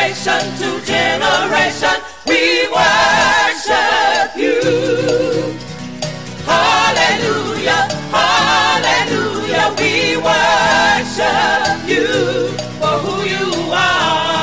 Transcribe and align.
generation 0.00 0.56
to 0.56 0.80
generation, 0.86 2.00
we 2.26 2.66
worship 2.72 4.34
you. 4.34 4.60
Hallelujah, 6.46 7.82
hallelujah, 8.10 9.68
we 9.78 10.16
worship 10.16 11.88
you 11.88 12.48
for 12.80 12.96
who 13.04 13.14
you 13.28 13.48
are. 13.72 14.40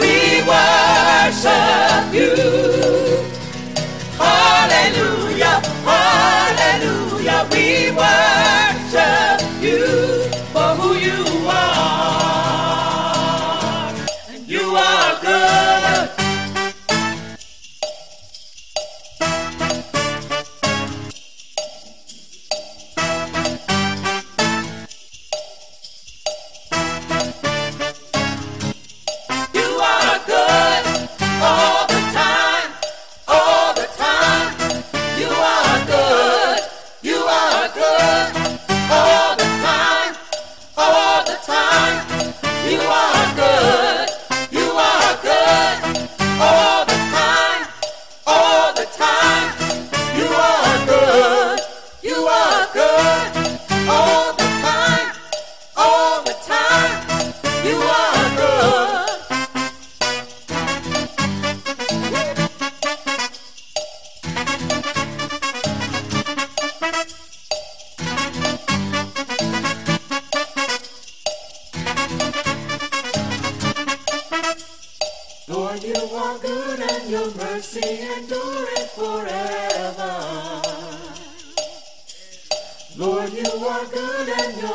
We 0.00 0.42
worship 0.50 2.12
you. 2.12 2.34
Hallelujah, 4.18 5.60
hallelujah, 5.84 7.40
we 7.52 7.90
worship 7.92 8.33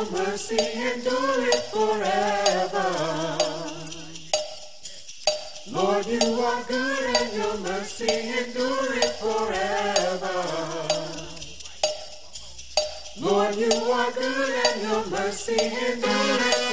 Your 0.00 0.12
mercy 0.12 0.56
endureth 0.56 1.64
forever. 1.74 2.88
Lord, 5.70 6.06
you 6.06 6.40
are 6.40 6.62
good 6.62 7.16
and 7.16 7.36
your 7.36 7.58
mercy 7.58 8.08
endureth 8.08 9.20
forever. 9.20 10.38
Lord, 13.20 13.54
you 13.56 13.70
are 13.92 14.10
good 14.12 14.66
and 14.66 14.82
your 14.88 15.06
mercy 15.10 15.60
endureth 15.60 16.69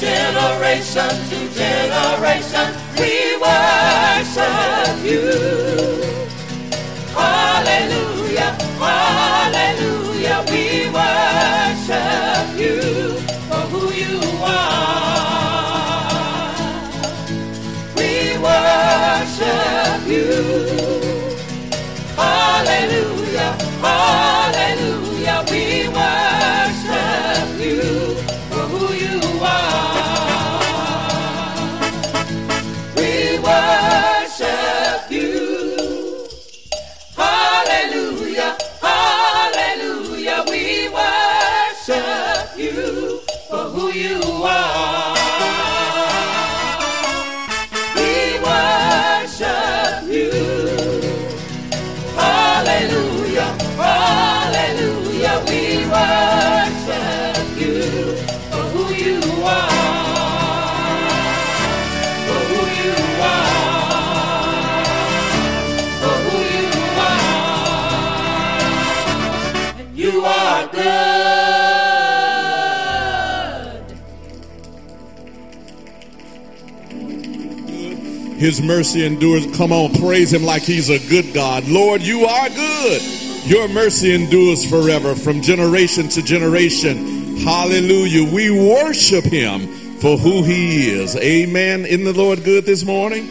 generation 0.00 1.12
to 1.28 1.38
generation, 1.52 2.68
we 2.96 3.36
worship 3.36 4.96
you. 5.04 5.28
Hallelujah, 7.12 8.52
hallelujah, 8.80 10.40
we 10.48 10.64
worship 10.96 12.46
you 12.58 12.80
for 13.48 13.62
who 13.70 13.82
you 13.92 14.16
are. 14.42 15.68
We 17.94 18.10
worship 18.46 20.00
you. 20.08 20.30
Hallelujah, 22.16 23.52
hallelujah. 23.82 24.89
His 78.40 78.62
mercy 78.62 79.04
endures. 79.04 79.54
Come 79.54 79.70
on, 79.70 79.92
praise 79.92 80.32
him 80.32 80.44
like 80.44 80.62
he's 80.62 80.88
a 80.88 80.98
good 81.10 81.34
God. 81.34 81.68
Lord, 81.68 82.00
you 82.00 82.24
are 82.24 82.48
good. 82.48 83.02
Your 83.44 83.68
mercy 83.68 84.14
endures 84.14 84.64
forever 84.64 85.14
from 85.14 85.42
generation 85.42 86.08
to 86.08 86.22
generation. 86.22 87.36
Hallelujah. 87.36 88.32
We 88.32 88.48
worship 88.50 89.26
him 89.26 89.66
for 89.98 90.16
who 90.16 90.42
he 90.42 90.88
is. 90.88 91.16
Amen. 91.16 91.84
Isn't 91.84 92.04
the 92.04 92.14
Lord 92.14 92.42
good 92.42 92.64
this 92.64 92.82
morning? 92.82 93.28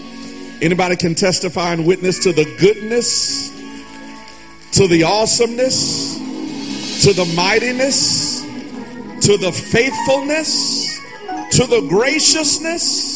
Anybody 0.61 0.95
can 0.95 1.15
testify 1.15 1.73
and 1.73 1.87
witness 1.87 2.19
to 2.19 2.31
the 2.31 2.45
goodness, 2.59 3.49
to 4.73 4.87
the 4.87 5.05
awesomeness, 5.05 6.19
to 7.03 7.13
the 7.13 7.25
mightiness, 7.35 8.41
to 9.25 9.37
the 9.37 9.51
faithfulness, 9.51 10.99
to 11.53 11.65
the 11.65 11.87
graciousness 11.89 13.08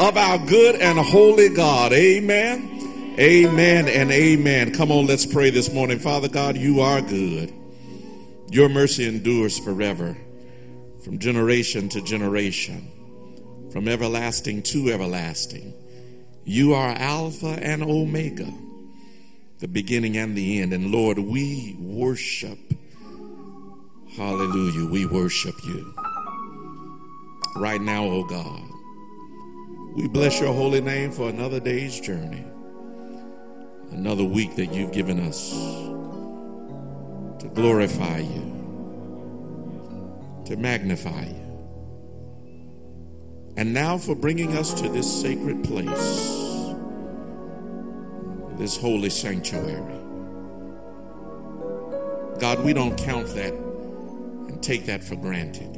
of 0.00 0.16
our 0.16 0.38
good 0.38 0.76
and 0.76 0.98
holy 0.98 1.50
God. 1.50 1.92
Amen. 1.92 3.14
Amen 3.18 3.86
and 3.86 4.10
amen. 4.10 4.72
Come 4.72 4.90
on, 4.90 5.06
let's 5.06 5.26
pray 5.26 5.50
this 5.50 5.70
morning. 5.70 5.98
Father 5.98 6.28
God, 6.28 6.56
you 6.56 6.80
are 6.80 7.02
good. 7.02 7.52
Your 8.48 8.70
mercy 8.70 9.06
endures 9.06 9.58
forever, 9.58 10.16
from 11.04 11.18
generation 11.18 11.90
to 11.90 12.00
generation, 12.00 12.90
from 13.72 13.88
everlasting 13.88 14.62
to 14.62 14.90
everlasting. 14.90 15.74
You 16.44 16.72
are 16.72 16.92
Alpha 16.96 17.58
and 17.60 17.82
Omega, 17.82 18.50
the 19.58 19.68
beginning 19.68 20.16
and 20.16 20.34
the 20.34 20.62
end. 20.62 20.72
And 20.72 20.90
Lord, 20.90 21.18
we 21.18 21.76
worship. 21.78 22.58
Hallelujah. 24.16 24.90
We 24.90 25.04
worship 25.04 25.56
you. 25.62 25.94
Right 27.56 27.82
now, 27.82 28.04
oh 28.04 28.24
God. 28.24 28.69
We 29.96 30.06
bless 30.06 30.40
your 30.40 30.52
holy 30.54 30.80
name 30.80 31.10
for 31.10 31.28
another 31.28 31.58
day's 31.58 32.00
journey, 32.00 32.44
another 33.90 34.22
week 34.22 34.54
that 34.54 34.72
you've 34.72 34.92
given 34.92 35.18
us 35.18 35.50
to 37.40 37.50
glorify 37.52 38.18
you, 38.18 38.44
to 40.46 40.56
magnify 40.56 41.24
you. 41.24 41.40
And 43.56 43.74
now 43.74 43.98
for 43.98 44.14
bringing 44.14 44.56
us 44.56 44.72
to 44.80 44.88
this 44.88 45.20
sacred 45.20 45.64
place, 45.64 46.72
this 48.58 48.76
holy 48.76 49.10
sanctuary. 49.10 49.98
God, 52.38 52.64
we 52.64 52.72
don't 52.72 52.96
count 52.96 53.26
that 53.34 53.52
and 53.52 54.62
take 54.62 54.86
that 54.86 55.02
for 55.02 55.16
granted. 55.16 55.69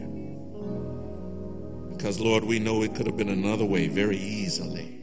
Because, 2.02 2.18
Lord, 2.18 2.42
we 2.42 2.58
know 2.58 2.82
it 2.82 2.96
could 2.96 3.06
have 3.06 3.16
been 3.16 3.28
another 3.28 3.64
way 3.64 3.86
very 3.86 4.16
easily. 4.16 4.98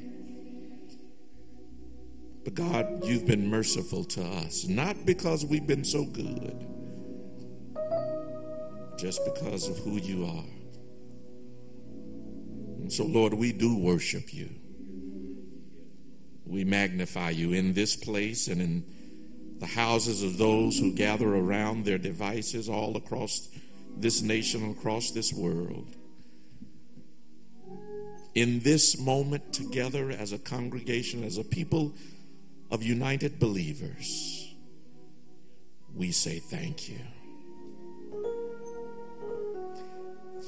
But, 2.43 2.55
God, 2.55 3.05
you've 3.05 3.25
been 3.25 3.49
merciful 3.49 4.03
to 4.03 4.21
us, 4.21 4.67
not 4.67 5.05
because 5.05 5.45
we've 5.45 5.65
been 5.65 5.85
so 5.85 6.03
good, 6.03 6.67
just 8.97 9.21
because 9.23 9.69
of 9.69 9.77
who 9.77 9.91
you 9.91 10.25
are. 10.25 10.43
And 12.81 12.91
so, 12.91 13.05
Lord, 13.05 13.33
we 13.33 13.53
do 13.53 13.77
worship 13.77 14.33
you. 14.33 14.49
We 16.45 16.65
magnify 16.65 17.29
you 17.29 17.53
in 17.53 17.75
this 17.75 17.95
place 17.95 18.49
and 18.49 18.61
in 18.61 18.83
the 19.59 19.67
houses 19.67 20.21
of 20.21 20.37
those 20.37 20.77
who 20.77 20.93
gather 20.93 21.33
around 21.33 21.85
their 21.85 21.97
devices 21.97 22.67
all 22.67 22.97
across 22.97 23.47
this 23.95 24.21
nation, 24.21 24.63
and 24.63 24.75
across 24.77 25.11
this 25.11 25.31
world. 25.31 25.95
In 28.39 28.61
this 28.61 28.97
moment, 28.97 29.51
together 29.51 30.11
as 30.11 30.31
a 30.31 30.37
congregation, 30.37 31.25
as 31.25 31.37
a 31.37 31.43
people 31.43 31.93
of 32.71 32.81
united 32.81 33.37
believers, 33.37 34.55
we 35.93 36.13
say 36.13 36.39
thank 36.39 36.87
you. 36.87 37.01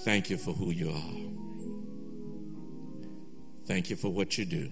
Thank 0.06 0.30
you 0.30 0.38
for 0.38 0.54
who 0.54 0.72
you 0.72 0.92
are. 0.92 1.20
Thank 3.66 3.90
you 3.90 3.98
for 3.98 4.08
what 4.08 4.38
you 4.38 4.46
do. 4.46 4.72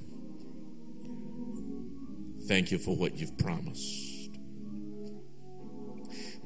Thank 2.47 2.71
you 2.71 2.77
for 2.77 2.95
what 2.95 3.17
you've 3.17 3.37
promised. 3.37 4.29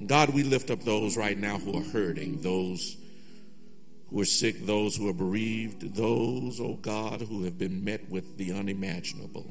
God, 0.07 0.31
we 0.31 0.41
lift 0.41 0.71
up 0.71 0.81
those 0.81 1.17
right 1.17 1.37
now 1.37 1.59
who 1.59 1.77
are 1.77 1.83
hurting, 1.83 2.41
those 2.41 2.97
who 4.13 4.21
are 4.21 4.25
sick, 4.25 4.65
those 4.67 4.95
who 4.95 5.09
are 5.09 5.13
bereaved, 5.13 5.95
those, 5.95 6.61
oh 6.61 6.77
God, 6.81 7.21
who 7.21 7.43
have 7.45 7.57
been 7.57 7.83
met 7.83 8.07
with 8.09 8.37
the 8.37 8.53
unimaginable. 8.53 9.47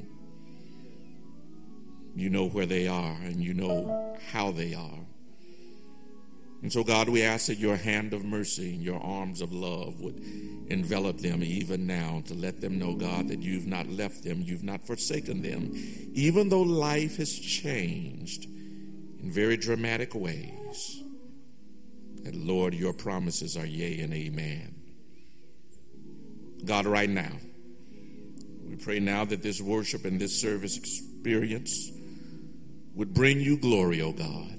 You 2.15 2.31
know 2.31 2.47
where 2.47 2.67
they 2.67 2.87
are 2.87 3.17
and 3.23 3.43
you 3.43 3.55
know 3.55 4.17
how 4.31 4.53
they 4.53 4.75
are. 4.75 5.01
And 6.63 6.73
so, 6.73 6.85
God, 6.85 7.09
we 7.09 7.25
ask 7.25 7.49
that 7.49 7.59
your 7.59 7.75
hand 7.75 8.15
of 8.15 8.25
mercy 8.25 8.75
and 8.75 8.83
your 8.85 9.03
arms 9.03 9.41
of 9.41 9.53
love 9.53 10.01
would 10.01 10.23
envelop 10.69 11.19
them 11.19 11.43
even 11.43 11.89
now 11.89 12.23
to 12.27 12.35
let 12.35 12.61
them 12.61 12.79
know, 12.79 12.95
God, 12.95 13.27
that 13.29 13.43
you've 13.43 13.67
not 13.67 13.89
left 13.89 14.23
them, 14.23 14.43
you've 14.47 14.63
not 14.63 14.87
forsaken 14.87 15.43
them, 15.43 15.73
even 16.15 16.51
though 16.51 16.63
life 16.63 17.17
has 17.17 17.37
changed 17.37 18.45
in 18.45 19.33
very 19.33 19.57
dramatic 19.57 20.15
ways. 20.15 21.02
That, 22.23 22.35
Lord, 22.35 22.75
your 22.75 22.93
promises 22.93 23.57
are 23.57 23.67
yea 23.67 24.01
and 24.01 24.15
amen. 24.15 24.75
God, 26.65 26.87
right 26.87 27.11
now, 27.11 27.33
we 28.65 28.77
pray 28.77 29.01
now 29.01 29.25
that 29.25 29.43
this 29.43 29.61
worship 29.61 30.05
and 30.05 30.21
this 30.21 30.41
service 30.41 30.77
experience 30.77 31.91
would 32.95 33.13
bring 33.13 33.41
you 33.41 33.57
glory, 33.59 34.01
O 34.01 34.09
oh 34.09 34.13
God. 34.13 34.59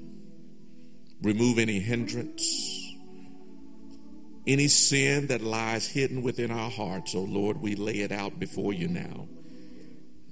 Remove 1.22 1.58
any 1.58 1.80
hindrance, 1.80 2.44
any 4.46 4.68
sin 4.68 5.28
that 5.28 5.42
lies 5.42 5.88
hidden 5.88 6.22
within 6.22 6.52
our 6.52 6.70
hearts, 6.70 7.16
oh 7.16 7.22
Lord, 7.22 7.62
we 7.62 7.76
lay 7.76 8.00
it 8.00 8.12
out 8.12 8.40
before 8.40 8.74
you 8.74 8.90
now. 8.90 9.28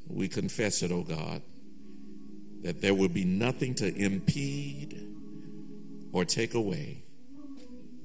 We 0.09 0.27
confess 0.27 0.83
it, 0.83 0.91
oh 0.91 1.03
God, 1.03 1.41
that 2.63 2.81
there 2.81 2.93
will 2.93 3.07
be 3.07 3.23
nothing 3.23 3.73
to 3.75 3.95
impede 3.95 5.07
or 6.11 6.25
take 6.25 6.53
away 6.53 7.03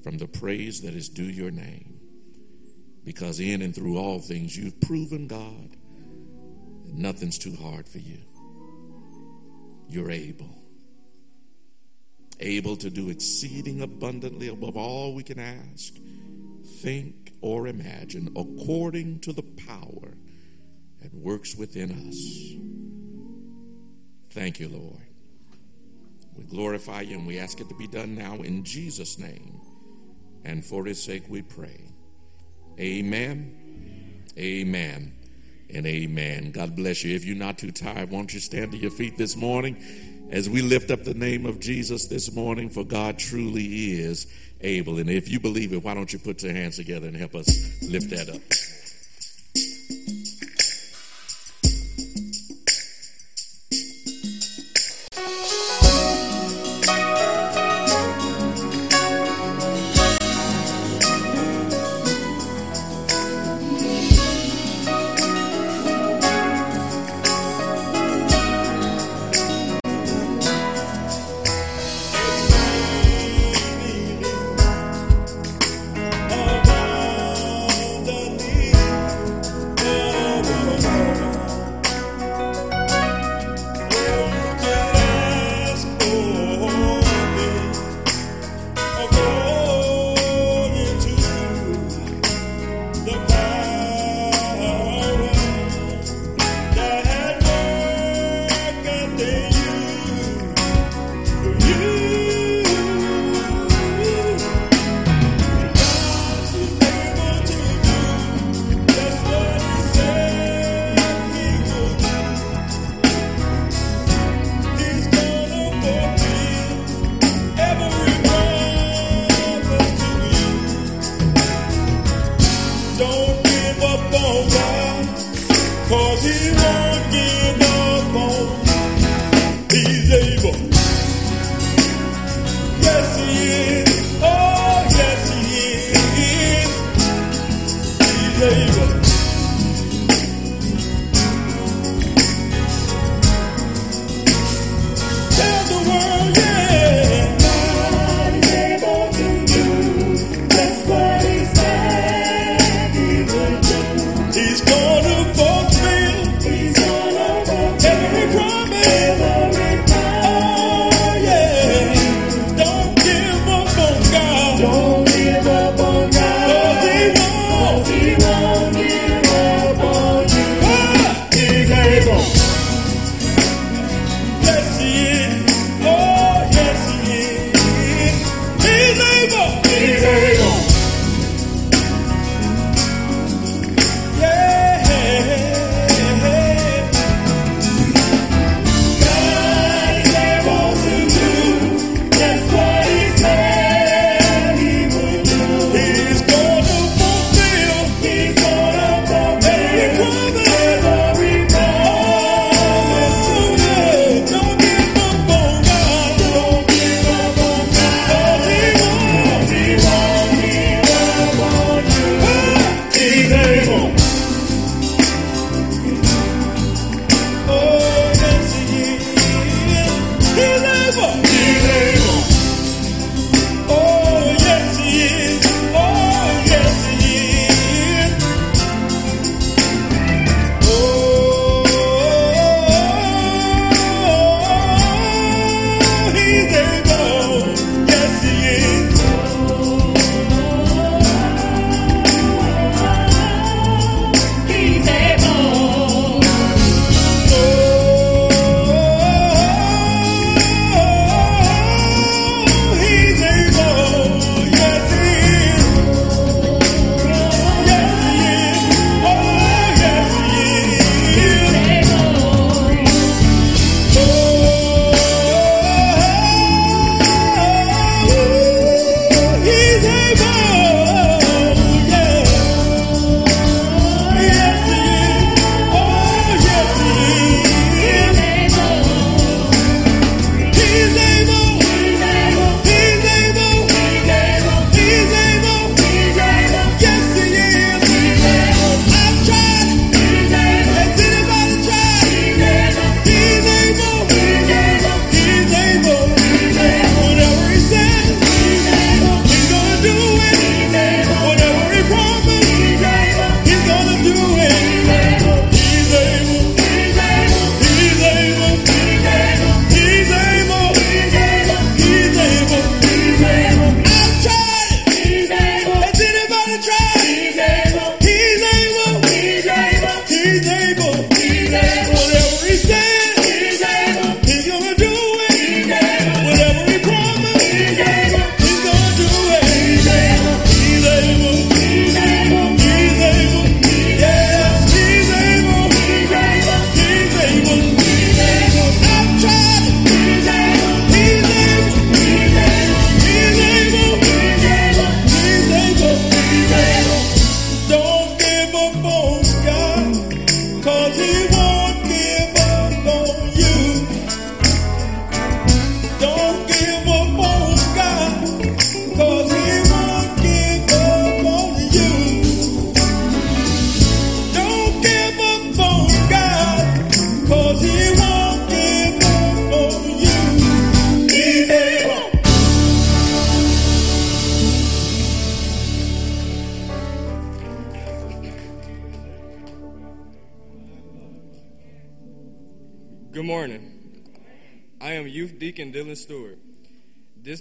from 0.03 0.17
the 0.17 0.27
praise 0.27 0.81
that 0.81 0.93
is 0.93 1.09
due 1.09 1.23
your 1.23 1.51
name. 1.51 1.99
Because 3.03 3.39
in 3.39 3.61
and 3.61 3.73
through 3.73 3.97
all 3.97 4.19
things, 4.19 4.57
you've 4.57 4.81
proven, 4.81 5.27
God, 5.27 5.71
that 6.85 6.93
nothing's 6.93 7.37
too 7.37 7.55
hard 7.55 7.87
for 7.87 7.99
you. 7.99 8.19
You're 9.87 10.11
able 10.11 10.57
able 12.39 12.75
to 12.77 12.89
do 12.89 13.09
exceeding 13.09 13.81
abundantly 13.81 14.47
above 14.47 14.77
all 14.77 15.13
we 15.13 15.23
can 15.23 15.39
ask, 15.39 15.93
think, 16.81 17.33
or 17.41 17.67
imagine, 17.67 18.31
according 18.35 19.19
to 19.19 19.33
the 19.33 19.43
power 19.67 20.13
that 21.01 21.13
works 21.13 21.55
within 21.55 21.91
us. 22.07 22.53
Thank 24.31 24.59
you, 24.59 24.69
Lord. 24.69 25.01
We 26.35 26.43
glorify 26.43 27.01
you 27.01 27.17
and 27.17 27.25
we 27.25 27.39
ask 27.39 27.59
it 27.59 27.69
to 27.69 27.75
be 27.75 27.87
done 27.87 28.15
now 28.15 28.35
in 28.35 28.63
Jesus' 28.63 29.17
name. 29.17 29.56
And 30.47 30.65
for 30.65 30.85
his 30.85 31.01
sake 31.01 31.23
we 31.29 31.43
pray. 31.43 31.81
Amen. 32.79 34.23
Amen. 34.37 35.13
And 35.73 35.85
amen. 35.85 36.51
God 36.51 36.75
bless 36.75 37.03
you. 37.03 37.15
If 37.15 37.25
you're 37.25 37.35
not 37.35 37.57
too 37.57 37.71
tired, 37.71 38.09
won't 38.09 38.33
you 38.33 38.39
stand 38.39 38.71
to 38.71 38.77
your 38.77 38.91
feet 38.91 39.17
this 39.17 39.35
morning? 39.35 39.77
as 40.29 40.49
we 40.49 40.61
lift 40.61 40.91
up 40.91 41.03
the 41.03 41.13
name 41.13 41.45
of 41.45 41.59
Jesus 41.59 42.07
this 42.07 42.33
morning, 42.33 42.69
for 42.69 42.83
God 42.83 43.17
truly 43.17 43.93
is 44.01 44.27
able. 44.61 44.99
And 44.99 45.09
if 45.09 45.29
you 45.29 45.39
believe 45.39 45.73
it, 45.73 45.83
why 45.83 45.93
don't 45.93 46.11
you 46.11 46.19
put 46.19 46.43
your 46.43 46.53
hands 46.53 46.75
together 46.75 47.07
and 47.07 47.15
help 47.15 47.35
us 47.35 47.81
lift 47.81 48.09
that 48.09 48.29
up? 48.29 48.41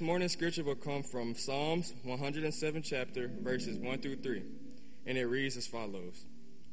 Morning's 0.07 0.35
scripture 0.35 0.63
will 0.63 0.77
come 0.77 1.03
from 1.03 1.35
Psalms 1.35 1.93
107 2.05 2.83
chapter 2.83 3.29
verses 3.41 3.77
1 3.77 3.99
through 3.99 4.15
3, 4.15 4.41
and 5.05 5.19
it 5.19 5.25
reads 5.25 5.57
as 5.57 5.67
follows. 5.67 6.27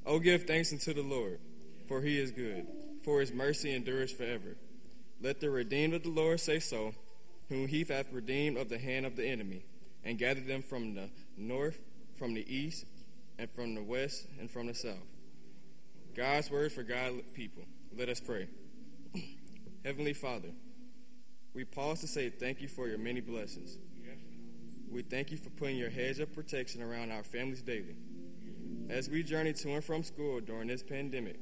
Oh 0.06 0.20
give 0.20 0.44
thanks 0.44 0.72
unto 0.72 0.94
the 0.94 1.02
Lord, 1.02 1.40
for 1.88 2.04
he 2.04 2.20
is 2.20 2.30
good, 2.30 2.68
for 3.04 3.22
his 3.22 3.34
mercy 3.34 3.74
endures 3.74 4.12
forever. 4.12 4.56
Let 5.20 5.40
the 5.40 5.50
redeemed 5.50 5.96
of 5.96 6.04
the 6.04 6.12
Lord 6.12 6.42
say 6.42 6.60
so, 6.60 6.94
whom 7.50 7.68
he 7.68 7.84
hath 7.84 8.14
redeemed 8.14 8.56
of 8.56 8.70
the 8.70 8.78
hand 8.78 9.04
of 9.04 9.16
the 9.16 9.26
enemy, 9.26 9.66
and 10.06 10.20
gathered 10.20 10.46
them 10.46 10.62
from 10.62 10.94
the 10.94 11.10
north, 11.36 11.80
from 12.16 12.36
the 12.36 12.56
east, 12.56 12.86
and 13.40 13.50
from 13.50 13.74
the 13.74 13.82
west, 13.82 14.28
and 14.40 14.52
from 14.52 14.68
the 14.68 14.76
south. 14.76 15.10
God's 16.16 16.52
word 16.52 16.72
for 16.72 16.84
God's 16.84 17.24
people. 17.34 17.64
Let 17.98 18.10
us 18.10 18.20
pray. 18.20 18.48
Heavenly 19.84 20.14
Father, 20.14 20.50
we 21.54 21.66
pause 21.66 22.02
to 22.02 22.08
say 22.08 22.30
thank 22.30 22.62
you 22.62 22.68
for 22.68 22.88
your 22.88 22.98
many 22.98 23.22
blessings. 23.22 23.78
We 24.92 25.02
thank 25.02 25.32
you 25.32 25.38
for 25.38 25.50
putting 25.52 25.78
your 25.78 25.90
hedge 25.90 26.20
of 26.20 26.34
protection 26.34 26.82
around 26.82 27.12
our 27.12 27.24
families 27.24 27.62
daily. 27.62 27.96
As 28.90 29.10
we 29.10 29.24
journey 29.24 29.54
to 29.54 29.74
and 29.74 29.84
from 29.84 30.04
school 30.04 30.40
during 30.40 30.68
this 30.68 30.84
pandemic, 30.84 31.40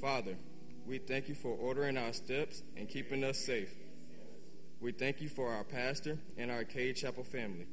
Father, 0.00 0.36
we 0.86 0.98
thank 0.98 1.28
you 1.28 1.34
for 1.34 1.56
ordering 1.56 1.96
our 1.96 2.12
steps 2.12 2.62
and 2.76 2.88
keeping 2.88 3.22
us 3.22 3.38
safe. 3.38 3.72
We 4.80 4.90
thank 4.90 5.20
you 5.20 5.28
for 5.28 5.52
our 5.52 5.62
pastor 5.62 6.18
and 6.36 6.50
our 6.50 6.64
Cade 6.64 6.96
Chapel 6.96 7.22
family 7.22 7.66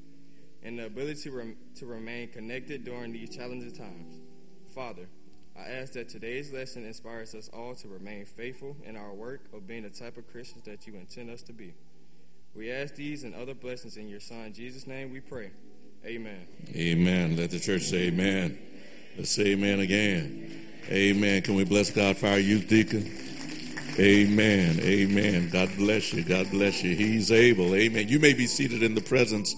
and 0.62 0.78
the 0.78 0.86
ability 0.86 1.22
to, 1.24 1.32
rem- 1.32 1.58
to 1.78 1.86
remain 1.88 2.30
connected 2.30 2.84
during 2.84 3.14
these 3.14 3.36
challenging 3.36 3.72
times. 3.72 4.20
Father, 4.76 5.08
I 5.60 5.72
ask 5.72 5.94
that 5.94 6.08
today's 6.08 6.54
lesson 6.54 6.86
inspires 6.86 7.36
us 7.36 7.50
all 7.50 7.75
to 7.75 7.88
remain 7.89 8.25
faithful 8.25 8.78
in 8.86 8.96
our 8.96 9.13
work 9.13 9.42
of 9.54 9.68
being 9.68 9.84
the 9.84 9.89
type 9.89 10.16
of 10.16 10.32
Christians 10.32 10.63
that 10.63 10.88
you 10.88 10.96
intend 10.96 11.30
us 11.30 11.42
to 11.44 11.54
be. 11.54 11.74
We 12.56 12.72
ask 12.72 12.96
these 12.96 13.24
and 13.24 13.36
other 13.36 13.54
blessings 13.54 13.98
in 13.98 14.08
your 14.08 14.22
Son, 14.22 14.54
Jesus' 14.54 14.88
name 14.88 15.12
we 15.12 15.20
pray. 15.20 15.51
Amen. 16.05 16.48
Amen. 16.74 17.36
Let 17.36 17.51
the 17.51 17.60
church 17.60 17.83
say 17.83 18.07
amen. 18.07 18.57
Let's 19.18 19.31
say 19.31 19.48
amen 19.48 19.81
again. 19.81 20.68
Amen. 20.90 21.42
Can 21.42 21.55
we 21.55 21.66
bless 21.66 21.92
God 21.92 22.18
for 22.18 22.27
our 22.27 22.40
youth 22.40 22.70
deacon? 22.70 23.12
Amen. 24.00 24.79
Amen. 24.79 25.50
God 25.50 25.70
bless 25.75 26.14
you. 26.14 26.24
God 26.24 26.50
bless 26.51 26.83
you. 26.83 26.96
He's 26.96 27.31
able. 27.31 27.75
Amen. 27.75 28.07
You 28.07 28.20
may 28.20 28.33
be 28.33 28.48
seated 28.48 28.81
in 28.81 28.96
the 28.96 29.01
presence 29.01 29.55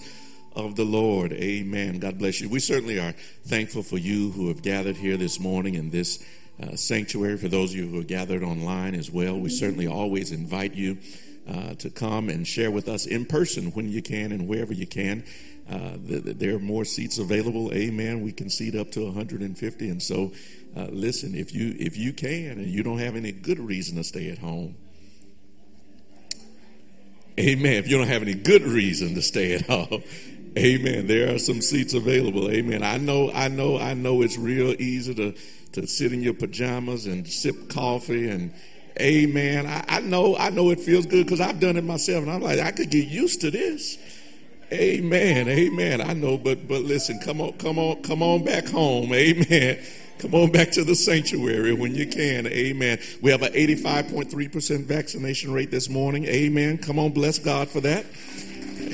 of 0.54 0.76
the 0.76 0.84
Lord. 0.84 1.32
Amen. 1.32 1.98
God 1.98 2.18
bless 2.18 2.40
you. 2.40 2.48
We 2.48 2.60
certainly 2.60 2.98
are 2.98 3.12
thankful 3.44 3.82
for 3.82 3.98
you 3.98 4.30
who 4.32 4.48
have 4.48 4.62
gathered 4.62 4.96
here 4.96 5.16
this 5.16 5.40
morning 5.40 5.74
in 5.74 5.90
this 5.90 6.24
uh, 6.62 6.76
sanctuary. 6.76 7.36
For 7.36 7.48
those 7.48 7.70
of 7.70 7.76
you 7.76 7.88
who 7.88 8.00
are 8.00 8.04
gathered 8.04 8.42
online 8.42 8.94
as 8.94 9.10
well, 9.10 9.38
we 9.38 9.50
certainly 9.50 9.86
always 9.86 10.32
invite 10.32 10.74
you 10.74 10.98
uh, 11.48 11.74
to 11.74 11.90
come 11.90 12.28
and 12.28 12.46
share 12.46 12.70
with 12.70 12.88
us 12.88 13.06
in 13.06 13.26
person 13.26 13.72
when 13.72 13.88
you 13.88 14.02
can 14.02 14.32
and 14.32 14.46
wherever 14.46 14.72
you 14.72 14.86
can. 14.86 15.24
Uh, 15.70 15.96
there 15.98 16.56
are 16.56 16.60
more 16.60 16.84
seats 16.84 17.18
available. 17.18 17.72
Amen. 17.72 18.22
We 18.22 18.32
can 18.32 18.50
seat 18.50 18.74
up 18.74 18.90
to 18.92 19.04
150, 19.06 19.88
and 19.88 20.02
so 20.02 20.32
uh, 20.76 20.86
listen. 20.90 21.34
If 21.34 21.54
you 21.54 21.74
if 21.78 21.96
you 21.96 22.12
can 22.12 22.58
and 22.58 22.66
you 22.66 22.82
don't 22.82 22.98
have 22.98 23.16
any 23.16 23.32
good 23.32 23.58
reason 23.58 23.96
to 23.96 24.04
stay 24.04 24.30
at 24.30 24.38
home, 24.38 24.76
Amen. 27.40 27.72
If 27.74 27.88
you 27.88 27.96
don't 27.96 28.08
have 28.08 28.22
any 28.22 28.34
good 28.34 28.62
reason 28.62 29.14
to 29.14 29.22
stay 29.22 29.54
at 29.54 29.62
home, 29.66 30.02
Amen. 30.56 31.06
There 31.06 31.34
are 31.34 31.38
some 31.38 31.62
seats 31.62 31.94
available. 31.94 32.50
Amen. 32.50 32.82
I 32.82 32.98
know, 32.98 33.30
I 33.32 33.48
know, 33.48 33.78
I 33.78 33.94
know 33.94 34.20
it's 34.22 34.36
real 34.36 34.70
easy 34.80 35.14
to, 35.14 35.34
to 35.72 35.86
sit 35.86 36.12
in 36.12 36.22
your 36.22 36.34
pajamas 36.34 37.06
and 37.06 37.26
sip 37.26 37.70
coffee 37.70 38.28
and 38.28 38.52
amen. 39.00 39.66
I, 39.66 39.84
I 39.88 40.00
know, 40.00 40.36
I 40.36 40.50
know 40.50 40.70
it 40.70 40.80
feels 40.80 41.06
good 41.06 41.24
because 41.24 41.40
I've 41.40 41.58
done 41.58 41.76
it 41.76 41.84
myself 41.84 42.24
and 42.24 42.30
I'm 42.30 42.42
like, 42.42 42.58
I 42.58 42.70
could 42.70 42.90
get 42.90 43.08
used 43.08 43.40
to 43.40 43.50
this. 43.50 43.96
Amen. 44.72 45.48
Amen. 45.48 46.00
I 46.00 46.12
know, 46.12 46.36
but 46.36 46.66
but 46.68 46.82
listen, 46.82 47.18
come 47.18 47.40
on, 47.40 47.52
come 47.54 47.78
on, 47.78 48.02
come 48.02 48.22
on 48.22 48.44
back 48.44 48.66
home. 48.66 49.12
Amen. 49.14 49.78
Come 50.18 50.34
on 50.34 50.52
back 50.52 50.70
to 50.72 50.84
the 50.84 50.94
sanctuary 50.94 51.74
when 51.74 51.94
you 51.94 52.06
can. 52.06 52.46
Amen. 52.46 53.00
We 53.22 53.30
have 53.32 53.42
an 53.42 53.52
85.3% 53.54 54.84
vaccination 54.84 55.52
rate 55.52 55.70
this 55.70 55.88
morning. 55.88 56.26
Amen. 56.26 56.78
Come 56.78 56.98
on, 56.98 57.10
bless 57.10 57.38
God 57.38 57.68
for 57.68 57.80
that. 57.80 58.06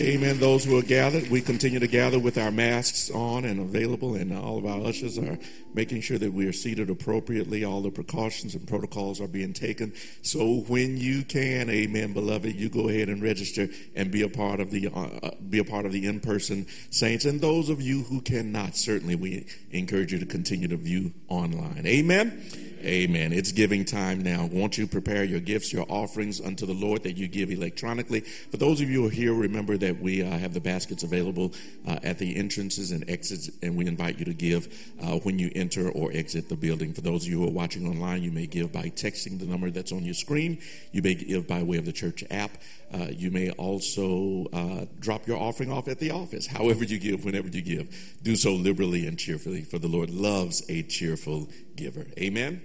Amen. 0.00 0.38
Those 0.38 0.64
who 0.64 0.78
are 0.78 0.82
gathered, 0.82 1.28
we 1.28 1.40
continue 1.40 1.80
to 1.80 1.88
gather 1.88 2.20
with 2.20 2.38
our 2.38 2.52
masks 2.52 3.10
on 3.10 3.44
and 3.44 3.58
available, 3.58 4.14
and 4.14 4.36
all 4.36 4.58
of 4.58 4.64
our 4.64 4.86
ushers 4.86 5.18
are 5.18 5.38
making 5.74 6.00
sure 6.00 6.18
that 6.18 6.32
we 6.32 6.46
are 6.46 6.52
seated 6.52 6.90
appropriately. 6.90 7.64
All 7.64 7.80
the 7.80 7.90
precautions 7.90 8.54
and 8.54 8.66
protocols 8.66 9.20
are 9.20 9.28
being 9.28 9.52
taken. 9.52 9.92
So 10.22 10.60
when 10.68 10.96
you 10.96 11.24
can, 11.24 11.70
Amen, 11.70 12.12
beloved, 12.12 12.54
you 12.54 12.68
go 12.68 12.88
ahead 12.88 13.08
and 13.08 13.22
register 13.22 13.68
and 13.94 14.10
be 14.10 14.22
a 14.22 14.28
part 14.28 14.60
of 14.60 14.70
the 14.70 14.88
uh, 14.88 15.26
uh 15.26 15.30
be 15.48 15.58
a 15.58 15.64
part 15.64 15.86
of 15.86 15.92
the 15.92 16.06
in-person 16.06 16.66
saints. 16.90 17.24
And 17.24 17.40
those 17.40 17.68
of 17.68 17.80
you 17.80 18.02
who 18.02 18.20
cannot, 18.20 18.76
certainly 18.76 19.14
we 19.14 19.46
encourage 19.70 20.12
you 20.12 20.18
to 20.18 20.26
continue 20.26 20.68
to 20.68 20.76
view 20.76 21.12
online. 21.28 21.86
Amen. 21.86 22.42
Amen. 22.84 23.32
It's 23.32 23.50
giving 23.50 23.84
time 23.84 24.22
now. 24.22 24.46
Won't 24.46 24.78
you 24.78 24.86
prepare 24.86 25.24
your 25.24 25.40
gifts, 25.40 25.72
your 25.72 25.84
offerings 25.88 26.40
unto 26.40 26.64
the 26.64 26.74
Lord 26.74 27.02
that 27.02 27.16
you 27.16 27.26
give 27.26 27.50
electronically? 27.50 28.20
For 28.20 28.56
those 28.56 28.80
of 28.80 28.88
you 28.88 29.02
who 29.02 29.08
are 29.08 29.10
here, 29.10 29.34
remember 29.34 29.76
that 29.78 30.00
we 30.00 30.22
uh, 30.22 30.30
have 30.38 30.54
the 30.54 30.60
baskets 30.60 31.02
available 31.02 31.52
uh, 31.88 31.98
at 32.04 32.18
the 32.18 32.36
entrances 32.36 32.92
and 32.92 33.08
exits, 33.10 33.50
and 33.62 33.76
we 33.76 33.86
invite 33.86 34.20
you 34.20 34.24
to 34.26 34.34
give 34.34 34.92
uh, 35.02 35.18
when 35.18 35.40
you 35.40 35.50
enter 35.58 35.90
or 35.90 36.10
exit 36.12 36.48
the 36.48 36.56
building. 36.56 36.92
For 36.92 37.00
those 37.00 37.24
of 37.24 37.30
you 37.30 37.40
who 37.40 37.48
are 37.48 37.52
watching 37.52 37.86
online, 37.86 38.22
you 38.22 38.30
may 38.30 38.46
give 38.46 38.72
by 38.72 38.90
texting 38.90 39.38
the 39.38 39.46
number 39.46 39.70
that's 39.70 39.92
on 39.92 40.04
your 40.04 40.14
screen. 40.14 40.60
You 40.92 41.02
may 41.02 41.14
give 41.14 41.46
by 41.46 41.62
way 41.62 41.76
of 41.76 41.84
the 41.84 41.92
church 41.92 42.24
app. 42.30 42.50
Uh, 42.92 43.08
you 43.10 43.30
may 43.30 43.50
also 43.52 44.46
uh, 44.52 44.86
drop 44.98 45.26
your 45.26 45.38
offering 45.38 45.70
off 45.70 45.88
at 45.88 45.98
the 45.98 46.10
office. 46.10 46.46
However, 46.58 46.84
you 46.84 46.98
give, 46.98 47.24
whenever 47.24 47.48
you 47.48 47.62
give, 47.62 48.16
do 48.22 48.36
so 48.36 48.52
liberally 48.52 49.06
and 49.06 49.18
cheerfully, 49.18 49.62
for 49.62 49.78
the 49.78 49.88
Lord 49.88 50.10
loves 50.10 50.62
a 50.68 50.82
cheerful 50.82 51.48
giver. 51.76 52.06
Amen. 52.18 52.62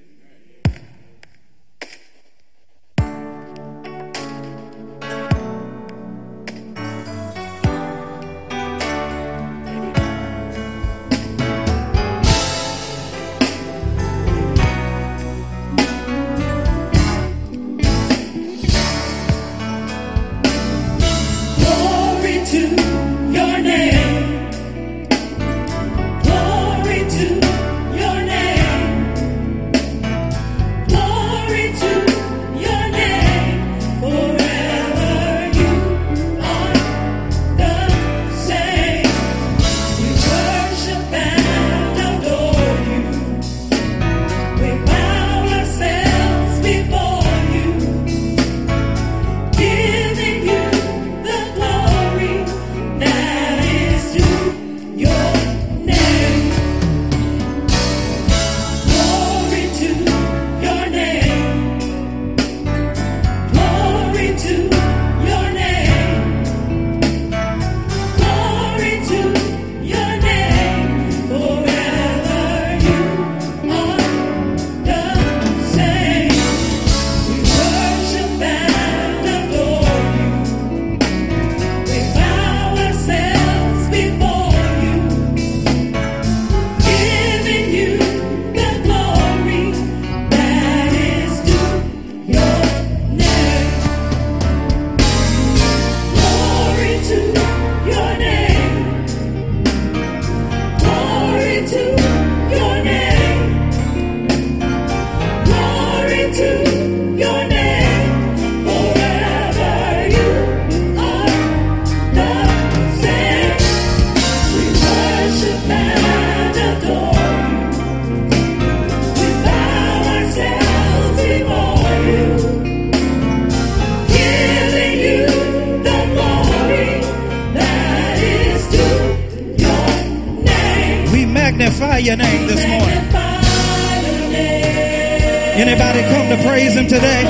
Anybody 135.56 136.02
come 136.10 136.30
to 136.30 136.38
praise 136.48 136.74
him 136.74 136.88
today? 136.88 137.24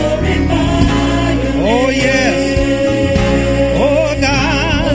Oh, 1.66 1.90
yes. 1.90 2.60
Oh, 3.78 4.16
God. 4.20 4.92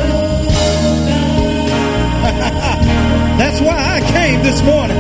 That's 3.38 3.60
why 3.60 3.76
I 3.76 4.00
came 4.12 4.42
this 4.42 4.62
morning. 4.62 4.96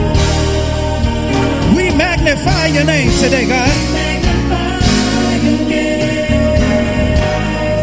We 1.76 1.90
magnify 1.96 2.66
your 2.68 2.84
name 2.84 3.10
today, 3.18 3.46
God. 3.48 3.72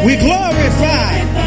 We 0.06 0.16
glorify. 0.16 1.45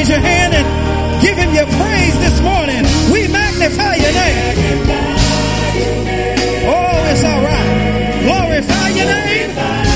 Raise 0.00 0.08
your 0.08 0.18
hand 0.18 0.54
and 0.54 1.22
give 1.22 1.36
him 1.36 1.52
your 1.54 1.66
praise 1.66 2.18
this 2.20 2.40
morning. 2.40 2.82
We 3.12 3.28
magnify 3.28 3.96
your 3.96 4.12
name. 4.12 4.88
Oh, 6.66 7.10
it's 7.10 7.24
all 7.24 7.42
right. 7.42 8.22
Glorify 8.24 8.88
your 8.96 9.06
name. 9.06 9.89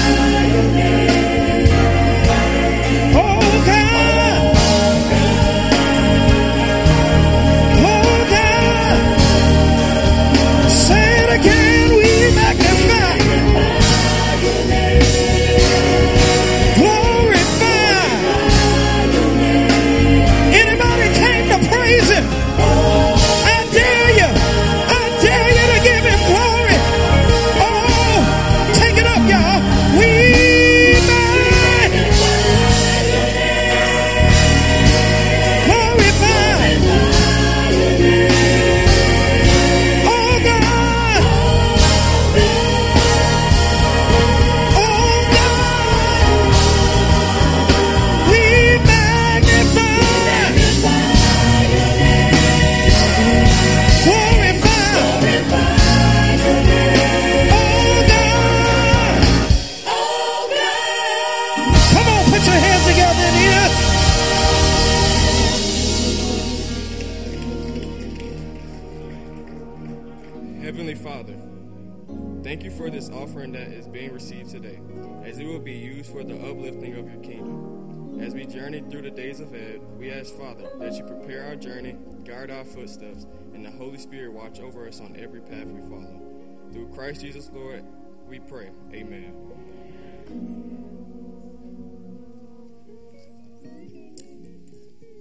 Christ 87.05 87.21
Jesus, 87.21 87.51
Lord, 87.53 87.85
we 88.31 88.39
pray. 88.39 88.71
Amen. 88.95 89.35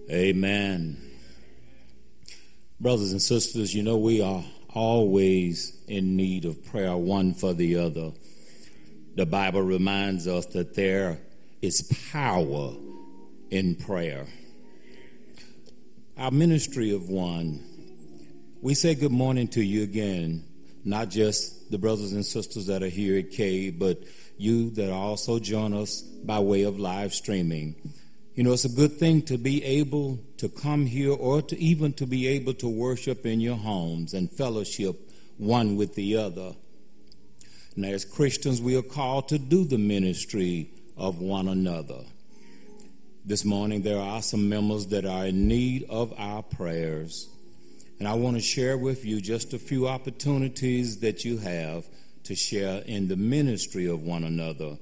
Amen. 0.10 1.12
Brothers 2.80 3.12
and 3.12 3.22
sisters, 3.22 3.76
you 3.76 3.84
know 3.84 3.98
we 3.98 4.22
are 4.22 4.46
always 4.74 5.78
in 5.90 6.16
need 6.16 6.46
of 6.46 6.64
prayer 6.64 6.96
one 6.96 7.34
for 7.34 7.54
the 7.54 7.76
other. 7.76 8.14
The 9.16 9.26
Bible 9.26 9.64
reminds 9.64 10.26
us 10.26 10.46
that 10.54 10.76
there 10.76 11.20
is 11.62 11.82
power 12.14 12.76
in 13.50 13.76
prayer. 13.76 14.26
Our 16.18 16.32
ministry 16.32 16.96
of 16.96 17.10
one, 17.10 17.62
we 18.62 18.74
say 18.74 18.96
good 18.96 19.12
morning 19.12 19.50
to 19.50 19.62
you 19.62 19.84
again, 19.84 20.46
not 20.86 21.10
just 21.10 21.60
the 21.74 21.80
brothers 21.80 22.14
and 22.14 22.24
sisters 22.24 22.68
that 22.68 22.84
are 22.84 22.88
here 22.88 23.18
at 23.18 23.32
Cade, 23.32 23.80
but 23.80 23.98
you 24.38 24.70
that 24.72 24.92
also 24.92 25.40
join 25.40 25.74
us 25.74 26.02
by 26.02 26.40
way 26.40 26.62
of 26.62 26.80
live 26.80 27.16
streaming. 27.16 27.74
You 28.36 28.44
know, 28.44 28.54
it's 28.54 28.64
a 28.64 28.70
good 28.70 28.94
thing 28.94 29.24
to 29.24 29.40
be 29.40 29.64
able 29.64 30.20
to 30.38 30.50
come 30.50 30.86
here 30.86 31.14
or 31.14 31.42
to 31.42 31.60
even 31.60 31.94
to 31.94 32.06
be 32.06 32.28
able 32.28 32.54
to 32.56 32.70
worship 32.70 33.26
in 33.26 33.40
your 33.40 33.56
homes 33.56 34.14
and 34.14 34.32
fellowship 34.32 35.12
one 35.38 35.76
with 35.76 35.96
the 35.96 36.16
other. 36.16 36.54
And 37.76 37.86
as 37.86 38.06
Christians, 38.06 38.62
we 38.62 38.78
are 38.78 38.84
called 38.84 39.30
to 39.30 39.40
do 39.40 39.66
the 39.66 39.80
ministry 39.80 40.70
of 40.96 41.18
one 41.18 41.48
another. 41.48 42.02
This 43.26 43.44
morning, 43.44 43.82
there 43.82 44.00
are 44.00 44.22
some 44.22 44.48
members 44.48 44.86
that 44.88 45.08
are 45.08 45.26
in 45.26 45.48
need 45.48 45.88
of 45.90 46.14
our 46.20 46.44
prayers. 46.44 47.33
And 48.00 48.08
I 48.08 48.14
want 48.16 48.36
to 48.36 48.42
share 48.42 48.78
with 48.78 49.06
you 49.06 49.22
just 49.22 49.54
a 49.54 49.60
few 49.60 49.88
opportunities 49.88 51.00
that 51.00 51.24
you 51.24 51.38
have 51.38 51.86
to 52.24 52.36
share 52.36 52.82
in 52.86 53.08
the 53.08 53.16
ministry 53.16 53.88
of 53.88 54.02
one 54.02 54.24
another 54.24 54.78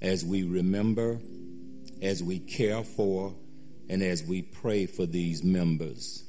as 0.00 0.24
we 0.24 0.42
remember, 0.42 1.18
as 2.00 2.22
we 2.22 2.38
care 2.38 2.82
for, 2.82 3.34
and 3.88 4.02
as 4.02 4.24
we 4.24 4.42
pray 4.42 4.86
for 4.86 5.06
these 5.06 5.42
members. 5.42 6.24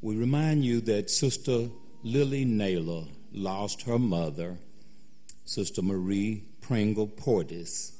We 0.00 0.16
remind 0.16 0.64
you 0.64 0.80
that 0.82 1.10
Sister 1.10 1.68
Lily 2.02 2.44
Naylor 2.44 3.04
lost 3.32 3.82
her 3.82 3.98
mother, 3.98 4.58
Sister 5.44 5.82
Marie 5.82 6.44
Pringle 6.60 7.08
Portis. 7.08 7.92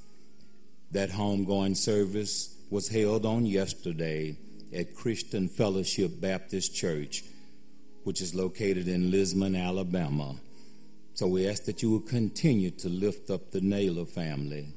That 0.91 1.11
homegoing 1.11 1.77
service 1.77 2.57
was 2.71 2.89
held 2.89 3.25
on 3.25 3.47
yesterday 3.47 4.37
at 4.75 4.95
Christian 4.95 5.49
Fellowship 5.49 6.21
Baptist 6.21 6.75
Church, 6.75 7.23
which 8.03 8.21
is 8.21 8.35
located 8.35 8.89
in 8.89 9.11
Lisbon, 9.11 9.57
Alabama. 9.57 10.37
So 11.15 11.27
we 11.27 11.49
ask 11.49 11.65
that 11.65 11.83
you 11.83 11.91
will 11.91 12.01
continue 12.01 12.71
to 12.73 12.89
lift 12.89 13.31
up 13.31 13.51
the 13.51 13.61
Naylor 13.61 14.05
family. 14.05 14.69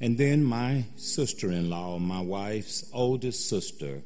And 0.00 0.16
then 0.16 0.44
my 0.44 0.86
sister 0.96 1.50
in 1.50 1.68
law, 1.68 1.98
my 1.98 2.20
wife's 2.20 2.88
oldest 2.94 3.48
sister, 3.48 4.02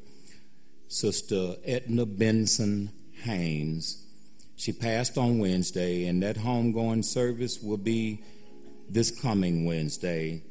Sister 0.87 1.55
Etna 1.63 2.05
Benson 2.05 2.91
Haynes. 3.23 4.03
She 4.55 4.71
passed 4.71 5.17
on 5.17 5.39
Wednesday, 5.39 6.05
and 6.05 6.21
that 6.23 6.37
homegoing 6.37 7.03
service 7.03 7.61
will 7.61 7.77
be 7.77 8.23
this 8.89 9.11
coming 9.19 9.65
Wednesday 9.65 10.43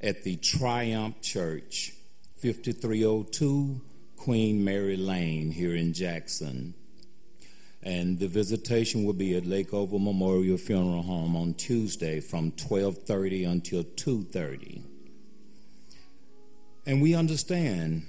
at 0.00 0.24
the 0.24 0.36
Triumph 0.36 1.20
Church, 1.20 1.92
5302 2.36 3.80
Queen 4.16 4.62
Mary 4.62 4.96
Lane 4.96 5.50
here 5.50 5.74
in 5.74 5.94
Jackson. 5.94 6.74
And 7.82 8.18
the 8.18 8.28
visitation 8.28 9.04
will 9.04 9.14
be 9.14 9.36
at 9.36 9.46
Lake 9.46 9.70
Lakeover 9.70 10.02
Memorial 10.02 10.58
Funeral 10.58 11.02
Home 11.02 11.34
on 11.34 11.54
Tuesday 11.54 12.20
from 12.20 12.50
12:30 12.52 13.44
until 13.44 13.84
2:30. 13.84 14.82
And 16.84 17.00
we 17.00 17.14
understand 17.14 18.06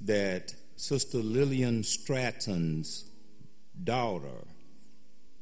that 0.00 0.54
Sister 0.76 1.18
Lillian 1.18 1.84
Stratton's 1.84 3.04
daughter, 3.84 4.46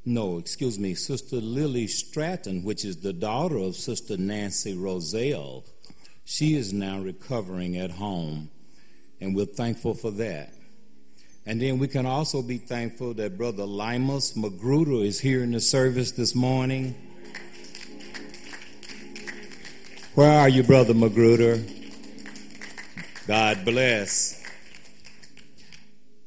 no, 0.04 0.38
excuse 0.38 0.78
me, 0.78 0.94
Sister 0.94 1.36
Lily 1.36 1.86
Stratton, 1.86 2.62
which 2.62 2.84
is 2.84 2.98
the 2.98 3.12
daughter 3.12 3.58
of 3.58 3.76
Sister 3.76 4.16
Nancy 4.16 4.74
Roselle, 4.74 5.64
she 6.30 6.56
is 6.56 6.74
now 6.74 6.98
recovering 6.98 7.78
at 7.78 7.90
home, 7.90 8.50
and 9.18 9.34
we're 9.34 9.46
thankful 9.46 9.94
for 9.94 10.10
that. 10.10 10.52
And 11.46 11.58
then 11.58 11.78
we 11.78 11.88
can 11.88 12.04
also 12.04 12.42
be 12.42 12.58
thankful 12.58 13.14
that 13.14 13.38
Brother 13.38 13.62
Limus 13.62 14.36
Magruder 14.36 15.02
is 15.06 15.18
here 15.18 15.42
in 15.42 15.52
the 15.52 15.60
service 15.62 16.10
this 16.10 16.34
morning. 16.34 16.94
Where 20.16 20.30
are 20.30 20.50
you, 20.50 20.62
Brother 20.62 20.92
Magruder? 20.92 21.64
God 23.26 23.64
bless. 23.64 24.46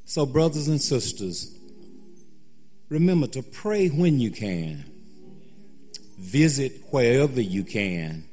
So, 0.06 0.26
brothers 0.26 0.68
and 0.68 0.82
sisters, 0.82 1.56
remember 2.90 3.28
to 3.28 3.44
pray 3.44 3.90
when 3.90 4.20
you 4.20 4.32
can, 4.32 4.84
visit 6.18 6.86
wherever 6.90 7.40
you 7.40 7.64
can, 7.64 8.26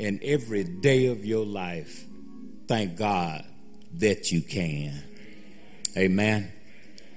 in 0.00 0.18
every 0.22 0.64
day 0.64 1.06
of 1.06 1.26
your 1.26 1.44
life, 1.44 2.06
thank 2.66 2.96
God 2.96 3.44
that 3.98 4.32
you 4.32 4.40
can. 4.40 5.02
Amen. 5.94 6.50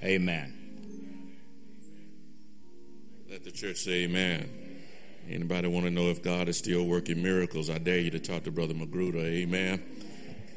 Amen. 0.02 0.52
Let 3.30 3.42
the 3.42 3.50
church 3.50 3.78
say 3.78 4.04
amen. 4.04 4.50
Anybody 5.30 5.66
want 5.66 5.86
to 5.86 5.90
know 5.90 6.10
if 6.10 6.22
God 6.22 6.50
is 6.50 6.58
still 6.58 6.84
working 6.84 7.22
miracles? 7.22 7.70
I 7.70 7.78
dare 7.78 8.00
you 8.00 8.10
to 8.10 8.18
talk 8.18 8.44
to 8.44 8.50
Brother 8.50 8.74
Magruder. 8.74 9.20
Amen. 9.20 9.82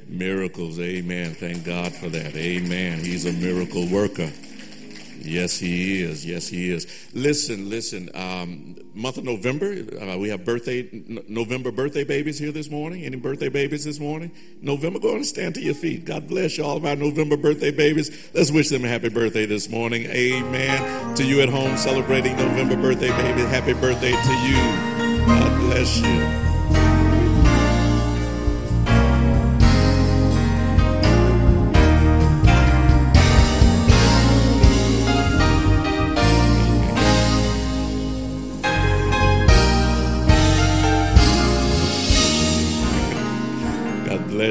Miracles. 0.10 0.82
Amen. 0.82 1.34
Thank 1.34 1.63
God 1.63 1.94
for 1.94 2.10
that. 2.10 2.36
Amen. 2.36 3.00
He's 3.00 3.26
a 3.26 3.32
miracle 3.32 3.88
worker. 3.88 4.30
Yes, 5.28 5.60
he 5.60 6.02
is. 6.02 6.26
Yes, 6.26 6.48
he 6.48 6.72
is. 6.72 6.88
Listen, 7.13 7.70
listen. 7.70 8.10
Um, 8.16 8.76
month 8.94 9.18
of 9.18 9.26
November, 9.26 9.84
uh, 10.02 10.18
we 10.18 10.30
have 10.30 10.46
birthday, 10.46 10.88
November 11.28 11.72
birthday 11.72 12.06
babies 12.06 12.40
here 12.40 12.52
this 12.52 12.72
morning. 12.72 13.04
Any 13.04 13.18
birthday 13.18 13.50
babies 13.50 13.84
this 13.84 14.00
morning? 14.00 14.32
November, 14.62 15.00
go 15.00 15.10
on 15.10 15.18
and 15.18 15.26
stand 15.26 15.56
to 15.56 15.62
your 15.62 15.76
feet. 15.76 16.06
God 16.06 16.28
bless 16.28 16.58
you, 16.58 16.63
all 16.63 16.78
of 16.78 16.86
our 16.86 16.96
November 16.96 17.36
birthday 17.36 17.72
babies. 17.72 18.32
Let's 18.34 18.52
wish 18.52 18.70
them 18.70 18.86
a 18.86 18.88
happy 18.88 19.10
birthday 19.10 19.46
this 19.46 19.70
morning. 19.70 20.06
Amen. 20.06 21.16
To 21.16 21.26
you 21.26 21.42
at 21.42 21.50
home 21.50 21.76
celebrating 21.78 22.38
November 22.38 22.78
birthday 22.78 23.10
baby, 23.10 23.42
happy 23.42 23.74
birthday 23.74 24.12
to 24.12 24.34
you. 24.48 25.26
God 25.26 25.60
bless 25.60 26.00
you. 26.00 26.47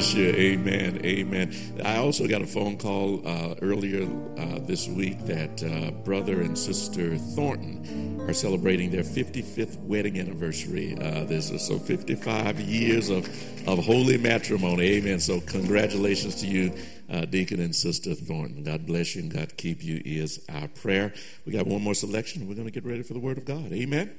Bless 0.06 0.14
you. 0.14 0.28
Amen. 0.28 1.00
Amen. 1.04 1.54
I 1.84 1.96
also 1.96 2.28
got 2.28 2.42
a 2.42 2.46
phone 2.46 2.76
call 2.76 3.26
uh, 3.26 3.54
earlier 3.62 4.08
uh, 4.38 4.60
this 4.60 4.88
week 4.88 5.18
that 5.26 5.62
uh, 5.62 5.90
brother 6.02 6.42
and 6.42 6.56
sister 6.56 7.16
Thornton 7.16 8.20
are 8.28 8.32
celebrating 8.32 8.90
their 8.90 9.02
55th 9.02 9.78
wedding 9.80 10.18
anniversary. 10.18 10.96
Uh, 11.00 11.24
this 11.24 11.50
is 11.50 11.66
so 11.66 11.78
55 11.78 12.60
years 12.60 13.10
of, 13.10 13.26
of 13.68 13.84
holy 13.84 14.18
matrimony. 14.18 14.84
Amen. 14.92 15.18
So 15.18 15.40
congratulations 15.40 16.36
to 16.36 16.46
you, 16.46 16.72
uh, 17.10 17.24
Deacon 17.24 17.60
and 17.60 17.74
Sister 17.74 18.14
Thornton. 18.14 18.62
God 18.62 18.86
bless 18.86 19.16
you 19.16 19.22
and 19.22 19.32
God 19.32 19.56
keep 19.56 19.82
you 19.82 20.02
is 20.04 20.44
our 20.48 20.68
prayer. 20.68 21.14
We 21.44 21.52
got 21.52 21.66
one 21.66 21.82
more 21.82 21.94
selection. 21.94 22.46
We're 22.48 22.54
going 22.54 22.68
to 22.68 22.72
get 22.72 22.84
ready 22.84 23.02
for 23.02 23.14
the 23.14 23.20
Word 23.20 23.38
of 23.38 23.44
God. 23.44 23.72
Amen. 23.72 24.16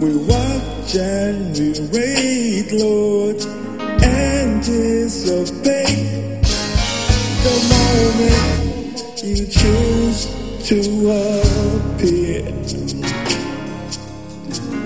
We 0.00 0.16
watch 0.16 0.94
and 0.96 1.56
we 1.58 1.72
wait, 1.92 2.72
Lord, 2.72 3.36
anticipate 4.02 5.20
the 7.44 7.56
moment 7.74 9.22
you 9.22 9.46
choose 9.46 10.26
to 10.68 10.80
appear. 12.00 12.44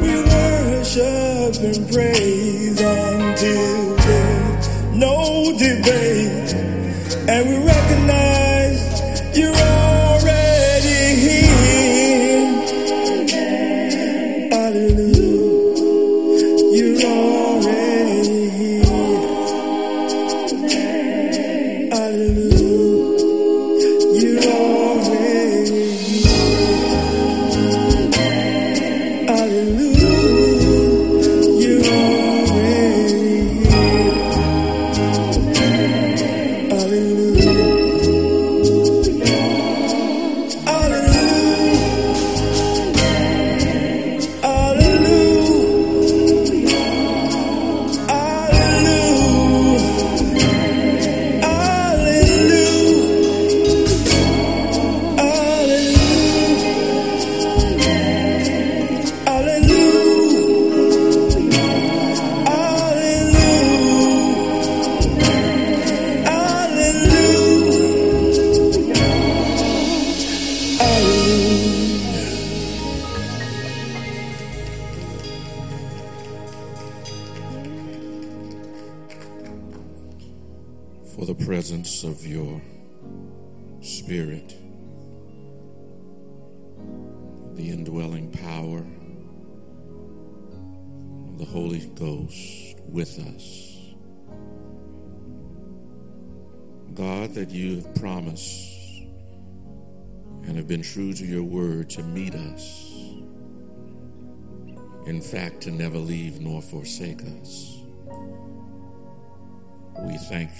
We 0.02 0.12
worship 0.34 1.54
and 1.62 1.88
praise 1.92 2.80
until 2.80 3.96
there's 3.96 4.68
no 4.94 5.14
debate, 5.56 6.13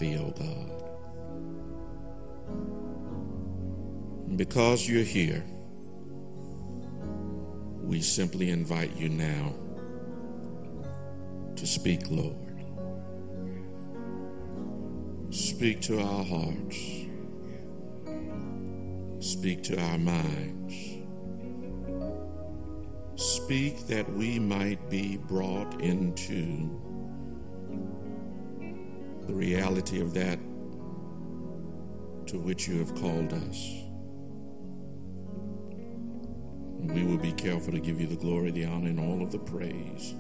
O 0.03 0.31
God. 0.31 0.71
And 4.27 4.37
because 4.37 4.89
you're 4.89 5.05
here, 5.05 5.45
we 7.81 8.01
simply 8.01 8.51
invite 8.51 8.97
you 8.97 9.09
now 9.09 9.55
to 11.55 11.67
speak, 11.67 12.11
Lord. 12.11 12.35
Speak 15.31 15.81
to 15.83 16.01
our 16.01 16.25
hearts. 16.25 17.07
Speak 19.21 19.63
to 19.65 19.81
our 19.81 19.99
minds. 19.99 20.75
Speak 23.15 23.87
that 23.87 24.13
we 24.13 24.41
might 24.41 24.91
be 24.91 25.19
brought 25.19 25.81
into 25.81 26.81
the 29.27 29.35
reality 29.35 30.01
of 30.01 30.15
that 30.15 30.39
to 32.27 32.39
which 32.39 32.69
you 32.69 32.79
have 32.79 32.95
called 32.95 33.33
us. 33.33 33.73
We 36.81 37.05
will 37.05 37.19
be 37.19 37.33
careful 37.33 37.73
to 37.73 37.81
give 37.81 38.01
you 38.01 38.07
the 38.07 38.17
glory, 38.17 38.51
the 38.51 38.67
honor, 38.67 38.89
and 38.89 39.01
all 39.01 39.23
of 39.23 39.33
the 39.33 39.39
praise, 39.39 40.15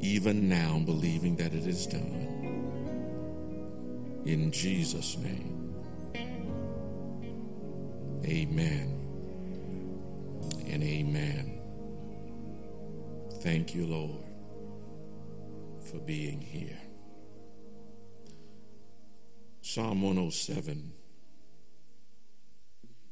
even 0.00 0.48
now, 0.48 0.80
believing 0.84 1.36
that 1.36 1.54
it 1.54 1.66
is 1.66 1.86
done. 1.86 2.48
In 4.24 4.50
Jesus' 4.50 5.16
name, 5.18 5.74
amen 8.24 8.94
and 10.66 10.82
amen. 10.82 11.60
Thank 13.40 13.74
you, 13.74 13.86
Lord, 13.86 14.24
for 15.80 15.98
being 15.98 16.40
here. 16.40 16.87
Psalm 19.78 20.02
107, 20.02 20.92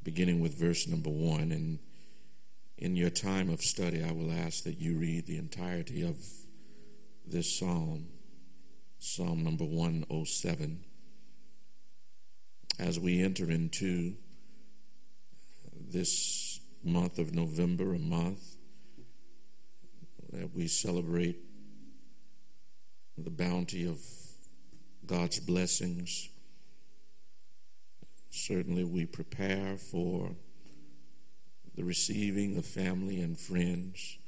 beginning 0.03 0.41
with 0.41 0.59
verse 0.59 0.89
number 0.89 1.11
one. 1.11 1.53
And 1.53 1.79
in 2.77 2.97
your 2.97 3.09
time 3.09 3.51
of 3.51 3.63
study, 3.63 4.03
I 4.03 4.11
will 4.11 4.33
ask 4.33 4.65
that 4.65 4.81
you 4.81 4.99
read 4.99 5.27
the 5.27 5.37
entirety 5.37 6.03
of 6.03 6.17
this 7.25 7.57
psalm, 7.57 8.09
Psalm 8.99 9.45
number 9.45 9.63
107. 9.63 10.85
As 12.81 12.99
we 12.99 13.23
enter 13.23 13.49
into 13.49 14.17
this 15.73 16.59
month 16.83 17.21
of 17.21 17.33
November, 17.33 17.95
a 17.95 18.01
month 18.01 18.57
that 20.33 20.53
we 20.53 20.67
celebrate 20.67 21.39
the 23.17 23.31
bounty 23.31 23.87
of 23.87 24.01
God's 25.07 25.39
blessings. 25.39 26.29
Certainly, 28.37 28.85
we 28.85 29.07
prepare 29.07 29.79
for 29.79 30.37
the 31.75 31.85
receiving 31.85 32.59
of 32.59 32.67
family 32.67 33.19
and 33.21 33.39
friends, 33.39 34.19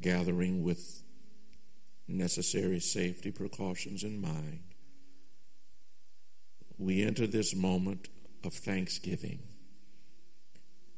gathering 0.00 0.62
with 0.62 1.02
necessary 2.08 2.80
safety 2.80 3.30
precautions 3.30 4.02
in 4.02 4.18
mind. 4.18 4.60
We 6.78 7.04
enter 7.04 7.26
this 7.26 7.54
moment 7.54 8.08
of 8.42 8.54
thanksgiving 8.54 9.40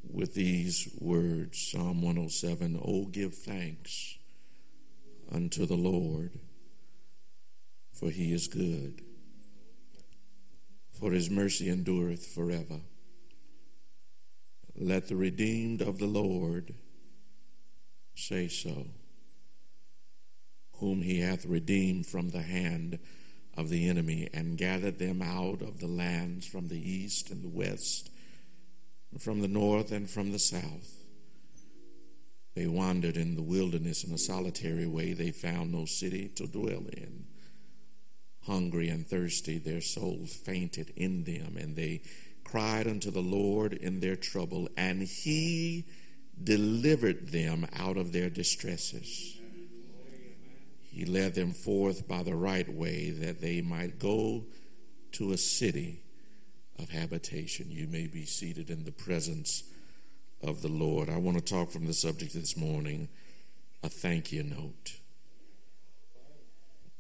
with 0.09 0.35
these 0.35 0.89
words 1.01 1.59
Psalm 1.59 2.01
107 2.01 2.81
Oh, 2.83 3.07
give 3.07 3.35
thanks 3.35 4.19
unto 5.33 5.67
the 5.67 5.77
Lord, 5.77 6.39
for 7.93 8.09
he 8.09 8.33
is 8.33 8.47
good, 8.47 9.03
for 10.99 11.13
his 11.13 11.31
mercy 11.31 11.71
endureth 11.71 12.27
forever. 12.27 12.81
Let 14.75 15.09
the 15.09 15.17
redeemed 15.17 15.81
of 15.81 15.99
the 15.99 16.07
Lord 16.07 16.75
say 18.15 18.49
so, 18.49 18.87
whom 20.77 21.03
he 21.03 21.21
hath 21.21 21.45
redeemed 21.45 22.07
from 22.07 22.31
the 22.31 22.43
hand 22.43 22.99
of 23.57 23.69
the 23.71 23.89
enemy 23.89 24.29
and 24.33 24.59
gathered 24.59 24.99
them 24.99 25.21
out 25.23 25.63
of 25.63 25.81
the 25.81 25.87
lands 25.87 26.47
from 26.47 26.69
the 26.69 26.91
east 26.91 27.31
and 27.31 27.43
the 27.43 27.49
west, 27.49 28.11
from 29.19 29.41
the 29.41 29.49
north 29.49 29.91
and 29.91 30.09
from 30.09 30.33
the 30.33 30.39
south. 30.39 30.95
They 32.55 32.67
wandered 32.67 33.17
in 33.17 33.37
the 33.37 33.43
wilderness 33.43 34.03
in 34.03 34.13
a 34.13 34.19
solitary 34.19 34.87
way. 34.87 35.13
They 35.13 35.31
found 35.31 35.73
no 35.73 35.85
city 35.85 36.29
to 36.37 36.47
dwell 36.47 36.87
in. 36.93 37.27
Hungry 38.49 38.89
and 38.89 39.07
thirsty, 39.07 39.59
their 39.59 39.83
souls 39.83 40.35
fainted 40.35 40.93
in 40.97 41.25
them, 41.25 41.57
and 41.57 41.77
they 41.77 42.01
cried 42.45 42.87
unto 42.87 43.11
the 43.11 43.21
Lord 43.21 43.75
in 43.75 44.01
their 44.01 44.17
trouble, 44.17 44.69
and 44.77 45.03
he 45.03 45.85
delivered 46.43 47.29
them 47.29 47.67
out 47.77 47.99
of 47.99 48.13
their 48.13 48.31
distresses. 48.31 49.39
He 50.91 51.05
led 51.05 51.35
them 51.35 51.53
forth 51.53 52.09
by 52.09 52.23
the 52.23 52.35
right 52.35 52.69
way 52.69 53.11
that 53.11 53.41
they 53.41 53.61
might 53.61 53.99
go 53.99 54.47
to 55.13 55.33
a 55.33 55.37
city 55.37 56.01
of 56.79 56.91
habitation. 56.91 57.67
You 57.71 57.87
may 57.87 58.07
be 58.07 58.25
seated 58.25 58.71
in 58.71 58.85
the 58.85 58.93
presence 58.93 59.63
of 60.43 60.63
the 60.63 60.69
Lord. 60.69 61.11
I 61.11 61.19
want 61.19 61.37
to 61.37 61.45
talk 61.45 61.71
from 61.71 61.87
the 61.87 61.93
subject 61.93 62.33
this 62.35 62.57
morning 62.57 63.09
a 63.83 63.89
thank 63.89 64.33
you 64.33 64.43
note. 64.43 64.97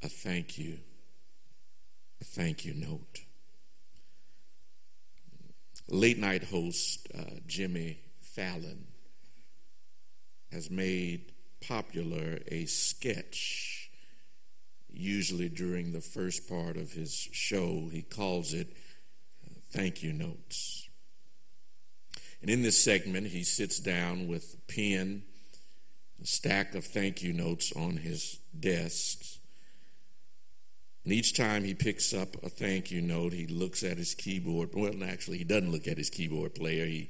A 0.02 0.08
thank 0.08 0.58
you. 0.58 0.78
Thank 2.22 2.64
you 2.64 2.74
note. 2.74 3.20
Late 5.88 6.18
night 6.18 6.44
host 6.44 7.08
uh, 7.16 7.22
Jimmy 7.46 8.00
Fallon 8.20 8.86
has 10.52 10.70
made 10.70 11.32
popular 11.60 12.38
a 12.48 12.66
sketch, 12.66 13.90
usually 14.92 15.48
during 15.48 15.92
the 15.92 16.00
first 16.00 16.48
part 16.48 16.76
of 16.76 16.92
his 16.92 17.28
show. 17.32 17.88
He 17.90 18.02
calls 18.02 18.52
it 18.52 18.68
uh, 19.44 19.54
Thank 19.70 20.02
You 20.02 20.12
Notes. 20.12 20.88
And 22.40 22.50
in 22.50 22.62
this 22.62 22.82
segment, 22.82 23.28
he 23.28 23.42
sits 23.42 23.80
down 23.80 24.28
with 24.28 24.54
a 24.54 24.72
pen, 24.72 25.22
a 26.22 26.26
stack 26.26 26.74
of 26.74 26.84
thank 26.84 27.22
you 27.22 27.32
notes 27.32 27.72
on 27.72 27.96
his 27.96 28.38
desk. 28.58 29.37
And 31.08 31.16
each 31.16 31.32
time 31.32 31.64
he 31.64 31.72
picks 31.72 32.12
up 32.12 32.36
a 32.42 32.50
thank 32.50 32.90
you 32.90 33.00
note, 33.00 33.32
he 33.32 33.46
looks 33.46 33.82
at 33.82 33.96
his 33.96 34.14
keyboard. 34.14 34.74
Well, 34.74 35.02
actually, 35.02 35.38
he 35.38 35.44
doesn't 35.44 35.72
look 35.72 35.88
at 35.88 35.96
his 35.96 36.10
keyboard 36.10 36.54
player. 36.54 36.84
He 36.84 37.08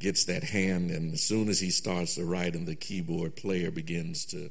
gets 0.00 0.24
that 0.24 0.42
hand, 0.42 0.90
and 0.90 1.12
as 1.12 1.22
soon 1.22 1.48
as 1.48 1.60
he 1.60 1.70
starts 1.70 2.16
to 2.16 2.24
write, 2.24 2.54
and 2.54 2.66
the 2.66 2.74
keyboard 2.74 3.36
player 3.36 3.70
begins 3.70 4.24
to 4.24 4.50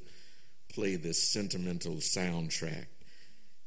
play 0.70 0.96
this 0.96 1.22
sentimental 1.22 1.96
soundtrack 1.96 2.86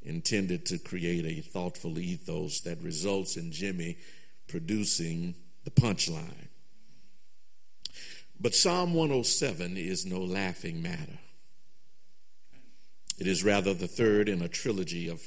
intended 0.01 0.65
to 0.65 0.79
create 0.79 1.27
a 1.27 1.43
thoughtful 1.43 1.99
ethos 1.99 2.61
that 2.63 2.81
results 2.81 3.37
in 3.37 3.53
Jimmy 3.53 3.99
producing 4.49 5.35
the 5.65 5.71
punchline. 5.71 6.49
But 8.41 8.55
Psalm 8.55 8.95
107 8.95 9.77
is 9.77 10.07
no 10.07 10.21
laughing 10.21 10.81
matter. 10.81 11.19
It 13.23 13.29
is 13.29 13.45
rather 13.45 13.73
the 13.73 13.87
third 13.87 14.29
in 14.29 14.43
a 14.43 14.49
trilogy 14.49 15.09
of 15.09 15.23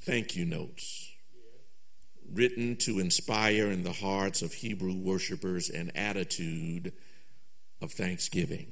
thank 0.00 0.36
you 0.36 0.46
notes 0.46 1.12
written 2.32 2.76
to 2.76 2.98
inspire 2.98 3.70
in 3.70 3.84
the 3.84 3.92
hearts 3.92 4.40
of 4.40 4.54
Hebrew 4.54 4.94
worshipers 4.94 5.68
an 5.68 5.92
attitude 5.94 6.94
of 7.82 7.92
thanksgiving. 7.92 8.68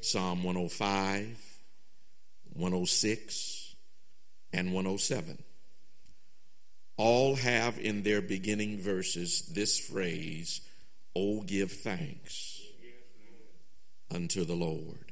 Psalm 0.00 0.42
105, 0.42 1.38
106, 2.54 3.76
and 4.52 4.72
107 4.72 5.44
all 6.96 7.36
have 7.36 7.78
in 7.78 8.02
their 8.02 8.20
beginning 8.20 8.80
verses 8.80 9.42
this 9.54 9.78
phrase, 9.78 10.62
Oh, 11.14 11.42
give 11.42 11.70
thanks 11.70 12.60
unto 14.10 14.44
the 14.44 14.56
Lord. 14.56 15.11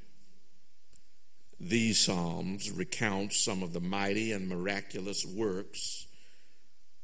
These 1.61 2.01
Psalms 2.01 2.71
recount 2.71 3.35
some 3.35 3.63
of 3.63 3.75
the 3.75 3.81
mighty 3.81 4.33
and 4.33 4.49
miraculous 4.49 5.27
works 5.27 6.07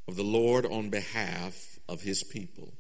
of 0.09 0.17
the 0.17 0.25
Lord 0.25 0.65
on 0.65 0.89
behalf 0.89 1.79
of 1.89 2.01
his 2.01 2.25
people. 2.25 2.73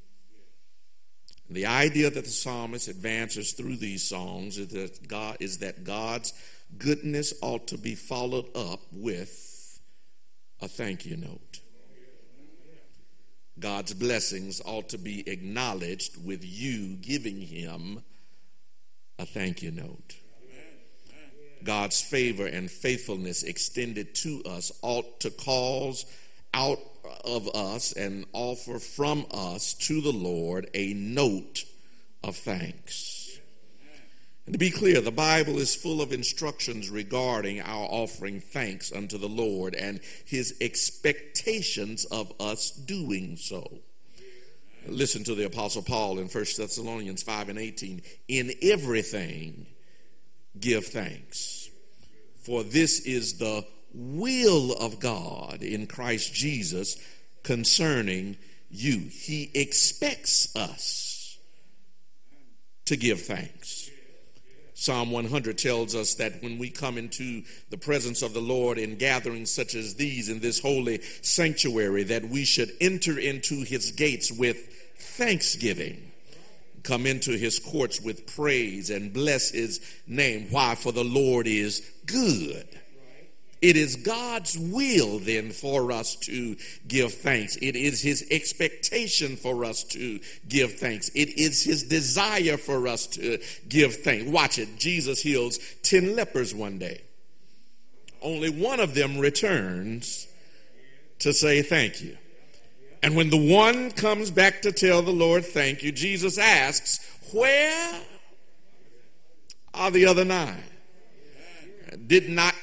The 1.51 1.67
idea 1.67 2.11
that 2.11 2.25
the 2.25 2.31
psalmist 2.31 2.89
advances 2.89 3.53
through 3.53 3.77
these 3.77 4.03
songs 4.03 4.59
is 4.59 4.69
that, 4.69 5.07
God, 5.07 5.37
is 5.39 5.59
that 5.59 5.85
God's 5.85 6.33
goodness 6.79 7.35
ought 7.43 7.69
to 7.69 7.79
be 7.79 7.95
followed 7.95 8.47
up 8.57 8.81
with 8.91 9.79
a 10.61 10.67
thank 10.67 11.05
you 11.05 11.17
note. 11.17 11.61
God's 13.59 13.95
blessings 13.95 14.61
ought 14.65 14.89
to 14.91 14.99
be 14.99 15.29
acknowledged 15.29 16.25
with 16.25 16.43
you 16.43 16.97
giving 16.97 17.41
him 17.41 18.03
a 19.19 19.27
thank 19.27 19.63
you 19.63 19.71
note. 19.71 20.17
God's 21.67 22.01
favor 22.01 22.47
and 22.47 22.71
faithfulness 22.71 23.43
extended 23.43 24.15
to 24.17 24.43
us 24.45 24.73
ought 24.83 25.21
to 25.21 25.31
cause 25.31 26.07
out 26.55 26.79
of 27.25 27.49
us 27.55 27.93
and 27.93 28.25
offer 28.33 28.79
from 28.79 29.27
us 29.31 29.75
to 29.75 30.01
the 30.01 30.13
Lord 30.13 30.71
a 30.75 30.95
note 30.95 31.65
of 32.25 32.37
thanks. 32.37 33.39
And 34.47 34.53
to 34.53 34.59
be 34.59 34.71
clear, 34.71 35.01
the 35.01 35.11
Bible 35.11 35.59
is 35.59 35.75
full 35.75 36.01
of 36.01 36.13
instructions 36.13 36.89
regarding 36.89 37.61
our 37.61 37.89
offering 37.91 38.41
thanks 38.41 38.93
unto 38.93 39.19
the 39.19 39.29
Lord 39.29 39.75
and 39.75 40.01
his 40.25 40.55
expectations 40.61 42.05
of 42.05 42.33
us 42.41 42.71
doing 42.71 43.37
so. 43.37 43.81
Listen 44.87 45.25
to 45.25 45.35
the 45.35 45.47
Apostle 45.47 45.83
Paul 45.83 46.21
in 46.21 46.29
1 46.29 46.45
Thessalonians 46.57 47.25
5 47.25 47.49
and 47.49 47.59
18. 47.59 48.03
In 48.29 48.53
everything, 48.63 49.67
give 50.61 50.87
thanks, 50.87 51.56
for 52.47 52.63
this 52.63 53.01
is 53.01 53.39
the 53.39 53.67
will 53.93 54.73
of 54.75 55.01
God 55.01 55.63
in 55.63 55.89
Christ 55.89 56.33
Jesus 56.33 56.97
concerning 57.43 58.37
you. 58.71 59.01
He 59.11 59.51
expects 59.53 60.55
us 60.55 61.39
to 62.85 62.97
give 62.97 63.23
thanks. 63.23 63.91
Psalm 64.75 65.11
100 65.11 65.59
tells 65.59 65.97
us 65.97 66.15
that 66.15 66.41
when 66.41 66.59
we 66.59 66.71
come 66.71 66.99
into 66.99 67.43
the 67.71 67.79
presence 67.79 68.23
of 68.23 68.33
the 68.33 68.41
Lord 68.41 68.79
in 68.79 68.97
gatherings 68.97 69.51
such 69.51 69.75
as 69.75 69.95
these 69.95 70.29
in 70.29 70.39
this 70.39 70.61
holy 70.61 71.01
sanctuary, 71.23 72.05
that 72.05 72.29
we 72.29 72.45
should 72.45 72.71
enter 72.81 73.19
into 73.19 73.65
his 73.65 73.91
gates 73.91 74.31
with 74.31 74.59
thanksgiving, 74.99 76.13
come 76.87 77.07
into 77.07 77.33
his 77.33 77.59
courts 77.59 78.01
with 78.01 78.27
praise, 78.35 78.91
and 78.91 79.13
bless 79.13 79.51
his 79.51 79.81
name. 80.07 80.49
Why? 80.51 80.75
For 80.75 80.93
the 80.93 81.05
Lord 81.05 81.47
is 81.47 81.91
good 82.07 82.67
it 83.63 83.77
is 83.77 83.97
God's 83.97 84.57
will 84.59 85.19
then 85.19 85.51
for 85.51 85.91
us 85.91 86.15
to 86.17 86.57
give 86.87 87.15
thanks. 87.15 87.57
It 87.57 87.75
is 87.75 88.03
His 88.03 88.27
expectation 88.31 89.37
for 89.37 89.65
us 89.65 89.83
to 89.85 90.21
give 90.47 90.75
thanks. 90.75 91.09
It 91.15 91.39
is 91.39 91.65
His 91.65 91.83
desire 91.85 92.59
for 92.59 92.87
us 92.87 93.07
to 93.09 93.39
give 93.69 93.97
thanks. 93.97 94.31
Watch 94.31 94.59
it. 94.59 94.79
Jesus 94.79 95.21
heals 95.21 95.59
10 95.83 96.15
lepers 96.15 96.55
one 96.55 96.79
day. 96.79 97.01
Only 98.21 98.51
one 98.51 98.81
of 98.81 98.95
them 98.95 99.19
returns 99.19 100.27
to 101.21 101.33
say 101.33 101.63
thank 101.63 102.03
you. 102.03 102.17
And 103.03 103.17
when 103.17 103.31
the 103.31 103.37
one 103.55 103.91
comes 103.91 104.31
back 104.31 104.63
to 104.63 104.73
tell 104.73 105.03
the 105.03 105.11
Lord 105.11 105.45
thank 105.45 105.83
you, 105.83 105.93
Jesus 105.93 106.39
asks, 106.39 106.99
Where 107.33 108.01
are 109.75 109.91
the 109.91 110.07
other 110.07 110.25
nine? 110.25 110.63
Did 112.07 112.29
not 112.29 112.55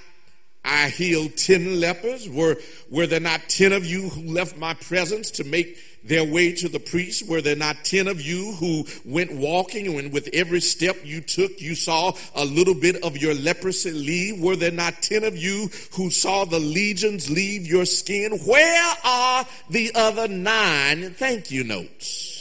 I 0.66 0.90
heal 0.90 1.30
10 1.30 1.80
lepers. 1.80 2.30
Were, 2.30 2.58
were 2.90 3.06
there 3.06 3.20
not 3.20 3.42
10 3.50 3.74
of 3.74 3.86
you 3.86 4.10
who 4.10 4.22
left 4.22 4.58
my 4.58 4.74
presence 4.74 5.30
to 5.32 5.44
make 5.44 5.78
their 6.04 6.24
way 6.24 6.54
to 6.54 6.70
the 6.70 6.80
priest? 6.80 7.28
Were 7.28 7.42
there 7.42 7.56
not 7.56 7.84
10 7.86 8.08
of 8.08 8.22
you 8.22 8.54
who 8.54 8.86
went 9.06 9.34
walking 9.34 9.88
and 9.88 10.12
with 10.12 10.30
every 10.34 10.62
step 10.62 10.98
you 11.04 11.22
took, 11.22 11.62
you 11.62 11.76
saw 11.76 12.14
a 12.36 12.46
little 12.46 12.74
bit 12.74 13.04
of 13.04 13.18
your 13.18 13.34
leprosy 13.34 13.92
leave? 13.92 14.42
Were 14.42 14.56
there 14.56 14.72
not 14.72 15.02
10 15.02 15.24
of 15.24 15.38
you 15.38 15.70
who 15.94 16.10
saw 16.10 16.46
the 16.46 16.60
legions 16.60 17.30
leave 17.30 17.66
your 17.66 17.86
skin? 17.86 18.40
Where 18.46 18.94
are 19.04 19.46
the 19.70 19.92
other 19.96 20.28
nine 20.28 21.12
thank 21.12 21.52
you 21.52 21.64
notes? 21.64 22.32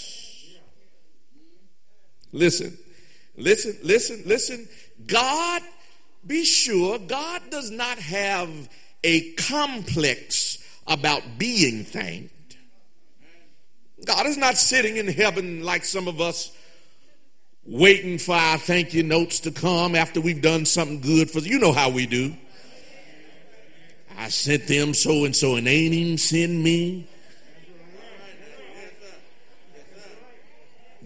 Listen, 2.32 2.76
listen, 3.36 3.76
listen, 3.82 4.22
listen. 4.26 4.68
God 5.06 5.62
be 6.26 6.44
sure 6.44 6.98
God 6.98 7.42
does 7.50 7.70
not 7.70 7.98
have 7.98 8.68
a 9.02 9.32
complex 9.32 10.58
about 10.86 11.22
being 11.38 11.84
thanked. 11.84 12.32
God 14.04 14.26
is 14.26 14.36
not 14.36 14.56
sitting 14.56 14.96
in 14.96 15.06
heaven 15.06 15.62
like 15.62 15.84
some 15.84 16.08
of 16.08 16.20
us 16.20 16.50
waiting 17.64 18.18
for 18.18 18.34
our 18.34 18.58
thank 18.58 18.92
you 18.94 19.02
notes 19.02 19.40
to 19.40 19.50
come 19.50 19.94
after 19.94 20.20
we've 20.20 20.42
done 20.42 20.64
something 20.64 21.00
good 21.00 21.30
for 21.30 21.38
you 21.40 21.58
know 21.58 21.72
how 21.72 21.90
we 21.90 22.06
do. 22.06 22.34
I 24.18 24.28
sent 24.28 24.66
them 24.66 24.94
so 24.94 25.24
and 25.24 25.34
so 25.34 25.56
and 25.56 25.66
they 25.66 25.76
ain't 25.76 25.94
even 25.94 26.18
send 26.18 26.62
me. 26.62 27.08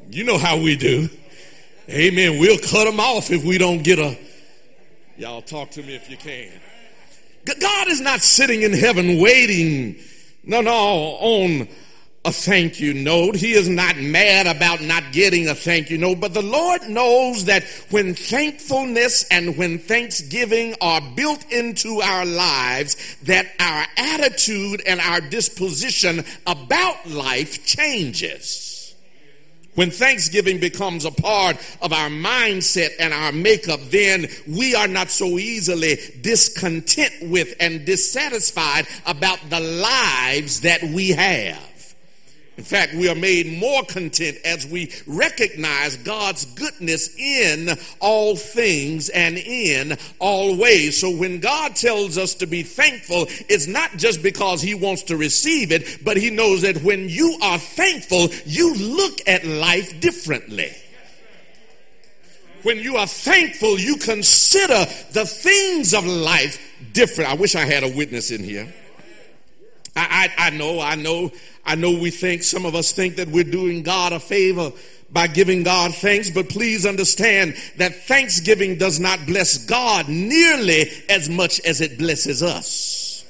You 0.09 0.25
know 0.25 0.39
how 0.39 0.59
we 0.59 0.77
do. 0.77 1.09
Amen. 1.89 2.39
We'll 2.39 2.59
cut 2.59 2.85
them 2.85 3.01
off 3.01 3.31
if 3.31 3.45
we 3.45 3.59
don't 3.59 3.83
get 3.83 3.99
a 3.99 4.17
Y'all 5.19 5.41
talk 5.41 5.71
to 5.71 5.83
me 5.83 5.95
if 5.95 6.11
you 6.11 6.17
can. 6.17 6.51
God 7.61 7.89
is 7.89 8.01
not 8.01 8.21
sitting 8.21 8.63
in 8.63 8.73
heaven 8.73 9.19
waiting, 9.19 9.97
no, 10.45 10.61
no, 10.61 10.73
on 10.73 11.69
a 12.27 12.33
thank 12.33 12.81
you 12.81 12.93
note. 12.93 13.37
He 13.37 13.53
is 13.53 13.69
not 13.69 13.97
mad 13.97 14.49
about 14.49 14.83
not 14.83 15.13
getting 15.13 15.47
a 15.47 15.55
thank 15.55 15.91
you 15.91 15.97
note, 15.97 16.19
but 16.19 16.35
the 16.35 16.43
Lord 16.43 16.83
knows 16.89 17.45
that 17.45 17.63
when 17.91 18.15
thankfulness 18.15 19.25
and 19.31 19.57
when 19.57 19.79
thanksgiving 19.79 20.75
are 20.81 21.01
built 21.15 21.45
into 21.53 22.01
our 22.01 22.27
lives, 22.27 23.17
that 23.23 23.47
our 23.61 23.87
attitude 23.97 24.83
and 24.89 25.01
our 25.01 25.21
disposition 25.21 26.25
about 26.49 27.09
life 27.09 27.65
changes. 27.65 28.73
When 29.77 29.91
Thanksgiving 29.91 30.59
becomes 30.59 31.05
a 31.05 31.11
part 31.11 31.59
of 31.83 31.93
our 31.93 32.09
mindset 32.09 32.93
and 32.99 33.13
our 33.13 33.31
makeup, 33.31 33.79
then 33.91 34.27
we 34.49 34.75
are 34.75 34.89
not 34.89 35.11
so 35.11 35.39
easily 35.39 35.99
discontent 36.23 37.13
with 37.31 37.55
and 37.61 37.85
dissatisfied 37.85 38.87
about 39.05 39.39
the 39.51 39.61
lives 39.61 40.63
that 40.63 40.83
we 40.83 41.11
have. 41.11 41.76
In 42.57 42.65
fact, 42.65 42.95
we 42.95 43.09
are 43.11 43.15
made 43.15 43.59
more 43.59 43.83
content 43.83 44.39
as 44.43 44.67
we 44.67 44.91
recognize 45.07 45.99
God's 45.99 46.47
goodness 46.47 47.15
in 47.19 47.77
all 48.01 48.35
things 48.35 49.11
and 49.11 49.37
in 49.37 49.99
all 50.21 50.57
ways. 50.57 50.99
So 50.99 51.11
when 51.11 51.41
God 51.41 51.77
tells 51.77 52.17
us 52.17 52.35
to 52.37 52.47
be 52.47 52.63
thankful, 52.63 53.27
it's 53.51 53.67
not 53.67 53.99
just 53.99 54.23
because 54.23 54.63
He 54.63 54.75
wants 54.75 55.03
to 55.05 55.19
receive 55.19 55.71
it, 55.71 56.03
but 56.03 56.17
He 56.17 56.31
knows 56.31 56.63
that 56.63 56.83
when 56.83 57.11
you 57.11 57.39
are 57.43 57.59
thankful, 57.59 58.29
you 58.47 58.75
look 58.75 59.21
at 59.29 59.45
life 59.45 60.01
differently. 60.01 60.75
When 62.63 62.79
you 62.79 62.97
are 62.97 63.07
thankful, 63.07 63.79
you 63.79 63.97
consider 63.97 64.87
the 65.13 65.27
things 65.27 65.93
of 65.93 66.07
life 66.07 66.59
different. 66.95 67.31
I 67.31 67.35
wish 67.35 67.55
I 67.55 67.67
had 67.67 67.85
a 67.85 67.89
witness 67.89 68.31
in 68.31 68.43
here. 68.43 68.73
I, 69.97 70.31
I, 70.39 70.47
I 70.47 70.51
know, 70.51 70.81
I 70.81 70.95
know, 70.95 71.33
I 71.65 71.75
know 71.75 71.93
we 71.93 72.11
think, 72.11 72.43
some 72.43 72.67
of 72.67 72.75
us 72.75 72.93
think 72.93 73.17
that 73.17 73.29
we're 73.29 73.45
doing 73.45 73.83
God 73.83 74.13
a 74.13 74.21
favor 74.21 74.73
by 75.11 75.27
giving 75.27 75.63
God 75.63 75.95
thanks, 75.95 76.31
but 76.31 76.49
please 76.49 76.85
understand 76.85 77.57
that 77.77 77.95
thanksgiving 78.05 78.77
does 78.77 79.01
not 79.01 79.25
bless 79.27 79.65
God 79.65 80.09
nearly 80.09 80.91
as 81.09 81.29
much 81.29 81.61
as 81.61 81.81
it 81.81 81.99
blesses 81.99 82.43
us. 82.43 83.25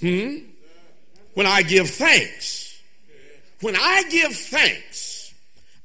Hmm? 0.00 0.38
When 1.34 1.46
I 1.46 1.62
give 1.62 1.88
thanks, 1.90 2.80
when 3.60 3.76
I 3.76 4.04
give 4.10 4.34
thanks, 4.34 5.34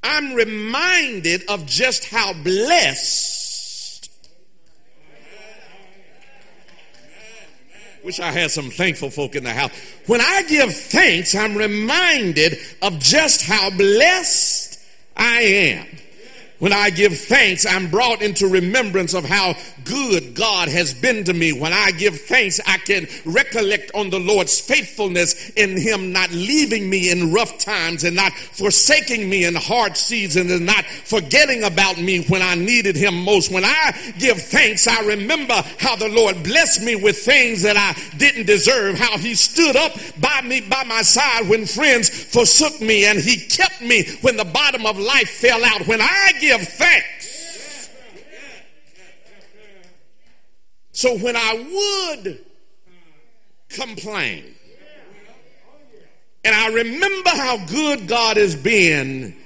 I'm 0.02 0.34
reminded 0.34 1.44
of 1.48 1.66
just 1.66 2.04
how 2.04 2.32
blessed 2.34 3.37
Wish 8.08 8.20
I 8.20 8.32
had 8.32 8.50
some 8.50 8.70
thankful 8.70 9.10
folk 9.10 9.36
in 9.36 9.44
the 9.44 9.52
house. 9.52 9.70
When 10.06 10.22
I 10.22 10.42
give 10.48 10.74
thanks, 10.74 11.34
I'm 11.34 11.54
reminded 11.54 12.56
of 12.80 12.98
just 13.00 13.42
how 13.42 13.68
blessed 13.68 14.80
I 15.14 15.42
am. 15.42 15.86
When 16.58 16.72
I 16.72 16.88
give 16.88 17.18
thanks, 17.18 17.66
I'm 17.66 17.90
brought 17.90 18.22
into 18.22 18.48
remembrance 18.48 19.12
of 19.12 19.26
how 19.26 19.56
good 19.88 20.34
God 20.34 20.68
has 20.68 20.92
been 20.94 21.24
to 21.24 21.34
me. 21.34 21.52
When 21.52 21.72
I 21.72 21.90
give 21.92 22.20
thanks, 22.20 22.60
I 22.66 22.76
can 22.78 23.08
recollect 23.24 23.90
on 23.94 24.10
the 24.10 24.20
Lord's 24.20 24.60
faithfulness 24.60 25.50
in 25.50 25.80
Him 25.80 26.12
not 26.12 26.30
leaving 26.30 26.88
me 26.88 27.10
in 27.10 27.32
rough 27.32 27.58
times 27.58 28.04
and 28.04 28.14
not 28.14 28.32
forsaking 28.32 29.28
me 29.28 29.44
in 29.44 29.54
hard 29.54 29.96
seasons 29.96 30.52
and 30.52 30.66
not 30.66 30.84
forgetting 30.84 31.64
about 31.64 31.98
me 31.98 32.24
when 32.24 32.42
I 32.42 32.54
needed 32.54 32.96
Him 32.96 33.24
most. 33.24 33.50
When 33.50 33.64
I 33.64 33.96
give 34.18 34.40
thanks, 34.40 34.86
I 34.86 35.00
remember 35.00 35.60
how 35.78 35.96
the 35.96 36.08
Lord 36.08 36.42
blessed 36.42 36.82
me 36.82 36.94
with 36.94 37.18
things 37.18 37.62
that 37.62 37.76
I 37.76 37.96
didn't 38.18 38.46
deserve, 38.46 38.98
how 38.98 39.16
He 39.18 39.34
stood 39.34 39.76
up 39.76 39.92
by 40.20 40.42
me, 40.42 40.60
by 40.60 40.84
my 40.84 41.02
side 41.02 41.48
when 41.48 41.64
friends 41.66 42.10
forsook 42.10 42.80
me 42.80 43.06
and 43.06 43.18
He 43.18 43.36
kept 43.36 43.80
me 43.80 44.04
when 44.20 44.36
the 44.36 44.44
bottom 44.44 44.84
of 44.84 44.98
life 44.98 45.30
fell 45.30 45.64
out. 45.64 45.86
When 45.86 46.00
I 46.00 46.32
give 46.40 46.60
thanks. 46.60 47.17
So 50.98 51.16
when 51.16 51.36
I 51.36 52.16
would 52.24 52.44
complain, 53.68 54.42
and 56.44 56.52
I 56.52 56.72
remember 56.72 57.30
how 57.30 57.64
good 57.66 58.08
God 58.08 58.36
has 58.36 58.56
been, 58.56 59.36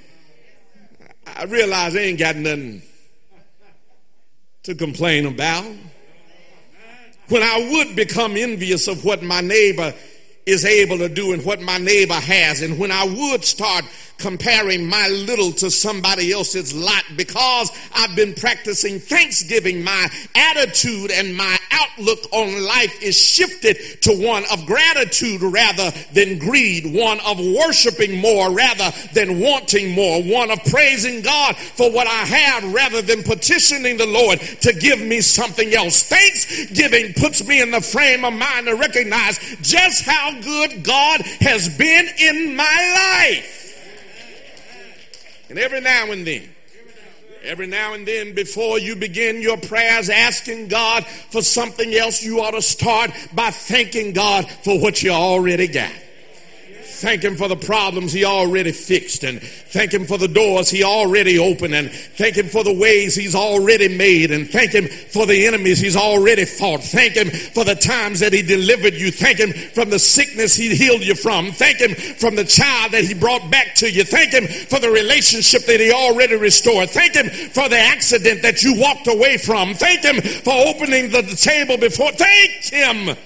I 1.27 1.43
realize 1.43 1.95
I 1.95 1.99
ain't 1.99 2.17
got 2.17 2.37
nothing 2.37 2.81
to 4.63 4.73
complain 4.73 5.27
about. 5.27 5.71
When 7.29 7.43
I 7.43 7.69
would 7.71 7.95
become 7.95 8.35
envious 8.35 8.87
of 8.87 9.05
what 9.05 9.21
my 9.21 9.41
neighbor 9.41 9.93
is 10.47 10.65
able 10.65 10.97
to 10.97 11.07
do 11.07 11.33
and 11.33 11.45
what 11.45 11.61
my 11.61 11.77
neighbor 11.77 12.15
has, 12.15 12.63
and 12.63 12.79
when 12.79 12.89
I 12.89 13.05
would 13.05 13.45
start 13.45 13.85
comparing 14.23 14.87
my 14.87 15.09
little 15.09 15.51
to 15.51 15.69
somebody 15.69 16.31
else's 16.31 16.73
lot 16.73 17.03
because 17.17 17.69
I've 17.93 18.15
been 18.15 18.33
practicing 18.33 19.01
thanksgiving. 19.01 19.83
My 19.83 20.07
attitude 20.33 21.11
and 21.11 21.35
my 21.35 21.57
outlook 21.71 22.19
on 22.31 22.63
life 22.63 23.03
is 23.03 23.19
shifted 23.19 23.75
to 24.03 24.13
one 24.13 24.45
of 24.49 24.65
gratitude 24.65 25.41
rather 25.41 25.91
than 26.13 26.39
greed, 26.39 26.85
one 26.85 27.19
of 27.19 27.37
worshiping 27.37 28.17
more 28.21 28.49
rather 28.49 28.93
than 29.13 29.41
wanting 29.41 29.91
more, 29.91 30.23
one 30.23 30.51
of 30.51 30.63
praising 30.63 31.21
God 31.21 31.57
for 31.57 31.91
what 31.91 32.07
I 32.07 32.23
have 32.23 32.73
rather 32.73 33.01
than 33.01 33.23
petitioning 33.23 33.97
the 33.97 34.07
Lord 34.07 34.39
to 34.39 34.71
give 34.71 35.01
me 35.01 35.19
something 35.19 35.73
else. 35.73 36.01
Thanksgiving 36.03 37.11
puts 37.15 37.45
me 37.45 37.61
in 37.61 37.71
the 37.71 37.81
frame 37.81 38.23
of 38.23 38.31
mind 38.31 38.67
to 38.67 38.75
recognize 38.75 39.37
just 39.61 40.05
how 40.05 40.39
good 40.39 40.81
God 40.81 41.19
has 41.41 41.67
been 41.77 42.07
in 42.17 42.55
my 42.55 43.25
life. 43.33 43.62
And 45.53 45.59
every 45.59 45.81
now 45.81 46.11
and 46.11 46.25
then, 46.25 46.49
every 47.43 47.67
now 47.67 47.93
and 47.93 48.07
then, 48.07 48.33
before 48.33 48.79
you 48.79 48.95
begin 48.95 49.39
your 49.39 49.55
prayers 49.55 50.09
asking 50.09 50.69
God 50.69 51.05
for 51.05 51.43
something 51.43 51.93
else, 51.93 52.23
you 52.23 52.41
ought 52.41 52.55
to 52.55 52.61
start 52.63 53.11
by 53.35 53.51
thanking 53.51 54.13
God 54.13 54.49
for 54.49 54.79
what 54.79 55.03
you 55.03 55.11
already 55.11 55.67
got. 55.67 55.91
Thank 56.93 57.23
Him 57.23 57.35
for 57.35 57.47
the 57.47 57.55
problems 57.55 58.13
He 58.13 58.23
already 58.23 58.71
fixed, 58.71 59.23
and 59.23 59.41
thank 59.41 59.93
Him 59.93 60.05
for 60.05 60.17
the 60.17 60.27
doors 60.27 60.69
He 60.69 60.83
already 60.83 61.39
opened, 61.39 61.73
and 61.73 61.91
thank 61.91 62.35
Him 62.35 62.47
for 62.47 62.63
the 62.63 62.73
ways 62.73 63.15
He's 63.15 63.35
already 63.35 63.87
made, 63.87 64.31
and 64.31 64.49
thank 64.49 64.71
Him 64.71 64.87
for 64.87 65.25
the 65.25 65.45
enemies 65.47 65.79
He's 65.79 65.95
already 65.95 66.45
fought. 66.45 66.83
Thank 66.83 67.15
Him 67.15 67.29
for 67.29 67.63
the 67.63 67.75
times 67.75 68.19
that 68.19 68.33
He 68.33 68.41
delivered 68.41 68.93
you. 68.93 69.11
Thank 69.11 69.39
Him 69.39 69.53
from 69.73 69.89
the 69.89 69.99
sickness 69.99 70.55
He 70.55 70.75
healed 70.75 71.01
you 71.01 71.15
from. 71.15 71.51
Thank 71.51 71.79
Him 71.79 71.95
from 71.95 72.35
the 72.35 72.45
child 72.45 72.91
that 72.91 73.03
He 73.03 73.13
brought 73.13 73.49
back 73.49 73.75
to 73.75 73.91
you. 73.91 74.03
Thank 74.03 74.31
Him 74.31 74.47
for 74.47 74.79
the 74.79 74.89
relationship 74.89 75.65
that 75.65 75.79
He 75.79 75.91
already 75.91 76.35
restored. 76.35 76.89
Thank 76.89 77.15
Him 77.15 77.29
for 77.29 77.67
the 77.69 77.79
accident 77.79 78.41
that 78.43 78.63
you 78.63 78.79
walked 78.79 79.07
away 79.07 79.37
from. 79.37 79.73
Thank 79.73 80.03
Him 80.03 80.21
for 80.21 80.53
opening 80.53 81.09
the 81.11 81.23
table 81.35 81.77
before. 81.77 82.11
Thank 82.11 82.65
Him. 82.65 83.17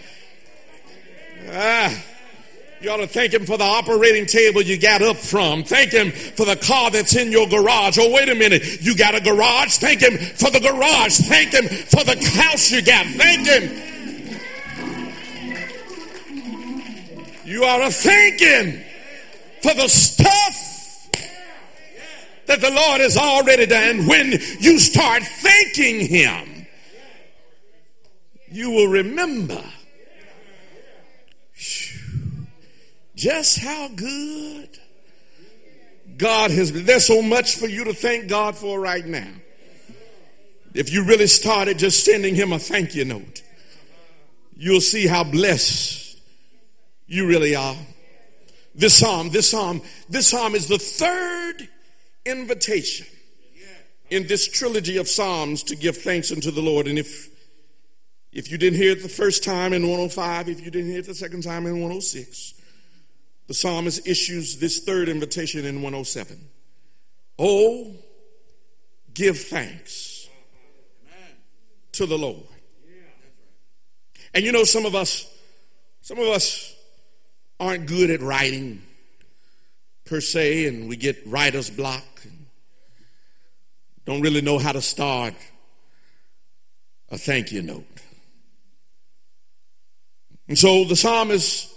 Ah. 1.50 2.04
You 2.80 2.92
ought 2.92 2.98
to 2.98 3.08
thank 3.08 3.34
him 3.34 3.46
for 3.46 3.58
the 3.58 3.64
operating 3.64 4.28
table 4.28 4.62
you 4.62 4.78
got 4.78 5.02
up 5.02 5.18
from. 5.18 5.64
Thank 5.64 5.92
him 5.92 6.12
for 6.12 6.46
the 6.46 6.56
car 6.56 6.92
that's 6.92 7.16
in 7.16 7.32
your 7.32 7.48
garage. 7.48 7.98
Oh, 8.00 8.12
wait 8.12 8.30
a 8.30 8.36
minute. 8.36 8.82
You 8.82 8.96
got 8.96 9.16
a 9.16 9.22
garage? 9.22 9.78
Thank 9.78 10.02
him 10.02 10.18
for 10.18 10.52
the 10.52 10.60
garage. 10.60 11.18
Thank 11.18 11.54
him 11.54 11.68
for 11.68 12.04
the 12.04 12.16
house 12.36 12.72
you 12.72 12.84
got. 12.84 13.08
Thank 13.08 13.48
him. 13.48 13.84
You 17.46 17.64
ought 17.64 17.80
to 17.80 17.92
thank 17.92 18.40
him 18.40 18.84
for 19.64 19.74
the 19.74 19.88
stuff 19.88 21.10
that 22.46 22.62
the 22.62 22.70
Lord 22.70 23.02
has 23.02 23.18
already 23.18 23.66
done. 23.66 24.06
When 24.06 24.34
you 24.60 24.78
start 24.78 25.24
thanking 25.24 26.06
him, 26.06 26.68
you 28.52 28.70
will 28.70 28.88
remember 28.88 29.64
just 33.18 33.60
how 33.60 33.90
good 33.90 34.70
God 36.18 36.52
has 36.52 36.72
been. 36.72 36.86
There's 36.86 37.08
so 37.08 37.22
much 37.22 37.56
for 37.56 37.68
you 37.68 37.84
to 37.86 37.94
thank 37.94 38.30
God 38.30 38.56
for 38.56 38.80
right 38.80 39.06
now. 39.06 39.30
If 40.74 40.94
you 40.94 41.04
really 41.04 41.28
started 41.28 41.80
just 41.80 42.06
sending 42.06 42.36
him 42.36 42.54
a 42.54 42.60
thank 42.60 42.94
you 42.94 43.06
note, 43.06 43.42
you'll 44.56 44.82
see 44.82 45.08
how 45.08 45.24
blessed 45.24 46.20
you 47.08 47.28
really 47.28 47.56
are. 47.56 47.76
This 48.76 49.00
psalm, 49.00 49.32
this 49.32 49.50
psalm, 49.50 49.82
this 50.08 50.28
psalm 50.28 50.54
is 50.54 50.68
the 50.68 50.78
third 50.78 51.68
invitation 52.26 53.08
in 54.12 54.28
this 54.28 54.48
trilogy 54.48 54.98
of 54.98 55.08
psalms 55.08 55.64
to 55.64 55.76
give 55.76 55.98
thanks 55.98 56.32
unto 56.32 56.52
the 56.52 56.62
Lord. 56.62 56.88
And 56.88 57.00
if 57.00 57.30
if 58.32 58.52
you 58.52 58.60
didn't 58.60 58.78
hear 58.78 58.92
it 58.92 59.02
the 59.02 59.10
first 59.10 59.44
time 59.44 59.74
in 59.74 59.82
105, 59.82 60.50
if 60.50 60.64
you 60.64 60.70
didn't 60.70 60.92
hear 60.92 61.00
it 61.00 61.08
the 61.08 61.16
second 61.16 61.42
time 61.42 61.66
in 61.66 61.74
106, 61.74 62.54
the 63.48 63.54
psalmist 63.54 64.08
issues 64.08 64.58
this 64.58 64.80
third 64.80 65.10
invitation 65.10 65.66
in 65.66 65.76
107. 65.76 66.38
Oh, 67.40 67.96
give 69.14 69.40
thanks 69.40 70.28
to 71.94 72.06
the 72.06 72.18
Lord. 72.18 72.44
And 74.34 74.46
you 74.46 74.52
know, 74.52 74.66
some 74.66 74.86
of 74.86 74.94
us, 74.94 75.26
some 76.02 76.20
of 76.20 76.28
us 76.28 76.76
aren't 77.60 77.88
good 77.88 78.10
at 78.10 78.22
writing 78.22 78.84
per 80.06 80.22
se, 80.22 80.68
and 80.68 80.88
we 80.88 80.96
get 80.96 81.18
writer's 81.26 81.70
block 81.70 82.04
and 82.24 82.46
don't 84.06 84.22
really 84.22 84.42
know 84.42 84.60
how 84.60 84.72
to 84.72 84.82
start 84.82 85.34
a 87.10 87.18
thank 87.18 87.52
you 87.52 87.62
note. 87.62 87.86
And 90.48 90.58
so 90.58 90.84
the 90.84 90.96
psalmist 90.96 91.74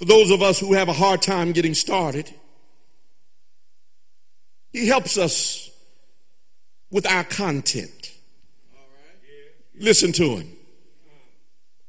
for 0.00 0.06
those 0.06 0.30
of 0.30 0.40
us 0.40 0.58
who 0.58 0.72
have 0.72 0.88
a 0.88 0.94
hard 0.94 1.20
time 1.20 1.52
getting 1.52 1.74
started, 1.74 2.32
He 4.72 4.86
helps 4.86 5.18
us 5.18 5.70
with 6.90 7.06
our 7.06 7.22
content. 7.22 8.14
Listen 9.78 10.10
to 10.12 10.36
him. 10.36 10.52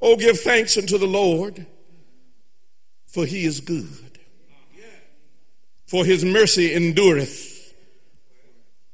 Oh, 0.01 0.17
give 0.17 0.41
thanks 0.41 0.77
unto 0.77 0.97
the 0.97 1.07
Lord, 1.07 1.65
for 3.07 3.25
he 3.25 3.45
is 3.45 3.61
good. 3.61 4.19
For 5.85 6.03
his 6.03 6.25
mercy 6.25 6.73
endureth 6.73 7.73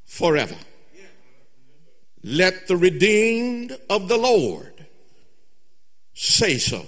forever. 0.06 0.58
Let 2.24 2.68
the 2.68 2.78
redeemed 2.78 3.76
of 3.90 4.10
the 4.10 4.18
Lord 4.18 4.86
say 6.14 6.60
so, 6.60 6.86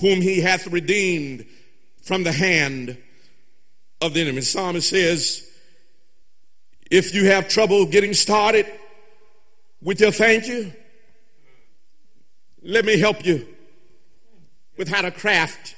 whom 0.00 0.20
he 0.20 0.40
hath 0.40 0.66
redeemed 0.68 1.44
from 2.02 2.24
the 2.24 2.32
hand 2.32 2.96
of 4.00 4.14
the 4.14 4.20
enemy. 4.20 4.40
Psalmist 4.40 4.88
says, 4.88 5.44
if 6.90 7.14
you 7.14 7.26
have 7.26 7.48
trouble 7.48 7.84
getting 7.86 8.14
started 8.14 8.66
with 9.82 10.00
your 10.00 10.12
thank 10.12 10.46
you, 10.46 10.72
let 12.62 12.84
me 12.84 12.98
help 12.98 13.24
you 13.24 13.46
with 14.76 14.88
how 14.88 15.02
to 15.02 15.10
craft 15.10 15.74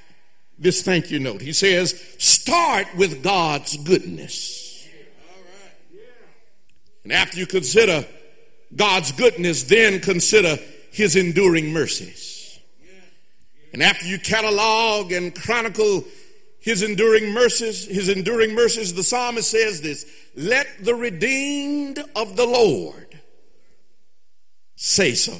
this 0.59 0.83
thank 0.83 1.11
you 1.11 1.19
note. 1.19 1.41
He 1.41 1.53
says, 1.53 2.01
start 2.19 2.87
with 2.97 3.23
God's 3.23 3.77
goodness. 3.79 4.87
And 7.03 7.13
after 7.13 7.39
you 7.39 7.47
consider 7.47 8.07
God's 8.77 9.13
goodness, 9.13 9.65
then 9.65 10.01
consider 10.01 10.59
his 10.93 11.17
enduring 11.17 11.73
mercies. 11.73 12.30
And 13.73 13.83
after 13.83 14.07
you 14.07 14.19
catalog 14.19 15.13
and 15.13 15.35
chronicle 15.35 16.05
his 16.61 16.83
enduring 16.83 17.33
mercies, 17.33 17.87
his 17.87 18.09
enduring 18.09 18.55
mercies, 18.55 18.95
the 18.95 19.05
psalmist 19.05 19.51
says 19.51 19.81
this, 19.81 20.05
let 20.35 20.67
the 20.85 20.95
redeemed 20.95 21.99
of 22.15 22.37
the 22.37 22.47
Lord 22.47 23.19
say 24.77 25.15
so. 25.15 25.37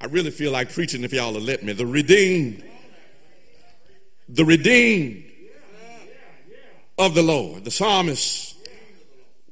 I 0.00 0.06
really 0.06 0.30
feel 0.30 0.52
like 0.52 0.72
preaching 0.72 1.02
if 1.02 1.12
y'all 1.12 1.32
will 1.32 1.40
let 1.40 1.64
me. 1.64 1.72
The 1.72 1.86
redeemed, 1.86 2.62
the 4.28 4.44
redeemed 4.44 5.24
of 6.96 7.14
the 7.14 7.22
Lord. 7.22 7.64
The 7.64 7.70
psalmist 7.70 8.56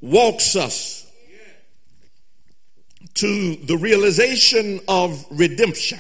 walks 0.01 0.55
us 0.55 1.11
to 3.15 3.57
the 3.57 3.77
realization 3.77 4.81
of 4.87 5.25
redemption 5.31 5.99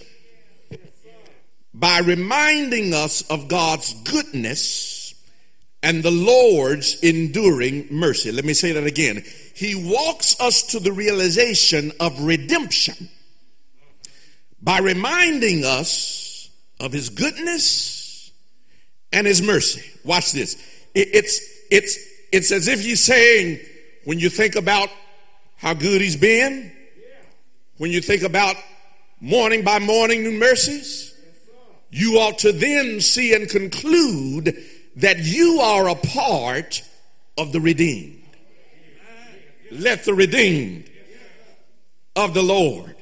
by 1.78 1.98
reminding 1.98 2.94
us 2.94 3.20
of 3.28 3.48
God's 3.48 3.92
goodness 4.10 5.14
and 5.82 6.02
the 6.02 6.10
Lord's 6.10 6.98
enduring 7.00 7.86
mercy. 7.90 8.32
Let 8.32 8.46
me 8.46 8.54
say 8.54 8.72
that 8.72 8.84
again. 8.84 9.22
He 9.54 9.74
walks 9.74 10.40
us 10.40 10.62
to 10.68 10.80
the 10.80 10.90
realization 10.90 11.92
of 12.00 12.18
redemption 12.22 13.10
by 14.62 14.78
reminding 14.78 15.64
us 15.66 16.48
of 16.80 16.92
his 16.92 17.10
goodness 17.10 18.32
and 19.12 19.26
his 19.26 19.42
mercy. 19.42 19.82
Watch 20.02 20.32
this. 20.32 20.56
It's, 20.94 21.40
it's, 21.70 21.98
it's 22.32 22.52
as 22.52 22.68
if 22.68 22.80
he's 22.80 23.04
saying, 23.04 23.60
when 24.04 24.18
you 24.18 24.30
think 24.30 24.56
about 24.56 24.88
how 25.56 25.74
good 25.74 26.00
he's 26.00 26.16
been, 26.16 26.72
when 27.76 27.90
you 27.90 28.00
think 28.00 28.22
about 28.22 28.56
morning 29.20 29.62
by 29.62 29.78
morning 29.78 30.22
new 30.22 30.32
mercies, 30.32 31.12
you 31.90 32.18
ought 32.18 32.38
to 32.38 32.52
then 32.52 33.00
see 33.00 33.34
and 33.34 33.48
conclude 33.48 34.56
that 34.96 35.18
you 35.18 35.60
are 35.60 35.88
a 35.88 35.94
part 35.94 36.82
of 37.38 37.52
the 37.52 37.60
redeemed. 37.60 38.22
Let 39.70 40.04
the 40.04 40.14
redeemed 40.14 40.88
of 42.14 42.34
the 42.34 42.42
Lord 42.42 42.96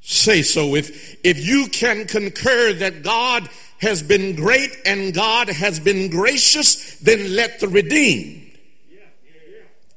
say 0.00 0.42
so. 0.42 0.74
If, 0.74 1.16
if 1.24 1.44
you 1.44 1.68
can 1.68 2.06
concur 2.06 2.72
that 2.74 3.02
God 3.02 3.48
has 3.78 4.02
been 4.02 4.36
great 4.36 4.76
and 4.84 5.14
God 5.14 5.48
has 5.48 5.80
been 5.80 6.10
gracious, 6.10 6.96
then 6.98 7.34
let 7.34 7.60
the 7.60 7.68
redeemed. 7.68 8.44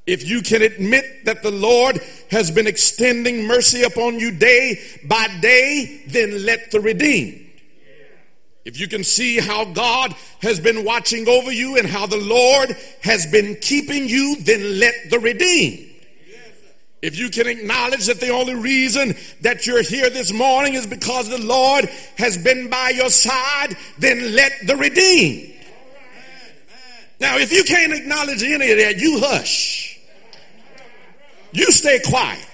If 0.07 0.27
you 0.27 0.41
can 0.41 0.61
admit 0.61 1.25
that 1.25 1.43
the 1.43 1.51
Lord 1.51 2.01
has 2.31 2.49
been 2.49 2.67
extending 2.67 3.45
mercy 3.45 3.83
upon 3.83 4.19
you 4.19 4.31
day 4.31 4.81
by 5.05 5.27
day, 5.41 6.03
then 6.07 6.45
let 6.45 6.71
the 6.71 6.79
redeemed. 6.79 7.50
If 8.63 8.79
you 8.79 8.87
can 8.87 9.03
see 9.03 9.39
how 9.39 9.65
God 9.65 10.13
has 10.41 10.59
been 10.59 10.85
watching 10.85 11.27
over 11.27 11.51
you 11.51 11.77
and 11.77 11.87
how 11.87 12.05
the 12.05 12.17
Lord 12.17 12.75
has 13.01 13.25
been 13.25 13.55
keeping 13.55 14.07
you, 14.07 14.37
then 14.41 14.79
let 14.79 14.93
the 15.09 15.19
redeemed. 15.19 15.87
If 17.01 17.17
you 17.17 17.29
can 17.29 17.47
acknowledge 17.47 18.05
that 18.05 18.19
the 18.19 18.29
only 18.29 18.53
reason 18.53 19.15
that 19.41 19.65
you're 19.65 19.81
here 19.81 20.11
this 20.11 20.31
morning 20.31 20.75
is 20.75 20.85
because 20.85 21.27
the 21.27 21.39
Lord 21.39 21.85
has 22.17 22.37
been 22.37 22.69
by 22.69 22.89
your 22.89 23.09
side, 23.09 23.75
then 23.97 24.35
let 24.35 24.51
the 24.67 24.75
redeemed. 24.75 25.53
Now, 27.19 27.37
if 27.37 27.51
you 27.51 27.63
can't 27.63 27.93
acknowledge 27.93 28.43
any 28.43 28.71
of 28.71 28.77
that, 28.77 28.97
you 28.97 29.19
hush. 29.19 29.99
You 31.51 31.71
stay 31.71 31.99
quiet. 32.05 32.47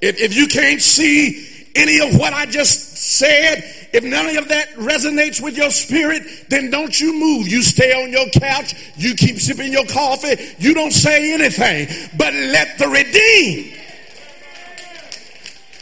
If, 0.00 0.20
if 0.20 0.36
you 0.36 0.46
can't 0.46 0.80
see 0.80 1.46
any 1.74 2.00
of 2.00 2.18
what 2.18 2.32
I 2.32 2.46
just 2.46 2.96
said, 2.96 3.79
if 3.92 4.04
none 4.04 4.36
of 4.36 4.48
that 4.48 4.74
resonates 4.74 5.40
with 5.40 5.56
your 5.56 5.70
spirit, 5.70 6.22
then 6.48 6.70
don't 6.70 6.98
you 7.00 7.12
move. 7.12 7.48
You 7.48 7.62
stay 7.62 7.92
on 7.92 8.10
your 8.10 8.28
couch. 8.28 8.74
You 8.96 9.14
keep 9.14 9.38
sipping 9.38 9.72
your 9.72 9.86
coffee. 9.86 10.54
You 10.58 10.74
don't 10.74 10.92
say 10.92 11.34
anything, 11.34 11.88
but 12.16 12.32
let 12.32 12.78
the 12.78 12.86
redeemed, 12.86 13.76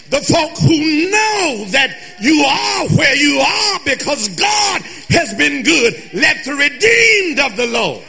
the 0.09 0.23
folk 0.23 0.57
who 0.59 1.11
know 1.11 1.65
that 1.69 1.95
you 2.21 2.43
are 2.43 2.89
where 2.97 3.15
you 3.15 3.41
are 3.41 3.81
because 3.85 4.29
God 4.29 4.83
has 5.11 5.35
been 5.35 5.63
good, 5.63 5.95
let 6.15 6.45
the 6.47 6.55
redeemed 6.55 7.41
of 7.41 7.57
the 7.57 7.67
Lord. 7.67 8.05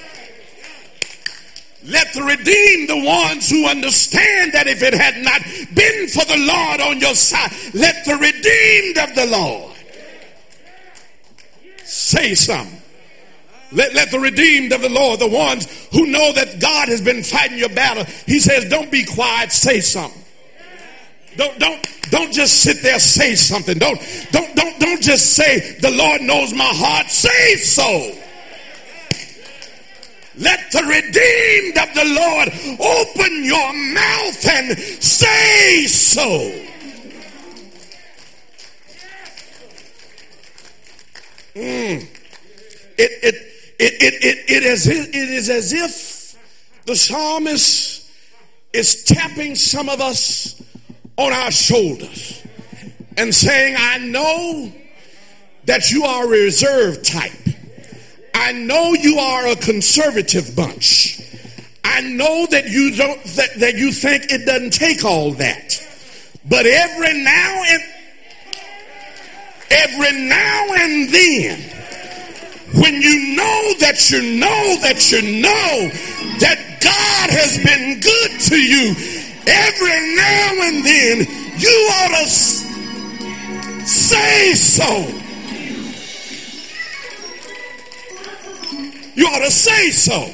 Let 1.84 2.14
the 2.14 2.24
redeemed, 2.24 2.90
the 2.90 3.04
ones 3.04 3.50
who 3.50 3.68
understand 3.68 4.54
that 4.54 4.68
if 4.68 4.82
it 4.82 4.94
had 4.94 5.18
not 5.24 5.42
been 5.74 6.08
for 6.08 6.24
the 6.26 6.38
Lord 6.38 6.82
on 6.82 7.00
your 7.00 7.16
side, 7.16 7.52
let 7.74 8.06
the 8.06 8.16
redeemed 8.16 8.98
of 8.98 9.16
the 9.16 9.26
Lord 9.26 9.79
say 11.90 12.36
something. 12.36 12.82
Let, 13.72 13.94
let 13.94 14.12
the 14.12 14.20
redeemed 14.20 14.72
of 14.72 14.82
the 14.82 14.90
Lord, 14.90 15.20
the 15.20 15.28
ones 15.28 15.68
who 15.92 16.08
know 16.08 16.34
that 16.34 16.60
God 16.60 16.88
has 16.90 17.02
been 17.02 17.24
fighting 17.24 17.60
your 17.60 17.70
battle, 17.70 18.04
he 18.26 18.40
says, 18.40 18.66
don't 18.66 18.92
be 18.92 19.06
quiet, 19.06 19.52
say 19.52 19.80
something. 19.80 20.24
Don't, 21.38 21.58
don't, 21.60 21.88
don't 22.10 22.34
just 22.34 22.64
sit 22.64 22.82
there, 22.82 23.00
say 23.00 23.36
something. 23.36 23.78
Don't, 23.78 24.00
don't, 24.32 24.56
don't, 24.56 24.80
don't 24.80 25.02
just 25.02 25.36
say, 25.36 25.78
the 25.80 25.92
Lord 25.92 26.22
knows 26.22 26.54
my 26.54 26.64
heart, 26.64 27.10
say 27.10 27.56
so. 27.56 28.12
Let 30.38 30.72
the 30.72 30.84
redeemed 30.84 31.78
of 31.78 31.94
the 31.94 32.06
Lord 32.06 32.48
open 32.80 33.44
your 33.44 33.74
mouth 33.94 34.48
and 34.48 34.78
say 34.80 35.86
so. 35.86 36.69
Mm. 41.60 42.08
It, 42.98 43.12
it, 43.22 43.36
it, 43.80 43.94
it, 44.02 44.14
it, 44.24 44.50
it, 44.50 44.64
is, 44.64 44.88
it 44.88 45.16
is 45.16 45.50
as 45.50 45.74
if 45.74 46.86
the 46.86 46.96
psalmist 46.96 48.10
is 48.72 49.04
tapping 49.04 49.56
some 49.56 49.90
of 49.90 50.00
us 50.00 50.62
on 51.18 51.34
our 51.34 51.52
shoulders 51.52 52.42
and 53.18 53.36
saying, 53.36 53.76
I 53.78 53.98
know 53.98 54.72
that 55.66 55.92
you 55.92 56.06
are 56.06 56.26
a 56.26 56.28
reserve 56.28 57.04
type. 57.04 57.32
I 58.34 58.54
know 58.54 58.94
you 58.94 59.18
are 59.18 59.48
a 59.48 59.56
conservative 59.58 60.56
bunch. 60.56 61.20
I 61.84 62.02
know 62.02 62.46
that 62.52 62.70
you 62.70 62.96
don't 62.96 63.22
that, 63.24 63.60
that 63.60 63.76
you 63.76 63.92
think 63.92 64.32
it 64.32 64.46
doesn't 64.46 64.72
take 64.72 65.04
all 65.04 65.32
that. 65.34 65.86
But 66.48 66.66
every 66.66 67.22
now 67.22 67.64
and 67.68 67.84
every 69.72 70.28
now 70.28 70.68
and 70.74 71.10
then, 71.10 71.60
when 72.74 73.02
you 73.02 73.36
know 73.36 73.74
that 73.80 74.10
you 74.12 74.40
know 74.40 74.78
that 74.82 75.12
you 75.12 75.42
know 75.42 75.90
that 76.40 76.60
God 76.82 77.30
has 77.30 77.58
been 77.58 78.00
good 78.00 78.40
to 78.50 78.58
you, 78.58 78.96
every 79.48 80.16
now 80.16 80.52
and 80.68 80.86
then 80.86 81.28
you 81.58 81.90
ought 81.94 82.24
to 82.24 82.28
say 83.88 84.54
so. 84.54 85.20
You 89.16 89.26
ought 89.28 89.40
to 89.40 89.52
say 89.52 89.92
so. 89.92 90.32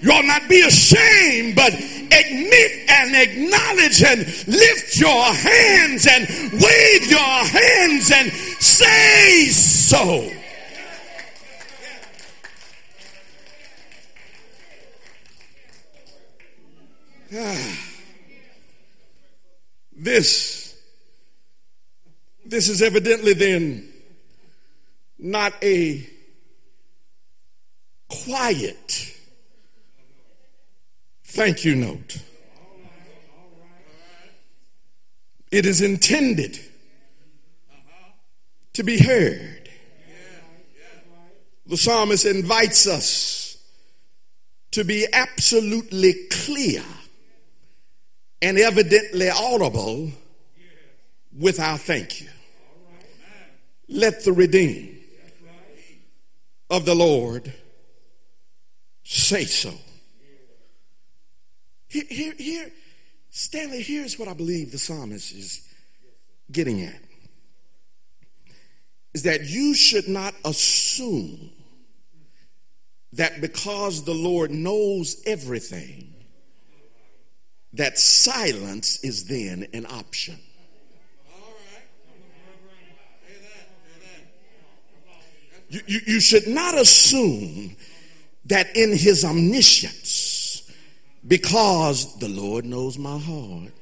You 0.00 0.10
ought 0.12 0.24
not 0.24 0.48
be 0.48 0.62
ashamed, 0.62 1.54
but 1.56 1.72
admit 2.12 2.90
and 2.90 3.16
acknowledge 3.16 4.02
and 4.02 4.20
lift 4.48 4.96
your 4.96 5.24
hands 5.24 6.06
and 6.06 6.28
wave 6.52 7.10
your 7.10 7.20
hands 7.20 8.10
and 8.12 8.32
say 8.32 9.48
so. 9.48 10.30
this 19.96 20.80
this 22.44 22.68
is 22.68 22.80
evidently 22.80 23.32
then 23.32 23.92
not 25.18 25.52
a 25.62 26.08
quiet 28.08 29.15
thank 31.36 31.66
you 31.66 31.76
note. 31.76 32.16
It 35.52 35.66
is 35.66 35.82
intended 35.82 36.58
to 38.72 38.82
be 38.82 38.98
heard. 38.98 39.68
The 41.66 41.76
psalmist 41.76 42.24
invites 42.24 42.86
us 42.86 43.58
to 44.70 44.82
be 44.82 45.06
absolutely 45.12 46.14
clear 46.30 46.82
and 48.40 48.58
evidently 48.58 49.28
audible 49.28 50.12
with 51.38 51.60
our 51.60 51.76
thank 51.76 52.22
you. 52.22 52.28
Let 53.90 54.24
the 54.24 54.32
redeemed 54.32 54.96
of 56.70 56.86
the 56.86 56.94
Lord 56.94 57.52
say 59.04 59.44
so. 59.44 59.74
Here, 61.88 62.04
here, 62.08 62.34
here, 62.36 62.70
Stanley, 63.30 63.82
here's 63.82 64.18
what 64.18 64.28
I 64.28 64.34
believe 64.34 64.72
the 64.72 64.78
psalmist 64.78 65.32
is 65.34 65.68
getting 66.50 66.82
at. 66.82 67.00
Is 69.14 69.22
that 69.22 69.44
you 69.44 69.74
should 69.74 70.08
not 70.08 70.34
assume 70.44 71.50
that 73.12 73.40
because 73.40 74.04
the 74.04 74.14
Lord 74.14 74.50
knows 74.50 75.22
everything, 75.26 76.12
that 77.72 77.98
silence 77.98 79.02
is 79.04 79.26
then 79.26 79.66
an 79.72 79.86
option. 79.86 80.38
You, 85.68 85.80
you, 85.86 86.00
you 86.06 86.20
should 86.20 86.46
not 86.46 86.78
assume 86.78 87.76
that 88.44 88.76
in 88.76 88.96
his 88.96 89.24
omniscience, 89.24 90.25
because 91.26 92.18
the 92.18 92.28
Lord 92.28 92.64
knows 92.64 92.98
my 92.98 93.18
heart, 93.18 93.72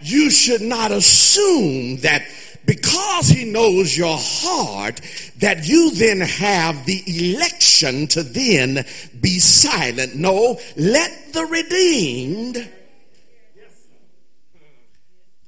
you 0.00 0.30
should 0.30 0.62
not 0.62 0.92
assume 0.92 1.98
that 1.98 2.22
because 2.64 3.28
he 3.28 3.44
knows 3.44 3.96
your 3.96 4.16
heart, 4.18 5.00
that 5.38 5.66
you 5.66 5.90
then 5.92 6.20
have 6.20 6.86
the 6.86 7.02
election 7.06 8.06
to 8.08 8.22
then 8.22 8.84
be 9.20 9.38
silent. 9.38 10.14
No, 10.14 10.58
let 10.76 11.32
the 11.32 11.44
redeemed 11.46 12.68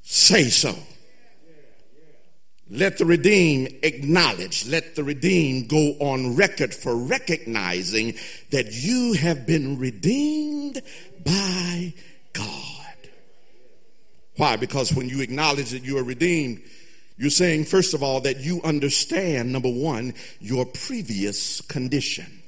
say 0.02 0.48
so. 0.48 0.74
Let 2.72 2.96
the 2.96 3.04
redeemed 3.04 3.74
acknowledge, 3.82 4.66
let 4.66 4.96
the 4.96 5.04
redeemed 5.04 5.68
go 5.68 5.94
on 6.00 6.36
record 6.36 6.72
for 6.74 6.96
recognizing 6.96 8.14
that 8.50 8.72
you 8.72 9.12
have 9.12 9.46
been 9.46 9.78
redeemed 9.78 10.80
by 11.22 11.92
God. 12.32 12.96
Why? 14.36 14.56
Because 14.56 14.94
when 14.94 15.10
you 15.10 15.20
acknowledge 15.20 15.70
that 15.72 15.84
you 15.84 15.98
are 15.98 16.02
redeemed, 16.02 16.62
you're 17.18 17.28
saying, 17.28 17.66
first 17.66 17.92
of 17.92 18.02
all, 18.02 18.22
that 18.22 18.40
you 18.40 18.62
understand, 18.62 19.52
number 19.52 19.70
one, 19.70 20.14
your 20.40 20.64
previous 20.64 21.60
condition. 21.60 22.41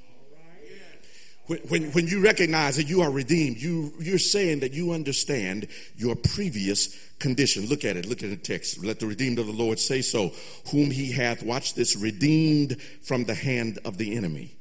When, 1.47 1.59
when, 1.69 1.83
when 1.93 2.07
you 2.07 2.23
recognize 2.23 2.77
that 2.77 2.89
you 2.89 3.03
are 3.03 3.11
redeemed, 3.11 3.59
you, 3.59 3.93
you're 4.01 4.19
saying 4.19 4.61
that 4.61 4.73
you 4.73 4.93
understand 4.93 5.69
your 5.97 6.17
previous 6.17 6.97
condition. 7.19 7.67
Look 7.67 7.85
at 7.85 7.97
it. 7.97 8.07
Look 8.07 8.23
at 8.23 8.31
the 8.31 8.37
text. 8.37 8.83
Let 8.83 9.01
the 9.01 9.07
redeemed 9.07 9.39
of 9.39 9.47
the 9.47 9.53
Lord 9.53 9.79
say 9.79 10.01
so, 10.01 10.33
whom 10.71 10.91
he 10.91 11.13
hath, 11.13 11.43
watch 11.43 11.75
this, 11.75 11.97
redeemed 11.97 12.81
from 13.03 13.25
the 13.25 13.35
hand 13.35 13.79
of 13.85 13.99
the 13.99 14.17
enemy. 14.17 14.57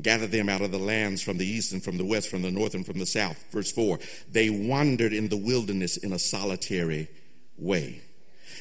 Gather 0.00 0.28
them 0.28 0.48
out 0.48 0.60
of 0.60 0.70
the 0.70 0.78
lands 0.78 1.22
from 1.22 1.38
the 1.38 1.46
east 1.46 1.72
and 1.72 1.82
from 1.82 1.96
the 1.96 2.04
west, 2.04 2.30
from 2.30 2.42
the 2.42 2.52
north 2.52 2.74
and 2.74 2.86
from 2.86 3.00
the 3.00 3.06
south. 3.06 3.44
Verse 3.50 3.72
4 3.72 3.98
They 4.30 4.48
wandered 4.48 5.12
in 5.12 5.28
the 5.28 5.36
wilderness 5.36 5.96
in 5.96 6.12
a 6.12 6.18
solitary 6.18 7.08
way. 7.56 8.00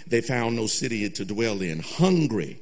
They 0.08 0.22
found 0.22 0.56
no 0.56 0.66
city 0.66 1.08
to 1.10 1.26
dwell 1.26 1.62
in, 1.62 1.80
hungry 1.80 2.60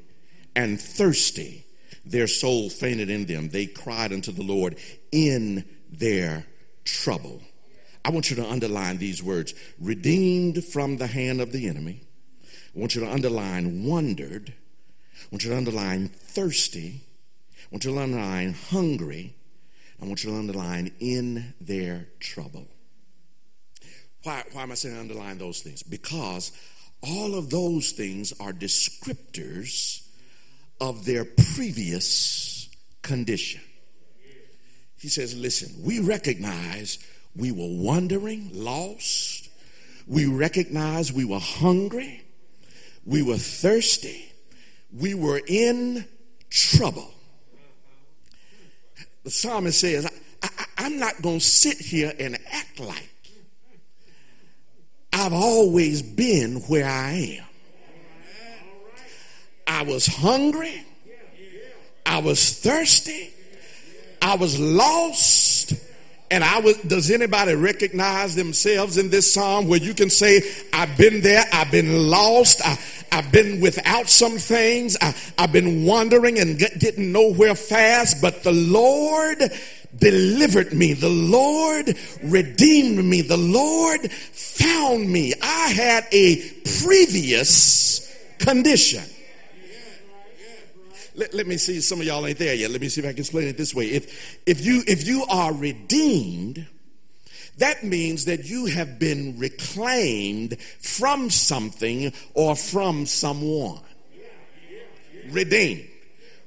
and 0.56 0.80
thirsty. 0.80 1.66
Their 2.06 2.28
soul 2.28 2.70
fainted 2.70 3.10
in 3.10 3.26
them. 3.26 3.50
They 3.50 3.66
cried 3.66 4.14
unto 4.14 4.32
the 4.32 4.44
Lord 4.44 4.78
in 5.16 5.64
their 5.90 6.46
trouble. 6.84 7.42
I 8.04 8.10
want 8.10 8.30
you 8.30 8.36
to 8.36 8.46
underline 8.46 8.98
these 8.98 9.24
words 9.24 9.54
redeemed 9.80 10.62
from 10.66 10.98
the 10.98 11.08
hand 11.08 11.40
of 11.40 11.54
the 11.54 11.70
enemy. 11.70 12.02
I 12.76 12.80
want 12.80 12.96
you 12.96 13.02
to 13.02 13.10
underline 13.10 13.86
wondered. 13.86 14.54
I 14.54 15.28
want 15.32 15.46
you 15.46 15.52
to 15.52 15.58
underline 15.58 16.10
thirsty. 16.10 17.02
I 17.64 17.68
want 17.72 17.86
you 17.86 17.94
to 17.94 18.00
underline 18.00 18.54
hungry. 18.54 19.34
I 20.02 20.06
want 20.06 20.24
you 20.26 20.32
to 20.32 20.38
underline 20.38 20.92
in 21.00 21.54
their 21.62 22.08
trouble. 22.20 22.68
Why, 24.24 24.44
why 24.52 24.64
am 24.64 24.72
I 24.72 24.76
saying 24.76 24.98
underline 24.98 25.38
those 25.38 25.62
things? 25.62 25.82
Because 25.82 26.52
all 27.02 27.36
of 27.36 27.50
those 27.50 27.94
things 27.94 28.34
are 28.42 28.52
descriptors 28.52 30.06
of 30.82 31.06
their 31.06 31.24
previous 31.56 32.68
condition. 33.02 33.62
He 34.98 35.08
says, 35.08 35.36
Listen, 35.36 35.84
we 35.84 36.00
recognize 36.00 37.00
we 37.36 37.52
were 37.52 37.68
wandering, 37.68 38.50
lost. 38.54 39.50
We 40.08 40.26
recognize 40.26 41.12
we 41.12 41.26
were 41.26 41.40
hungry. 41.40 42.24
We 43.06 43.22
were 43.22 43.38
thirsty. 43.38 44.32
We 44.94 45.14
were 45.14 45.42
in 45.48 46.06
trouble. 46.50 47.12
The 49.24 49.32
psalmist 49.32 49.80
says, 49.80 50.06
I, 50.42 50.48
I, 50.58 50.66
I'm 50.86 51.00
not 51.00 51.22
going 51.22 51.40
to 51.40 51.46
sit 51.46 51.78
here 51.80 52.14
and 52.20 52.38
act 52.52 52.80
like 52.80 53.10
I've 55.12 55.34
always 55.34 56.02
been 56.02 56.58
where 56.68 56.86
I 56.88 57.40
am. 57.40 57.46
I 59.66 59.82
was 59.84 60.06
hungry. 60.06 60.84
I 62.06 62.20
was 62.20 62.60
thirsty. 62.60 63.34
I 64.26 64.36
was 64.38 64.60
lost. 64.60 65.74
And 66.32 66.44
I 66.44 66.60
was, 66.60 66.78
does 66.80 67.12
anybody 67.12 67.54
recognize 67.54 68.34
themselves 68.34 68.98
in 68.98 69.12
this 69.12 69.32
psalm 69.32 69.68
where 69.68 69.80
you 69.80 69.94
can 69.94 70.10
say, 70.10 70.42
I've 70.74 70.98
been 70.98 71.22
there, 71.22 71.46
I've 71.54 71.70
been 71.70 72.10
lost, 72.10 72.60
I, 72.66 72.80
I've 73.12 73.32
been 73.32 73.62
without 73.62 74.10
some 74.10 74.40
things, 74.40 74.98
I, 75.00 75.14
have 75.38 75.52
been 75.52 75.86
wandering 75.86 76.40
and 76.40 76.58
get, 76.58 76.80
getting 76.80 77.12
nowhere 77.12 77.54
fast, 77.54 78.20
but 78.24 78.42
the 78.42 78.52
Lord 78.52 79.44
delivered 79.96 80.74
me. 80.74 80.94
The 80.94 81.08
Lord 81.08 81.96
redeemed 82.24 83.06
me. 83.06 83.22
The 83.22 83.38
Lord 83.38 84.12
found 84.12 85.08
me. 85.08 85.34
I 85.40 85.70
had 85.70 86.08
a 86.12 86.38
previous 86.82 88.12
condition. 88.40 89.04
Let, 91.16 91.34
let, 91.34 91.48
me 91.48 91.58
see 91.58 91.80
some 91.82 92.02
of 92.02 92.06
y'all 92.06 92.26
ain't 92.28 92.38
there 92.38 92.54
yet. 92.54 92.72
Let 92.72 92.82
me 92.82 92.90
see 92.90 93.02
if 93.02 93.08
i 93.08 93.12
can 93.12 93.20
explain 93.20 93.48
it 93.48 93.58
this 93.58 93.74
way. 93.74 93.86
If 93.86 94.40
if 94.46 94.66
you 94.66 94.84
if 94.88 95.08
you 95.08 95.26
are 95.30 95.54
redeemed 95.54 96.68
that 97.58 97.84
means 97.84 98.26
that 98.26 98.46
you 98.46 98.66
have 98.66 99.00
been 99.00 99.40
reclaimed 99.40 100.60
from 100.60 101.30
something 101.30 102.12
or 102.34 102.56
from 102.56 103.06
someone. 103.06 103.80
Redeemed. 105.30 105.88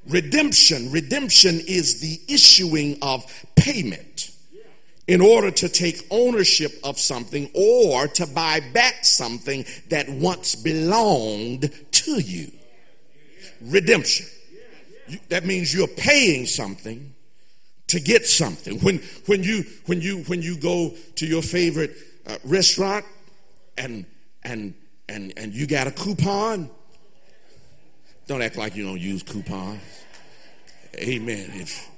Redemption 0.06 0.90
redemption 0.90 1.60
is 1.66 2.00
the 2.00 2.20
issuing 2.32 2.98
of 3.02 3.24
payment 3.56 4.30
in 5.06 5.20
order 5.20 5.50
to 5.50 5.68
take 5.68 6.06
ownership 6.10 6.72
of 6.84 6.98
something 6.98 7.50
or 7.54 8.06
to 8.08 8.26
buy 8.26 8.60
back 8.72 9.04
something 9.04 9.64
that 9.88 10.08
once 10.08 10.54
belonged 10.54 11.70
to 11.90 12.20
you. 12.20 12.50
Redemption 13.60 14.26
that 15.28 15.44
means 15.44 15.74
you're 15.74 15.88
paying 15.88 16.46
something 16.46 17.14
to 17.88 18.00
get 18.00 18.26
something. 18.26 18.78
When 18.80 19.02
when 19.26 19.42
you 19.42 19.64
when 19.86 20.00
you 20.00 20.18
when 20.24 20.42
you 20.42 20.56
go 20.56 20.94
to 21.16 21.26
your 21.26 21.42
favorite 21.42 21.96
uh, 22.26 22.36
restaurant 22.44 23.04
and 23.76 24.06
and 24.42 24.74
and 25.08 25.32
and 25.36 25.52
you 25.52 25.66
got 25.66 25.86
a 25.86 25.90
coupon, 25.90 26.70
don't 28.26 28.42
act 28.42 28.56
like 28.56 28.76
you 28.76 28.84
don't 28.84 29.00
use 29.00 29.22
coupons. 29.22 29.80
Amen. 30.96 31.50
If 31.54 31.88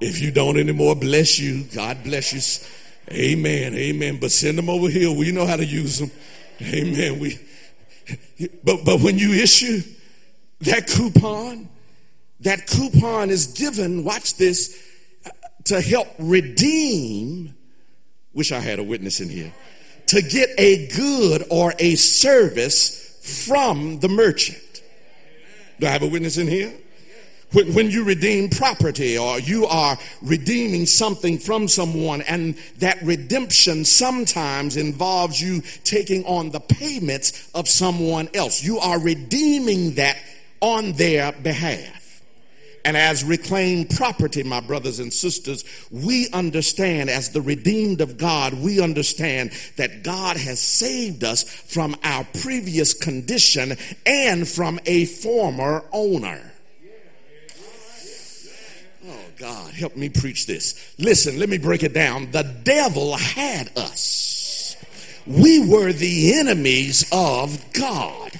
if 0.00 0.20
you 0.20 0.30
don't 0.30 0.58
anymore, 0.58 0.96
bless 0.96 1.38
you. 1.38 1.64
God 1.64 2.02
bless 2.04 2.32
you. 2.32 2.66
Amen. 3.12 3.74
Amen. 3.74 4.18
But 4.20 4.30
send 4.30 4.56
them 4.56 4.70
over 4.70 4.88
here. 4.88 5.10
We 5.12 5.32
know 5.32 5.46
how 5.46 5.56
to 5.56 5.64
use 5.64 5.98
them. 5.98 6.10
Amen. 6.62 7.18
We 7.18 7.38
but 8.62 8.84
but 8.84 9.00
when 9.00 9.18
you 9.18 9.32
issue 9.32 9.82
that 10.60 10.86
coupon, 10.86 11.68
That 12.40 12.66
coupon 12.66 13.30
is 13.30 13.48
given, 13.48 14.04
watch 14.04 14.36
this, 14.36 14.76
to 15.64 15.80
help 15.80 16.08
redeem, 16.18 17.54
wish 18.32 18.50
I 18.50 18.60
had 18.60 18.78
a 18.78 18.82
witness 18.82 19.20
in 19.20 19.28
here, 19.28 19.52
to 20.06 20.22
get 20.22 20.48
a 20.58 20.88
good 20.88 21.44
or 21.50 21.74
a 21.78 21.94
service 21.96 22.96
from 23.46 24.00
the 24.00 24.08
merchant. 24.08 24.82
Do 25.78 25.86
I 25.86 25.90
have 25.90 26.02
a 26.02 26.08
witness 26.08 26.38
in 26.38 26.48
here? 26.48 26.72
When, 27.52 27.74
when 27.74 27.90
you 27.90 28.04
redeem 28.04 28.48
property 28.48 29.18
or 29.18 29.40
you 29.40 29.66
are 29.66 29.98
redeeming 30.22 30.86
something 30.86 31.38
from 31.38 31.68
someone, 31.68 32.22
and 32.22 32.56
that 32.78 33.02
redemption 33.02 33.84
sometimes 33.84 34.76
involves 34.76 35.40
you 35.40 35.62
taking 35.82 36.24
on 36.24 36.50
the 36.50 36.60
payments 36.60 37.50
of 37.54 37.68
someone 37.68 38.28
else. 38.34 38.62
You 38.62 38.78
are 38.78 39.00
redeeming 39.00 39.94
that 39.94 40.16
on 40.60 40.92
their 40.92 41.32
behalf. 41.32 41.99
And 42.84 42.96
as 42.96 43.22
reclaimed 43.22 43.90
property, 43.90 44.42
my 44.42 44.60
brothers 44.60 45.00
and 45.00 45.12
sisters, 45.12 45.64
we 45.90 46.28
understand 46.32 47.10
as 47.10 47.30
the 47.30 47.42
redeemed 47.42 48.00
of 48.00 48.16
God, 48.16 48.54
we 48.54 48.80
understand 48.80 49.52
that 49.76 50.02
God 50.02 50.36
has 50.36 50.60
saved 50.60 51.22
us 51.22 51.42
from 51.42 51.94
our 52.02 52.26
previous 52.40 52.94
condition 52.94 53.76
and 54.06 54.48
from 54.48 54.80
a 54.86 55.04
former 55.04 55.84
owner. 55.92 56.52
Oh, 59.06 59.24
God, 59.36 59.72
help 59.74 59.96
me 59.96 60.08
preach 60.08 60.46
this. 60.46 60.94
Listen, 60.98 61.38
let 61.38 61.48
me 61.48 61.58
break 61.58 61.82
it 61.82 61.92
down. 61.92 62.30
The 62.30 62.42
devil 62.62 63.16
had 63.16 63.70
us. 63.76 64.76
We 65.26 65.66
were 65.66 65.92
the 65.92 66.34
enemies 66.34 67.06
of 67.12 67.72
God 67.72 68.32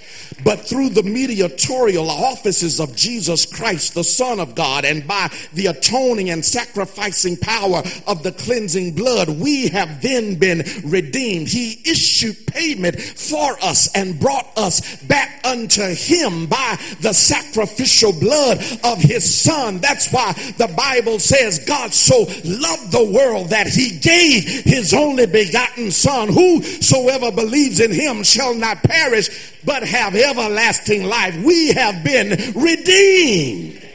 but 0.45 0.61
through 0.61 0.91
the 0.91 1.03
mediatorial 1.03 2.11
offices 2.11 2.81
of 2.81 2.97
Jesus 2.97 3.47
Christ, 3.47 3.95
the 3.95 4.05
Son 4.05 4.41
of 4.41 4.55
God, 4.55 4.85
and 4.85 5.07
by 5.07 5.31
the 5.53 5.67
atoning 5.67 6.31
and 6.31 6.45
sacrificing 6.45 7.37
power 7.37 7.83
of 8.07 8.23
the 8.23 8.33
cleansing 8.33 8.95
blood, 8.95 9.29
we 9.29 9.69
have 9.69 10.03
then 10.03 10.37
been 10.37 10.63
redeemed. 10.85 11.49
He 11.49 11.81
issued 11.85 12.47
payment 12.47 13.01
for 13.01 13.57
us 13.63 13.95
and 13.95 14.19
brought 14.19 14.47
us 14.57 14.97
back 15.05 15.41
unto 15.45 15.83
Him 15.83 16.47
by 16.47 16.79
the 17.01 17.13
sacrificial 17.13 18.13
blood 18.13 18.59
of 18.85 18.99
His 18.99 19.33
Son. 19.33 19.79
That's 19.79 20.13
why 20.13 20.33
the 20.59 20.73
Bible 20.77 21.19
says 21.19 21.59
God 21.61 21.95
so 21.95 22.21
loved 22.45 22.93
the 22.93 23.11
world 23.13 23.51
that 23.51 23.67
He 23.67 23.99
gave 23.99 24.45
His 24.65 24.93
only 24.95 25.27
begotten 25.27 25.91
Son. 25.91 26.29
Whosoever 26.29 27.31
believes 27.33 27.81
in 27.81 27.93
Him 27.93 28.23
shall 28.23 28.55
not 28.55 28.83
perish 28.83 29.29
but 29.65 29.83
have 29.83 30.15
everlasting 30.15 31.05
life. 31.05 31.37
We 31.43 31.73
have 31.73 32.03
been 32.05 32.31
redeemed. 32.55 33.89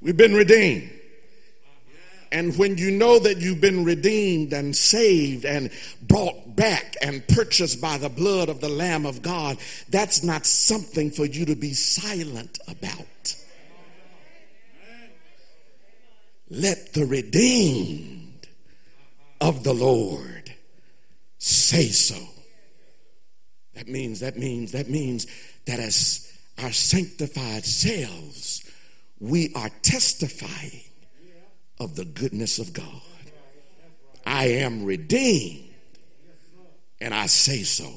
We've 0.00 0.16
been 0.16 0.34
redeemed. 0.34 0.90
And 2.30 2.58
when 2.58 2.78
you 2.78 2.90
know 2.90 3.20
that 3.20 3.38
you've 3.38 3.60
been 3.60 3.84
redeemed 3.84 4.52
and 4.52 4.74
saved 4.74 5.44
and 5.44 5.70
brought 6.02 6.56
back 6.56 6.96
and 7.00 7.26
purchased 7.28 7.80
by 7.80 7.96
the 7.96 8.08
blood 8.08 8.48
of 8.48 8.60
the 8.60 8.68
Lamb 8.68 9.06
of 9.06 9.22
God, 9.22 9.56
that's 9.88 10.24
not 10.24 10.44
something 10.44 11.12
for 11.12 11.24
you 11.24 11.44
to 11.46 11.54
be 11.54 11.74
silent 11.74 12.58
about. 12.66 13.36
Let 16.50 16.92
the 16.92 17.06
redeemed 17.06 18.48
of 19.40 19.62
the 19.62 19.72
Lord 19.72 20.54
say 21.38 21.86
so. 21.86 22.33
That 23.74 23.88
means, 23.88 24.20
that 24.20 24.36
means, 24.36 24.72
that 24.72 24.88
means 24.88 25.26
that 25.66 25.80
as 25.80 26.32
our 26.62 26.72
sanctified 26.72 27.64
selves, 27.64 28.70
we 29.18 29.52
are 29.54 29.70
testifying 29.82 30.82
of 31.80 31.96
the 31.96 32.04
goodness 32.04 32.58
of 32.58 32.72
God. 32.72 33.02
I 34.26 34.46
am 34.46 34.84
redeemed, 34.84 35.68
and 37.00 37.12
I 37.12 37.26
say 37.26 37.62
so. 37.62 37.92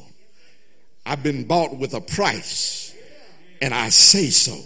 I've 1.06 1.24
been 1.24 1.46
bought 1.46 1.78
with 1.78 1.94
a 1.94 2.02
price, 2.02 2.94
and 3.62 3.74
I 3.74 3.90
say 3.90 4.30
so. 4.30 4.60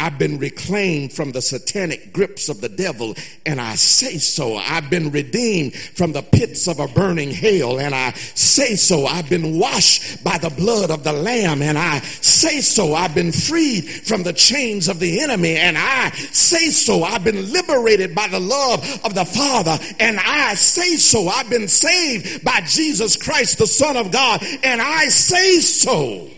I've 0.00 0.18
been 0.18 0.38
reclaimed 0.38 1.12
from 1.12 1.32
the 1.32 1.42
satanic 1.42 2.10
grips 2.12 2.48
of 2.48 2.62
the 2.62 2.70
devil, 2.70 3.14
and 3.44 3.60
I 3.60 3.74
say 3.74 4.16
so. 4.16 4.56
I've 4.56 4.88
been 4.88 5.10
redeemed 5.10 5.74
from 5.74 6.12
the 6.12 6.22
pits 6.22 6.66
of 6.68 6.80
a 6.80 6.88
burning 6.88 7.30
hell, 7.30 7.78
and 7.78 7.94
I 7.94 8.12
say 8.12 8.76
so. 8.76 9.04
I've 9.04 9.28
been 9.28 9.58
washed 9.58 10.24
by 10.24 10.38
the 10.38 10.48
blood 10.48 10.90
of 10.90 11.04
the 11.04 11.12
Lamb, 11.12 11.60
and 11.60 11.76
I 11.76 11.98
say 12.00 12.62
so. 12.62 12.94
I've 12.94 13.14
been 13.14 13.30
freed 13.30 13.82
from 13.82 14.22
the 14.22 14.32
chains 14.32 14.88
of 14.88 15.00
the 15.00 15.20
enemy, 15.20 15.56
and 15.56 15.76
I 15.76 16.10
say 16.10 16.70
so. 16.70 17.04
I've 17.04 17.24
been 17.24 17.52
liberated 17.52 18.14
by 18.14 18.28
the 18.28 18.40
love 18.40 18.82
of 19.04 19.14
the 19.14 19.26
Father, 19.26 19.78
and 19.98 20.18
I 20.18 20.54
say 20.54 20.96
so. 20.96 21.28
I've 21.28 21.50
been 21.50 21.68
saved 21.68 22.42
by 22.42 22.62
Jesus 22.62 23.16
Christ, 23.16 23.58
the 23.58 23.66
Son 23.66 23.98
of 23.98 24.10
God, 24.10 24.42
and 24.62 24.80
I 24.80 25.08
say 25.08 25.60
so. 25.60 26.30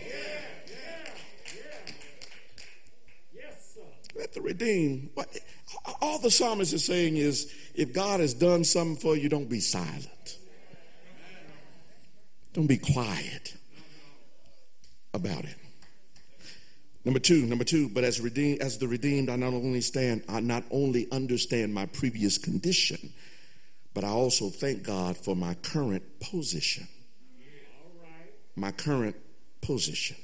Let 4.23 4.31
the 4.31 4.41
redeemed. 4.41 5.09
What, 5.15 5.27
all 6.01 6.17
the 6.17 6.31
psalmist 6.31 6.71
is 6.71 6.85
saying 6.85 7.17
is 7.17 7.53
if 7.75 7.91
God 7.91 8.21
has 8.21 8.33
done 8.33 8.63
something 8.63 8.95
for 8.95 9.17
you, 9.17 9.27
don't 9.27 9.49
be 9.49 9.59
silent. 9.59 10.37
Don't 12.53 12.67
be 12.67 12.77
quiet 12.77 13.53
about 15.13 15.43
it. 15.43 15.57
Number 17.03 17.19
two, 17.19 17.45
number 17.45 17.65
two, 17.65 17.89
but 17.89 18.05
as 18.05 18.21
redeemed, 18.21 18.61
as 18.61 18.77
the 18.77 18.87
redeemed, 18.87 19.27
I 19.27 19.35
not 19.35 19.53
only 19.53 19.81
stand, 19.81 20.23
I 20.29 20.39
not 20.39 20.63
only 20.71 21.11
understand 21.11 21.73
my 21.73 21.85
previous 21.87 22.37
condition, 22.37 23.11
but 23.93 24.05
I 24.05 24.09
also 24.09 24.49
thank 24.49 24.83
God 24.83 25.17
for 25.17 25.35
my 25.35 25.55
current 25.55 26.21
position. 26.21 26.87
My 28.55 28.71
current 28.71 29.17
position. 29.59 30.15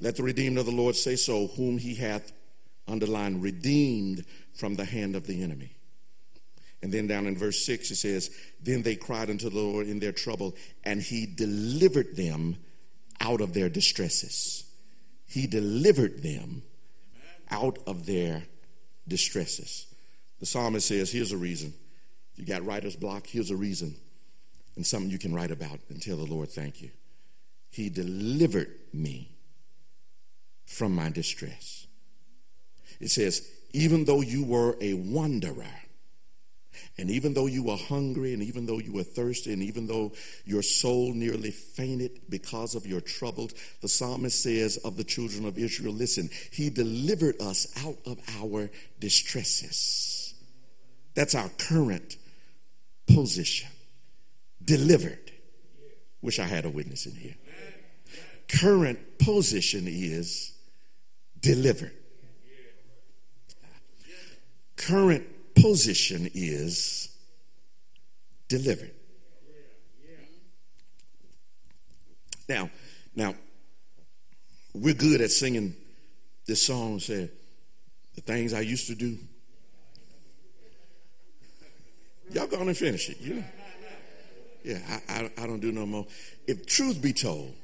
Let 0.00 0.16
the 0.16 0.24
redeemed 0.24 0.58
of 0.58 0.66
the 0.66 0.72
Lord 0.72 0.96
say 0.96 1.14
so, 1.14 1.46
whom 1.46 1.78
he 1.78 1.94
hath 1.94 2.32
underline 2.88 3.40
redeemed 3.40 4.24
from 4.54 4.74
the 4.74 4.84
hand 4.84 5.16
of 5.16 5.26
the 5.26 5.42
enemy. 5.42 5.76
And 6.82 6.92
then 6.92 7.06
down 7.06 7.26
in 7.26 7.36
verse 7.36 7.64
6, 7.64 7.90
it 7.92 7.96
says, 7.96 8.30
Then 8.60 8.82
they 8.82 8.96
cried 8.96 9.30
unto 9.30 9.48
the 9.48 9.56
Lord 9.56 9.86
in 9.86 10.00
their 10.00 10.12
trouble, 10.12 10.56
and 10.82 11.00
he 11.00 11.26
delivered 11.26 12.16
them 12.16 12.56
out 13.20 13.40
of 13.40 13.54
their 13.54 13.68
distresses. 13.68 14.64
He 15.26 15.46
delivered 15.46 16.22
them 16.22 16.62
out 17.50 17.78
of 17.86 18.04
their 18.06 18.42
distresses. 19.06 19.86
The 20.40 20.46
psalmist 20.46 20.88
says, 20.88 21.12
Here's 21.12 21.32
a 21.32 21.36
reason. 21.36 21.72
You 22.34 22.44
got 22.44 22.64
writer's 22.66 22.96
block, 22.96 23.26
here's 23.26 23.50
a 23.50 23.56
reason. 23.56 23.94
And 24.74 24.86
something 24.86 25.10
you 25.10 25.18
can 25.18 25.34
write 25.34 25.50
about 25.50 25.78
and 25.88 26.02
tell 26.02 26.16
the 26.16 26.24
Lord, 26.24 26.50
Thank 26.50 26.82
you. 26.82 26.90
He 27.70 27.88
delivered 27.88 28.70
me 28.92 29.30
from 30.66 30.94
my 30.94 31.10
distress. 31.10 31.81
It 33.02 33.10
says, 33.10 33.46
even 33.72 34.04
though 34.04 34.20
you 34.20 34.44
were 34.44 34.76
a 34.80 34.94
wanderer, 34.94 35.66
and 36.96 37.10
even 37.10 37.34
though 37.34 37.46
you 37.46 37.64
were 37.64 37.76
hungry, 37.76 38.32
and 38.32 38.42
even 38.42 38.66
though 38.66 38.78
you 38.78 38.92
were 38.92 39.02
thirsty, 39.02 39.52
and 39.52 39.60
even 39.60 39.88
though 39.88 40.12
your 40.44 40.62
soul 40.62 41.12
nearly 41.12 41.50
fainted 41.50 42.20
because 42.28 42.76
of 42.76 42.86
your 42.86 43.00
troubles, 43.00 43.54
the 43.80 43.88
psalmist 43.88 44.40
says 44.40 44.76
of 44.78 44.96
the 44.96 45.02
children 45.02 45.46
of 45.46 45.58
Israel, 45.58 45.92
listen, 45.92 46.30
he 46.52 46.70
delivered 46.70 47.40
us 47.40 47.66
out 47.84 47.96
of 48.06 48.20
our 48.40 48.70
distresses. 49.00 50.34
That's 51.14 51.34
our 51.34 51.50
current 51.58 52.16
position. 53.12 53.68
Delivered. 54.64 55.32
Wish 56.20 56.38
I 56.38 56.44
had 56.44 56.66
a 56.66 56.70
witness 56.70 57.06
in 57.06 57.16
here. 57.16 57.34
Current 58.48 59.18
position 59.18 59.86
is 59.88 60.52
delivered 61.40 61.94
current 64.86 65.24
position 65.54 66.28
is 66.34 67.14
delivered. 68.48 68.90
Now, 72.48 72.70
now, 73.14 73.34
we're 74.74 74.94
good 74.94 75.20
at 75.20 75.30
singing 75.30 75.74
this 76.46 76.62
song 76.62 76.98
said, 76.98 77.30
the 78.14 78.20
things 78.20 78.52
I 78.52 78.60
used 78.60 78.88
to 78.88 78.94
do. 78.94 79.16
Y'all 82.30 82.46
go 82.46 82.58
on 82.58 82.68
and 82.68 82.76
finish 82.76 83.08
it. 83.08 83.20
You 83.20 83.34
know? 83.36 83.44
Yeah, 84.64 84.78
I, 85.08 85.12
I, 85.12 85.30
I 85.44 85.46
don't 85.46 85.60
do 85.60 85.72
no 85.72 85.86
more. 85.86 86.06
If 86.46 86.66
truth 86.66 87.00
be 87.00 87.12
told, 87.12 87.54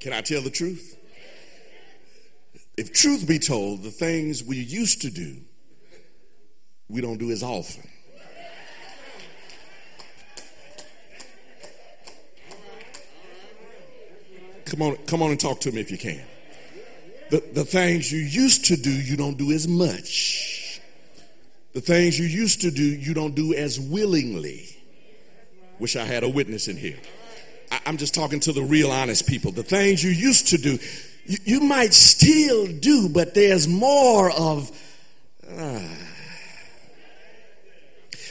can 0.00 0.12
I 0.12 0.20
tell 0.20 0.42
the 0.42 0.50
truth? 0.50 0.96
If 2.76 2.92
truth 2.92 3.26
be 3.26 3.38
told, 3.38 3.82
the 3.82 3.90
things 3.90 4.44
we 4.44 4.56
used 4.56 5.02
to 5.02 5.10
do, 5.10 5.36
we 6.88 7.00
don't 7.00 7.18
do 7.18 7.30
as 7.30 7.42
often. 7.42 7.88
Come 14.66 14.82
on, 14.82 14.96
come 15.06 15.22
on 15.22 15.30
and 15.30 15.40
talk 15.40 15.60
to 15.60 15.72
me 15.72 15.80
if 15.80 15.90
you 15.90 15.98
can. 15.98 16.20
The, 17.30 17.42
the 17.54 17.64
things 17.64 18.12
you 18.12 18.18
used 18.18 18.66
to 18.66 18.76
do, 18.76 18.90
you 18.90 19.16
don't 19.16 19.38
do 19.38 19.52
as 19.52 19.66
much. 19.66 20.80
The 21.72 21.80
things 21.80 22.18
you 22.18 22.26
used 22.26 22.60
to 22.62 22.70
do, 22.70 22.82
you 22.82 23.14
don't 23.14 23.34
do 23.34 23.54
as 23.54 23.80
willingly. 23.80 24.66
Wish 25.78 25.96
I 25.96 26.04
had 26.04 26.24
a 26.24 26.28
witness 26.28 26.68
in 26.68 26.76
here. 26.76 26.98
I, 27.70 27.80
I'm 27.86 27.96
just 27.96 28.14
talking 28.14 28.40
to 28.40 28.52
the 28.52 28.62
real 28.62 28.90
honest 28.90 29.26
people. 29.26 29.52
The 29.52 29.62
things 29.62 30.02
you 30.02 30.10
used 30.10 30.48
to 30.48 30.58
do, 30.58 30.78
you, 31.26 31.38
you 31.44 31.60
might 31.60 31.94
still 31.94 32.66
do, 32.66 33.08
but 33.08 33.34
there's 33.34 33.68
more 33.68 34.30
of. 34.30 34.70
Uh, 35.48 35.88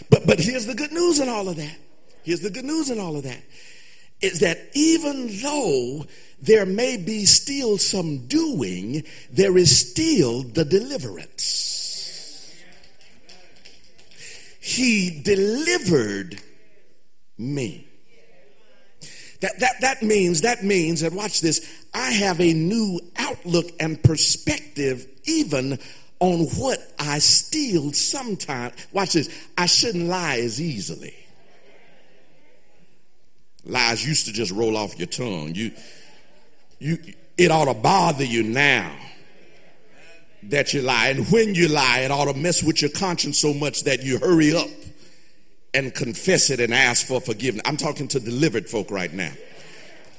but 0.10 0.26
but 0.26 0.40
here's 0.40 0.66
the 0.66 0.76
good 0.76 0.92
news 0.92 1.20
in 1.20 1.30
all 1.30 1.48
of 1.50 1.56
that. 1.58 1.78
Here's 2.24 2.42
the 2.42 2.50
good 2.50 2.66
news 2.66 2.90
in 2.90 3.00
all 3.00 3.16
of 3.16 3.24
that 3.24 3.42
is 4.22 4.40
that 4.40 4.58
even 4.74 5.30
though 5.42 6.06
there 6.42 6.66
may 6.66 6.98
be 6.98 7.26
still 7.26 7.78
some 7.78 8.26
doing, 8.28 9.04
there 9.32 9.58
is 9.58 9.92
still 9.92 10.44
the 10.44 10.66
deliverance. 10.66 12.52
He 14.60 15.22
delivered 15.22 16.42
me. 17.38 17.88
That, 19.42 19.60
that, 19.60 19.82
that 19.82 20.02
means, 20.02 20.42
that 20.42 20.64
means, 20.64 21.04
and 21.04 21.16
watch 21.16 21.42
this, 21.42 21.85
I 21.96 22.12
have 22.12 22.42
a 22.42 22.54
new 22.54 23.00
outlook 23.16 23.72
and 23.80 24.02
perspective 24.04 25.08
even 25.24 25.80
on 26.20 26.40
what 26.58 26.80
I 27.00 27.20
steal 27.20 27.94
sometimes, 27.94 28.74
watch 28.92 29.14
this, 29.14 29.30
I 29.58 29.66
shouldn't 29.66 30.10
lie 30.10 30.40
as 30.40 30.62
easily. 30.62 31.16
Lies 33.64 34.06
used 34.06 34.26
to 34.26 34.34
just 34.34 34.52
roll 34.52 34.76
off 34.76 35.00
your 35.00 35.08
tongue. 35.08 35.56
You, 35.56 35.72
you, 36.80 36.98
it 37.38 37.50
ought 37.50 37.66
to 37.66 37.74
bother 37.74 38.26
you 38.26 38.44
now 38.44 38.94
that 40.44 40.74
you 40.74 40.82
lie. 40.82 41.10
And 41.10 41.26
when 41.32 41.56
you 41.56 41.70
lie, 41.70 42.00
it 42.00 42.12
ought 42.12 42.26
to 42.26 42.38
mess 42.38 42.62
with 42.62 42.82
your 42.82 42.92
conscience 42.92 43.40
so 43.40 43.54
much 43.54 43.84
that 43.86 44.04
you 44.04 44.20
hurry 44.20 44.54
up 44.54 44.68
and 45.74 45.94
confess 45.94 46.50
it 46.50 46.60
and 46.60 46.74
ask 46.74 47.08
for 47.08 47.22
forgiveness. 47.22 47.64
I'm 47.66 47.78
talking 47.78 48.10
to 48.10 48.20
delivered 48.20 48.70
folk 48.70 48.92
right 48.92 49.12
now. 49.14 49.32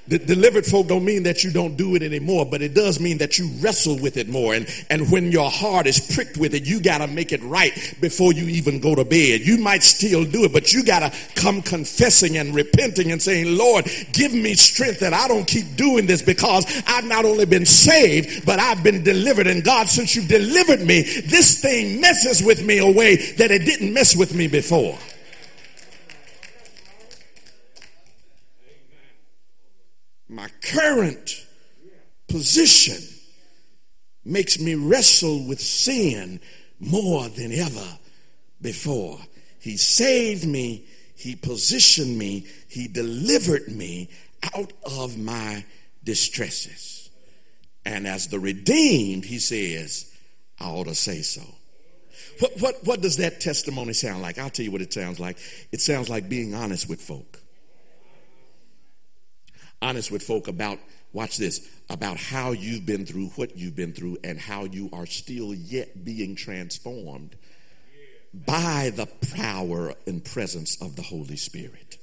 The 0.08 0.18
delivered 0.18 0.64
folk 0.64 0.86
don't 0.86 1.04
mean 1.04 1.24
that 1.24 1.42
you 1.42 1.50
don't 1.50 1.76
do 1.76 1.96
it 1.96 2.02
anymore, 2.02 2.46
but 2.46 2.62
it 2.62 2.74
does 2.74 3.00
mean 3.00 3.18
that 3.18 3.38
you 3.38 3.48
wrestle 3.60 3.98
with 3.98 4.16
it 4.16 4.28
more. 4.28 4.54
And, 4.54 4.68
and 4.88 5.10
when 5.10 5.32
your 5.32 5.50
heart 5.50 5.88
is 5.88 6.14
pricked 6.14 6.36
with 6.36 6.54
it, 6.54 6.64
you 6.64 6.80
got 6.80 6.98
to 6.98 7.08
make 7.08 7.32
it 7.32 7.42
right 7.42 7.72
before 8.00 8.32
you 8.32 8.46
even 8.46 8.78
go 8.78 8.94
to 8.94 9.04
bed. 9.04 9.40
You 9.40 9.58
might 9.58 9.82
still 9.82 10.24
do 10.24 10.44
it, 10.44 10.52
but 10.52 10.72
you 10.72 10.84
got 10.84 11.00
to 11.00 11.12
come 11.34 11.60
confessing 11.60 12.36
and 12.38 12.54
repenting 12.54 13.10
and 13.10 13.20
saying, 13.20 13.56
Lord, 13.56 13.88
give 14.12 14.32
me 14.32 14.54
strength 14.54 15.00
that 15.00 15.12
I 15.12 15.26
don't 15.26 15.46
keep 15.46 15.74
doing 15.76 16.06
this 16.06 16.22
because 16.22 16.64
I've 16.86 17.04
not 17.04 17.24
only 17.24 17.46
been 17.46 17.66
saved, 17.66 18.46
but 18.46 18.60
I've 18.60 18.84
been 18.84 19.02
delivered. 19.02 19.48
And 19.48 19.64
God, 19.64 19.88
since 19.88 20.14
you've 20.14 20.28
delivered 20.28 20.82
me, 20.82 21.02
this 21.02 21.60
thing 21.60 22.00
messes 22.00 22.42
with 22.44 22.64
me 22.64 22.78
a 22.78 22.90
way 22.90 23.16
that 23.16 23.50
it 23.50 23.64
didn't 23.64 23.92
mess 23.92 24.14
with 24.14 24.34
me 24.34 24.46
before. 24.46 24.96
My 30.36 30.50
current 30.60 31.46
position 32.28 33.02
makes 34.22 34.60
me 34.60 34.74
wrestle 34.74 35.46
with 35.46 35.60
sin 35.60 36.40
more 36.78 37.28
than 37.30 37.52
ever 37.52 37.98
before. 38.60 39.18
He 39.58 39.78
saved 39.78 40.46
me, 40.46 40.84
He 41.16 41.36
positioned 41.36 42.18
me, 42.18 42.46
He 42.68 42.86
delivered 42.86 43.68
me 43.68 44.10
out 44.54 44.74
of 44.84 45.16
my 45.16 45.64
distresses. 46.04 47.08
And 47.86 48.06
as 48.06 48.28
the 48.28 48.38
redeemed, 48.38 49.24
He 49.24 49.38
says, 49.38 50.12
I 50.60 50.68
ought 50.68 50.86
to 50.86 50.94
say 50.94 51.22
so. 51.22 51.42
What, 52.40 52.60
what, 52.60 52.84
what 52.84 53.00
does 53.00 53.16
that 53.16 53.40
testimony 53.40 53.94
sound 53.94 54.20
like? 54.20 54.38
I'll 54.38 54.50
tell 54.50 54.64
you 54.64 54.70
what 54.70 54.82
it 54.82 54.92
sounds 54.92 55.18
like. 55.18 55.38
It 55.72 55.80
sounds 55.80 56.10
like 56.10 56.28
being 56.28 56.54
honest 56.54 56.90
with 56.90 57.00
folk 57.00 57.35
honest 59.82 60.10
with 60.10 60.22
folk 60.22 60.48
about, 60.48 60.78
watch 61.12 61.36
this, 61.36 61.66
about 61.88 62.16
how 62.16 62.52
you've 62.52 62.86
been 62.86 63.06
through 63.06 63.26
what 63.36 63.56
you've 63.56 63.76
been 63.76 63.92
through 63.92 64.18
and 64.24 64.38
how 64.38 64.64
you 64.64 64.90
are 64.92 65.06
still 65.06 65.54
yet 65.54 66.04
being 66.04 66.34
transformed 66.34 67.36
by 68.32 68.92
the 68.94 69.06
power 69.34 69.94
and 70.06 70.24
presence 70.24 70.80
of 70.82 70.96
the 70.96 71.02
Holy 71.02 71.36
Spirit. 71.36 71.98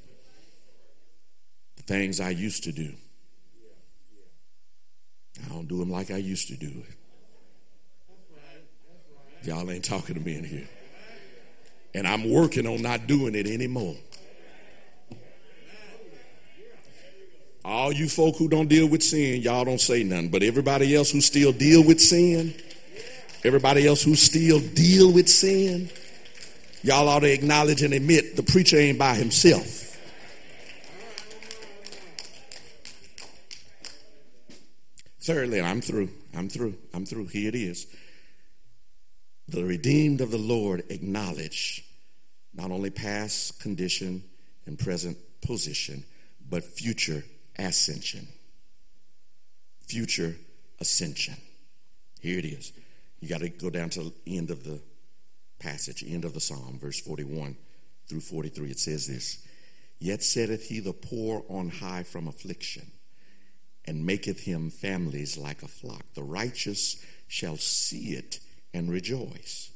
The 1.78 1.84
things 1.84 2.20
I 2.20 2.30
used 2.30 2.64
to 2.64 2.72
do, 2.72 2.94
I 5.46 5.50
don't 5.50 5.68
do 5.68 5.78
them 5.80 5.92
like 5.92 6.12
I 6.12 6.18
used 6.18 6.48
to 6.48 6.56
do 6.56 6.68
it. 6.68 6.96
Y'all 9.46 9.70
ain't 9.70 9.84
talking 9.84 10.16
to 10.16 10.22
me 10.22 10.38
in 10.38 10.46
here. 10.46 10.68
And 11.94 12.08
I'm 12.08 12.32
working 12.32 12.66
on 12.66 12.82
not 12.82 13.08
doing 13.08 13.36
it 13.36 13.46
anymore. 13.46 13.96
All 17.66 17.94
you 17.94 18.10
folk 18.10 18.36
who 18.38 18.50
don't 18.50 18.68
deal 18.68 18.88
with 18.88 19.02
sin, 19.02 19.42
y'all 19.42 19.64
don't 19.64 19.80
say 19.80 20.04
nothing. 20.04 20.30
But 20.30 20.44
everybody 20.44 20.94
else 20.96 21.12
who 21.12 21.22
still 21.22 21.54
deal 21.54 21.84
with 21.84 22.02
sin, 22.02 22.54
everybody 23.44 23.88
else 23.88 24.04
who 24.04 24.16
still 24.16 24.60
deal 24.60 25.12
with 25.14 25.30
sin, 25.30 25.90
y'all 26.82 27.08
ought 27.08 27.20
to 27.20 27.32
acknowledge 27.32 27.82
and 27.82 27.94
admit 27.94 28.36
the 28.36 28.44
preacher 28.44 28.78
ain't 28.78 29.00
by 29.00 29.16
himself. 29.16 29.82
Thirdly, 35.22 35.62
I'm 35.62 35.80
through. 35.80 36.10
I'm 36.36 36.50
through. 36.50 36.76
I'm 36.94 37.06
through. 37.06 37.28
Here 37.28 37.48
it 37.48 37.56
is. 37.56 37.88
The 39.48 39.64
redeemed 39.64 40.20
of 40.20 40.32
the 40.32 40.38
Lord 40.38 40.84
acknowledge 40.90 41.86
not 42.54 42.72
only 42.72 42.90
past 42.90 43.62
condition 43.62 44.24
and 44.66 44.78
present 44.78 45.18
position, 45.42 46.04
but 46.50 46.66
future 46.66 47.24
ascension. 47.58 48.28
Future 49.88 50.36
ascension. 50.80 51.36
Here 52.20 52.40
it 52.40 52.46
is. 52.46 52.74
You 53.20 53.30
got 53.30 53.42
to 53.42 53.50
go 53.50 53.70
down 53.70 53.90
to 53.92 54.04
the 54.04 54.38
end 54.38 54.50
of 54.52 54.64
the 54.64 54.82
passage, 55.60 56.04
end 56.06 56.26
of 56.26 56.34
the 56.34 56.40
psalm, 56.40 56.78
verse 56.80 57.00
41 57.00 57.56
through 58.08 58.20
43. 58.20 58.72
It 58.72 58.80
says 58.80 59.08
this 59.08 59.46
Yet 60.00 60.24
setteth 60.24 60.68
he 60.68 60.80
the 60.80 60.94
poor 60.94 61.44
on 61.48 61.70
high 61.70 62.04
from 62.04 62.28
affliction, 62.28 62.92
and 63.86 64.06
maketh 64.06 64.42
him 64.42 64.70
families 64.70 65.38
like 65.38 65.64
a 65.64 65.68
flock. 65.68 66.04
The 66.16 66.24
righteous 66.24 67.04
shall 67.28 67.58
see 67.58 68.14
it 68.14 68.40
and 68.74 68.92
rejoice, 68.92 69.72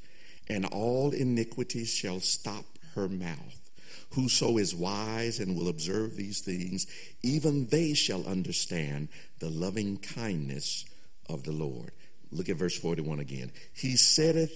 and 0.50 0.66
all 0.66 1.12
iniquities 1.12 1.94
shall 1.94 2.20
stop 2.20 2.66
her 2.96 3.08
mouth. 3.08 3.67
Whoso 4.12 4.58
is 4.58 4.74
wise 4.74 5.40
and 5.40 5.56
will 5.56 5.68
observe 5.68 6.16
these 6.16 6.42
things, 6.42 6.88
even 7.22 7.68
they 7.68 7.94
shall 7.94 8.26
understand 8.26 9.10
the 9.40 9.50
loving 9.50 9.98
kindness 9.98 10.86
of 11.30 11.44
the 11.44 11.52
Lord. 11.52 11.92
Look 12.32 12.50
at 12.50 12.58
verse 12.58 12.78
41 12.78 13.20
again. 13.20 13.52
He 13.74 13.96
setteth, 13.96 14.52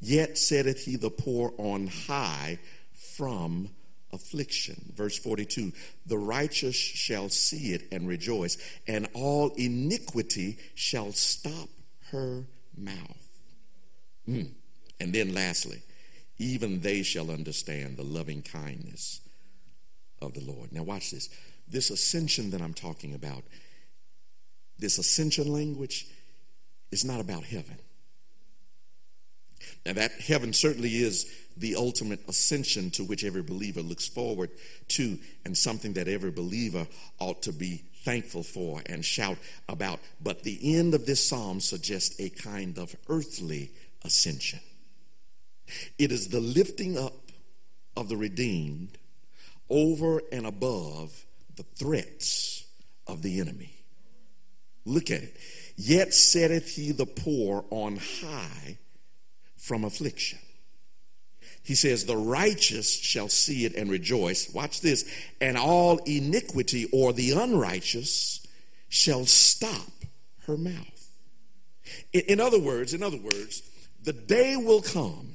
Yet 0.00 0.36
setteth 0.36 0.84
he 0.84 0.96
the 0.96 1.10
poor 1.10 1.52
on 1.58 1.86
high 1.86 2.58
from 3.16 3.70
affliction. 4.12 4.92
Verse 4.94 5.18
42 5.18 5.72
The 6.06 6.18
righteous 6.18 6.74
shall 6.74 7.28
see 7.28 7.72
it 7.72 7.82
and 7.92 8.08
rejoice, 8.08 8.58
and 8.86 9.08
all 9.14 9.50
iniquity 9.56 10.58
shall 10.74 11.12
stop 11.12 11.68
her 12.10 12.44
mouth. 12.76 13.28
Mm. 14.28 14.50
And 15.00 15.12
then 15.12 15.34
lastly, 15.34 15.82
even 16.42 16.80
they 16.80 17.02
shall 17.02 17.30
understand 17.30 17.96
the 17.96 18.02
loving 18.02 18.42
kindness 18.42 19.20
of 20.20 20.34
the 20.34 20.40
Lord. 20.40 20.72
Now, 20.72 20.82
watch 20.82 21.12
this. 21.12 21.28
This 21.68 21.90
ascension 21.90 22.50
that 22.50 22.60
I'm 22.60 22.74
talking 22.74 23.14
about, 23.14 23.44
this 24.78 24.98
ascension 24.98 25.52
language, 25.52 26.06
is 26.90 27.04
not 27.04 27.20
about 27.20 27.44
heaven. 27.44 27.78
Now, 29.86 29.92
that 29.92 30.12
heaven 30.12 30.52
certainly 30.52 30.90
is 30.96 31.26
the 31.56 31.76
ultimate 31.76 32.20
ascension 32.28 32.90
to 32.92 33.04
which 33.04 33.24
every 33.24 33.42
believer 33.42 33.80
looks 33.80 34.08
forward 34.08 34.50
to, 34.88 35.18
and 35.44 35.56
something 35.56 35.92
that 35.92 36.08
every 36.08 36.32
believer 36.32 36.86
ought 37.20 37.42
to 37.42 37.52
be 37.52 37.84
thankful 38.04 38.42
for 38.42 38.82
and 38.86 39.04
shout 39.04 39.38
about. 39.68 40.00
But 40.20 40.42
the 40.42 40.76
end 40.76 40.94
of 40.94 41.06
this 41.06 41.26
psalm 41.28 41.60
suggests 41.60 42.18
a 42.18 42.30
kind 42.30 42.78
of 42.78 42.96
earthly 43.08 43.70
ascension. 44.04 44.60
It 45.98 46.12
is 46.12 46.28
the 46.28 46.40
lifting 46.40 46.98
up 46.98 47.30
of 47.96 48.08
the 48.08 48.16
redeemed 48.16 48.98
over 49.68 50.22
and 50.30 50.46
above 50.46 51.24
the 51.56 51.62
threats 51.62 52.64
of 53.06 53.22
the 53.22 53.40
enemy. 53.40 53.74
Look 54.84 55.10
at 55.10 55.22
it. 55.22 55.36
Yet 55.76 56.12
setteth 56.12 56.74
he 56.74 56.92
the 56.92 57.06
poor 57.06 57.64
on 57.70 57.96
high 57.96 58.78
from 59.56 59.84
affliction. 59.84 60.38
He 61.62 61.74
says, 61.74 62.04
The 62.04 62.16
righteous 62.16 62.90
shall 62.90 63.28
see 63.28 63.64
it 63.64 63.74
and 63.74 63.90
rejoice. 63.90 64.52
Watch 64.52 64.80
this. 64.80 65.08
And 65.40 65.56
all 65.56 65.98
iniquity 65.98 66.88
or 66.92 67.12
the 67.12 67.32
unrighteous 67.32 68.46
shall 68.88 69.24
stop 69.24 69.92
her 70.46 70.56
mouth. 70.56 71.10
In, 72.12 72.40
other 72.40 72.58
words, 72.58 72.94
in 72.94 73.02
other 73.02 73.18
words, 73.18 73.62
the 74.02 74.12
day 74.12 74.56
will 74.56 74.82
come 74.82 75.31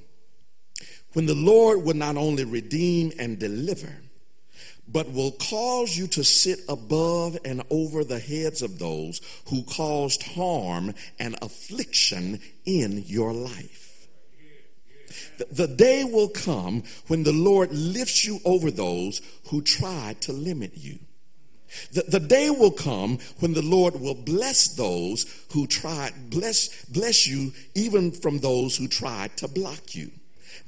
when 1.14 1.26
the 1.26 1.36
Lord 1.36 1.84
will 1.84 1.96
not 1.96 2.18
only 2.18 2.44
redeem 2.44 3.12
and 3.20 3.40
deliver, 3.40 3.94
but 4.88 5.12
will 5.12 5.32
cause 5.32 5.98
you 5.98 6.08
to 6.08 6.24
sit 6.24 6.60
above 6.70 7.38
and 7.44 7.62
over 7.70 8.04
the 8.04 8.20
heads 8.20 8.62
of 8.62 8.80
those 8.80 9.22
who 9.50 9.64
caused 9.64 10.24
harm 10.24 10.94
and 11.20 11.36
affliction 11.42 12.40
in 12.66 13.04
your 13.06 13.34
life. 13.34 13.88
The, 15.52 15.68
day 15.68 16.04
will 16.04 16.30
come 16.30 16.84
when 17.08 17.24
the 17.24 17.34
Lord 17.34 17.72
lifts 17.72 18.26
you 18.26 18.40
over 18.46 18.72
those 18.72 19.22
who 19.50 19.62
tried 19.62 20.22
to 20.22 20.34
limit 20.34 20.72
you. 20.76 21.00
The, 21.92 22.04
the 22.04 22.20
day 22.20 22.50
will 22.50 22.72
come 22.72 23.20
when 23.40 23.54
the 23.54 23.62
Lord 23.62 24.00
will 24.00 24.16
bless 24.16 24.70
those 24.70 25.26
who 25.54 25.68
tried, 25.68 26.30
bless, 26.30 26.86
bless 26.86 27.28
you 27.28 27.54
even 27.76 28.12
from 28.12 28.40
those 28.40 28.78
who 28.78 28.88
tried 28.88 29.36
to 29.38 29.48
block 29.48 29.96
you. 29.96 30.12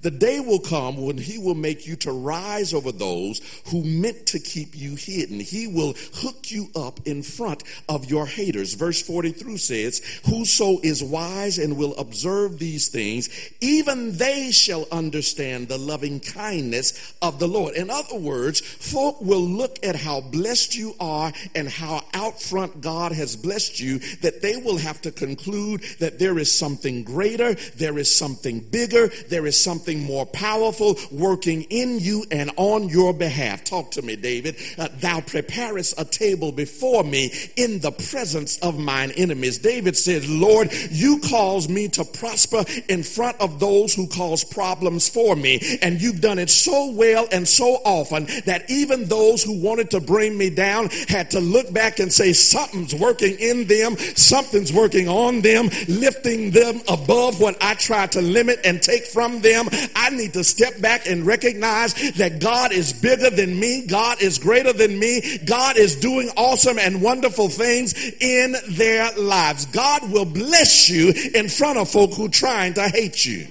The 0.02 0.12
day 0.12 0.40
will 0.40 0.60
come 0.60 0.98
when 0.98 1.18
he 1.18 1.38
will 1.38 1.56
make 1.56 1.86
you 1.86 1.96
to 1.98 2.12
rise 2.12 2.74
over 2.74 2.92
those 2.92 3.42
who 3.68 3.84
meant 3.84 4.28
to 4.28 4.40
keep 4.40 4.76
you 4.76 4.96
hidden. 4.96 5.40
He 5.40 5.68
will 5.68 5.96
hook 6.16 6.52
you 6.52 6.70
up 6.76 7.00
in 7.06 7.24
front 7.24 7.64
of 7.88 8.10
your 8.10 8.26
haters. 8.26 8.74
Verse 8.76 9.02
43 9.02 9.58
says, 9.58 10.02
Whoso 10.26 10.80
is 10.84 11.04
wise 11.04 11.58
and 11.58 11.78
will 11.78 11.96
observe 11.98 12.60
these 12.60 12.88
things, 12.88 13.30
even 13.60 14.18
they 14.18 14.52
shall 14.52 14.86
understand 14.92 15.68
the 15.68 15.78
loving 15.78 16.20
kindness 16.20 17.14
of 17.22 17.40
the 17.40 17.48
Lord. 17.48 17.76
In 17.76 17.90
other 17.90 18.18
words, 18.18 18.62
folk 18.62 19.20
will 19.22 19.42
look 19.42 19.80
at 19.84 19.96
how 19.96 20.22
blessed 20.22 20.76
you 20.76 20.96
are 21.00 21.34
and 21.56 21.68
how 21.68 22.04
out 22.14 22.42
front 22.42 22.82
God 22.82 23.12
has 23.12 23.36
blessed 23.36 23.80
you 23.80 24.00
that 24.22 24.42
they 24.42 24.56
will 24.58 24.78
have 24.78 25.02
to 25.02 25.12
conclude 25.12 25.82
that 26.00 26.20
there 26.20 26.38
is 26.38 26.58
something 26.58 27.04
greater, 27.04 27.54
there 27.76 27.98
is 27.98 28.14
something 28.16 28.60
bigger, 28.60 29.08
there 29.28 29.46
is 29.46 29.62
something 29.62 29.89
more 29.96 30.26
powerful 30.26 30.98
working 31.12 31.64
in 31.64 32.00
you 32.00 32.26
and 32.32 32.52
on 32.58 32.90
your 32.90 33.14
behalf. 33.14 33.64
Talk 33.64 33.92
to 33.92 34.02
me, 34.02 34.16
David. 34.16 34.56
Uh, 34.78 34.88
Thou 35.00 35.22
preparest 35.22 36.00
a 36.00 36.06
table 36.06 36.52
before 36.52 37.04
me 37.04 37.32
in 37.56 37.80
the 37.80 37.92
presence 37.92 38.58
of 38.60 38.78
mine 38.78 39.12
enemies. 39.12 39.58
David 39.58 39.96
said, 39.98 40.28
Lord, 40.28 40.72
you 40.90 41.20
cause 41.20 41.70
me 41.70 41.88
to 41.90 42.04
prosper 42.04 42.66
in 42.88 43.04
front 43.04 43.40
of 43.40 43.60
those 43.60 43.94
who 43.94 44.08
cause 44.08 44.44
problems 44.44 45.10
for 45.10 45.36
me. 45.36 45.80
And 45.82 46.02
you've 46.02 46.22
done 46.22 46.40
it 46.40 46.50
so 46.50 46.92
well 46.92 47.28
and 47.32 47.48
so 47.48 47.80
often 47.86 48.26
that 48.46 48.70
even 48.70 49.06
those 49.06 49.44
who 49.44 49.62
wanted 49.62 49.92
to 49.92 50.00
bring 50.00 50.38
me 50.38 50.50
down 50.50 50.90
had 51.08 51.32
to 51.32 51.40
look 51.40 51.72
back 51.74 52.00
and 52.00 52.12
say, 52.12 52.34
something's 52.34 52.96
working 52.96 53.38
in 53.40 53.66
them, 53.68 53.98
something's 53.98 54.74
working 54.74 55.08
on 55.08 55.42
them, 55.42 55.70
lifting 55.88 56.52
them 56.52 56.82
above 56.88 57.40
what 57.40 57.58
I 57.62 57.76
try 57.76 58.08
to 58.08 58.22
limit 58.22 58.60
and 58.64 58.82
take 58.82 59.06
from 59.06 59.42
them. 59.42 59.68
I 59.96 60.10
need 60.12 60.34
to 60.34 60.44
step 60.44 60.80
back 60.82 61.08
and 61.08 61.26
recognize 61.26 61.94
that 62.14 62.40
God 62.40 62.72
is 62.72 62.94
bigger 62.94 63.30
than 63.30 63.60
me. 63.60 63.86
God 63.86 64.22
is 64.22 64.38
greater 64.38 64.74
than 64.74 64.98
me. 64.98 65.40
God 65.46 65.78
is 65.78 65.96
doing 65.96 66.30
awesome 66.36 66.80
and 66.80 67.02
wonderful 67.02 67.50
things 67.50 67.94
in 68.20 68.56
their 68.70 69.12
lives. 69.18 69.66
God 69.68 70.12
will 70.12 70.26
bless 70.26 70.90
you 70.90 71.14
in 71.34 71.50
front 71.50 71.78
of 71.78 71.90
folk 71.90 72.14
who 72.14 72.30
trying 72.30 72.74
to 72.76 72.88
hate 72.88 73.26
you. 73.26 73.48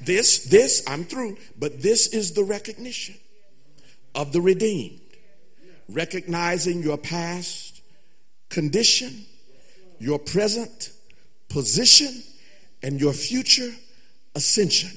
This, 0.00 0.44
this, 0.44 0.82
I'm 0.86 1.04
through, 1.04 1.36
but 1.58 1.82
this 1.82 2.08
is 2.08 2.32
the 2.32 2.44
recognition 2.44 3.16
of 4.14 4.32
the 4.32 4.40
redeemed. 4.40 5.00
Recognizing 5.88 6.82
your 6.82 6.96
past 6.96 7.82
condition, 8.48 9.26
your 9.98 10.18
present 10.18 10.92
position, 11.48 12.22
and 12.82 13.00
your 13.00 13.12
future 13.12 13.72
ascension 14.34 14.90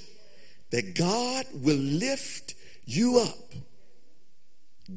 that 0.72 0.96
God 0.96 1.46
will 1.54 1.78
lift 1.78 2.56
you 2.86 3.20
up. 3.20 3.54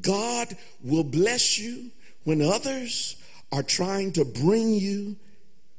God 0.01 0.55
will 0.83 1.03
bless 1.03 1.59
you 1.59 1.91
when 2.23 2.41
others 2.41 3.15
are 3.51 3.63
trying 3.63 4.11
to 4.13 4.25
bring 4.25 4.73
you 4.73 5.15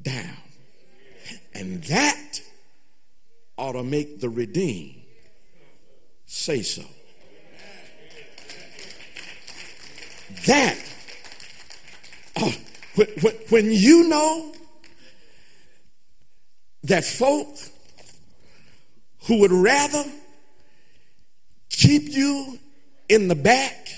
down. 0.03 0.37
And 1.55 1.83
that 1.85 2.41
ought 3.57 3.73
to 3.73 3.83
make 3.83 4.21
the 4.21 4.29
redeemed 4.29 5.03
say 6.27 6.63
so. 6.63 6.83
That, 10.47 10.79
uh, 12.37 12.53
when, 12.95 13.09
when, 13.21 13.35
when 13.49 13.71
you 13.73 14.09
know 14.09 14.55
that 16.85 17.05
folk 17.05 17.57
who 19.29 19.39
would 19.41 19.53
rather 19.53 20.05
keep 21.69 22.09
you 22.09 22.59
in 23.09 23.29
the 23.29 23.35
back 23.35 23.89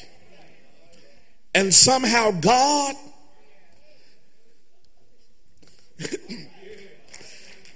and 1.55 1.73
somehow 1.73 2.33
God 2.33 2.97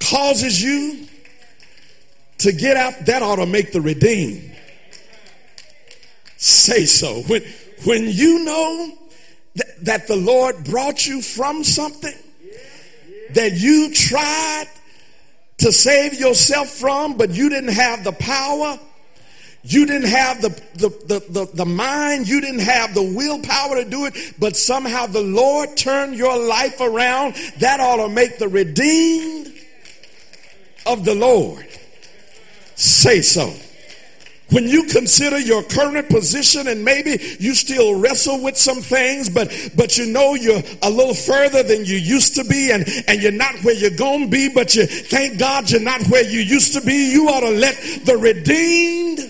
causes 0.00 0.60
you 0.60 1.06
to 2.38 2.50
get 2.52 2.76
out, 2.76 3.06
that 3.06 3.22
ought 3.22 3.36
to 3.36 3.46
make 3.46 3.72
the 3.72 3.80
redeemed 3.80 4.52
say 6.36 6.84
so. 6.86 7.22
When, 7.22 7.42
when 7.84 8.08
you 8.08 8.44
know 8.44 8.98
that, 9.54 9.84
that 9.84 10.08
the 10.08 10.16
Lord 10.16 10.64
brought 10.64 11.06
you 11.06 11.22
from 11.22 11.62
something 11.62 12.18
that 13.30 13.52
you 13.52 13.94
tried 13.94 14.66
to 15.64 15.72
save 15.72 16.12
yourself 16.12 16.68
from, 16.68 17.16
but 17.16 17.30
you 17.30 17.48
didn't 17.48 17.72
have 17.72 18.04
the 18.04 18.12
power. 18.12 18.78
You 19.62 19.86
didn't 19.86 20.08
have 20.08 20.42
the, 20.42 20.50
the, 20.74 20.88
the, 21.06 21.24
the, 21.30 21.50
the 21.54 21.64
mind. 21.64 22.28
You 22.28 22.42
didn't 22.42 22.60
have 22.60 22.92
the 22.92 23.02
willpower 23.02 23.82
to 23.82 23.88
do 23.88 24.04
it, 24.04 24.34
but 24.38 24.58
somehow 24.58 25.06
the 25.06 25.22
Lord 25.22 25.74
turned 25.74 26.16
your 26.16 26.38
life 26.38 26.82
around. 26.82 27.36
That 27.60 27.80
ought 27.80 27.96
to 27.96 28.10
make 28.10 28.36
the 28.36 28.46
redeemed 28.46 29.54
of 30.84 31.06
the 31.06 31.14
Lord 31.14 31.66
say 32.74 33.22
so. 33.22 33.54
When 34.50 34.68
you 34.68 34.84
consider 34.84 35.38
your 35.38 35.62
current 35.62 36.08
position 36.10 36.68
and 36.68 36.84
maybe 36.84 37.18
you 37.40 37.54
still 37.54 37.98
wrestle 37.98 38.42
with 38.42 38.56
some 38.58 38.82
things, 38.82 39.30
but, 39.30 39.50
but 39.74 39.96
you 39.96 40.06
know 40.06 40.34
you're 40.34 40.62
a 40.82 40.90
little 40.90 41.14
further 41.14 41.62
than 41.62 41.84
you 41.86 41.96
used 41.96 42.34
to 42.36 42.44
be 42.44 42.70
and, 42.70 42.86
and 43.08 43.22
you're 43.22 43.32
not 43.32 43.54
where 43.64 43.74
you're 43.74 43.90
going 43.90 44.24
to 44.24 44.28
be, 44.28 44.50
but 44.50 44.74
you 44.74 44.86
thank 44.86 45.38
God 45.38 45.70
you're 45.70 45.80
not 45.80 46.02
where 46.08 46.22
you 46.22 46.40
used 46.40 46.74
to 46.74 46.82
be. 46.82 47.10
You 47.10 47.28
ought 47.28 47.40
to 47.40 47.50
let 47.50 47.74
the 48.04 48.16
redeemed 48.18 49.20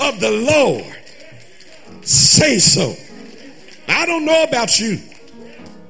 of 0.00 0.18
the 0.18 0.30
Lord 0.30 0.96
say 2.02 2.58
so. 2.58 2.96
I 3.86 4.06
don't 4.06 4.24
know 4.24 4.44
about 4.44 4.80
you, 4.80 4.98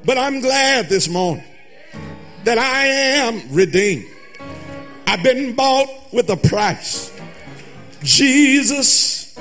but 0.05 0.19
I'm 0.19 0.41
glad 0.41 0.89
this 0.89 1.09
morning 1.09 1.45
that 2.45 2.59
I 2.59 2.87
am 2.87 3.53
redeemed. 3.53 4.07
I've 5.07 5.23
been 5.23 5.55
bought 5.55 5.89
with 6.13 6.29
a 6.31 6.37
price. 6.37 7.18
Jesus 8.03 9.35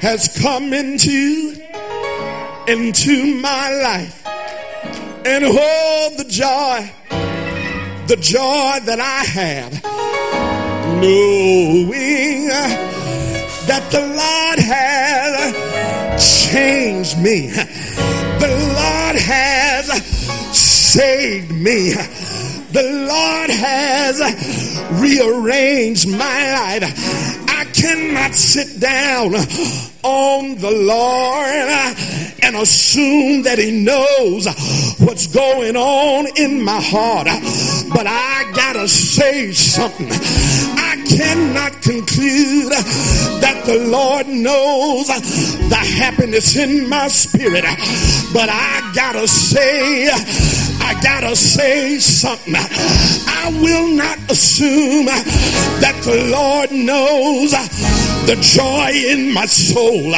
has 0.00 0.38
come 0.40 0.72
into 0.72 1.56
into 2.68 3.40
my 3.40 3.72
life 3.82 4.26
and 4.26 5.44
oh 5.46 6.14
the 6.16 6.24
joy 6.24 6.92
the 8.06 8.16
joy 8.16 8.78
that 8.84 9.00
I 9.00 9.24
have 9.24 9.72
knowing 11.00 12.48
that 13.68 13.90
the 13.90 14.00
Lord 14.00 14.58
has 14.58 15.52
changed 16.50 17.18
me. 17.18 17.48
The 17.48 18.48
Lord 18.48 19.16
has 19.16 19.86
saved 20.56 21.52
me. 21.52 21.92
The 22.72 23.06
Lord 23.08 23.50
has 23.50 24.20
rearranged 25.00 26.08
my 26.08 26.52
life 26.52 27.47
I 27.58 27.64
cannot 27.64 28.36
sit 28.36 28.78
down 28.78 29.34
on 30.04 30.54
the 30.60 30.70
Lord 30.70 31.96
and 32.40 32.54
assume 32.54 33.42
that 33.42 33.58
He 33.58 33.72
knows 33.72 34.46
what's 35.00 35.26
going 35.26 35.74
on 35.74 36.28
in 36.36 36.62
my 36.62 36.80
heart. 36.80 37.26
But 37.92 38.06
I 38.06 38.48
gotta 38.54 38.86
say 38.86 39.50
something. 39.50 40.06
I 40.08 41.02
cannot 41.08 41.82
conclude 41.82 42.70
that 43.42 43.62
the 43.66 43.86
Lord 43.90 44.28
knows 44.28 45.08
the 45.08 45.82
happiness 45.98 46.54
in 46.54 46.88
my 46.88 47.08
spirit. 47.08 47.64
But 48.32 48.48
I 48.50 48.92
gotta 48.94 49.26
say, 49.26 50.06
I 50.88 50.98
gotta 51.02 51.36
say 51.36 51.98
something. 51.98 52.54
I 52.56 53.52
will 53.60 53.94
not 53.94 54.18
assume 54.30 55.04
that 55.04 56.00
the 56.02 56.30
Lord 56.32 56.72
knows 56.72 57.50
the 58.24 58.36
joy 58.40 58.90
in 59.12 59.30
my 59.34 59.44
soul. 59.44 60.12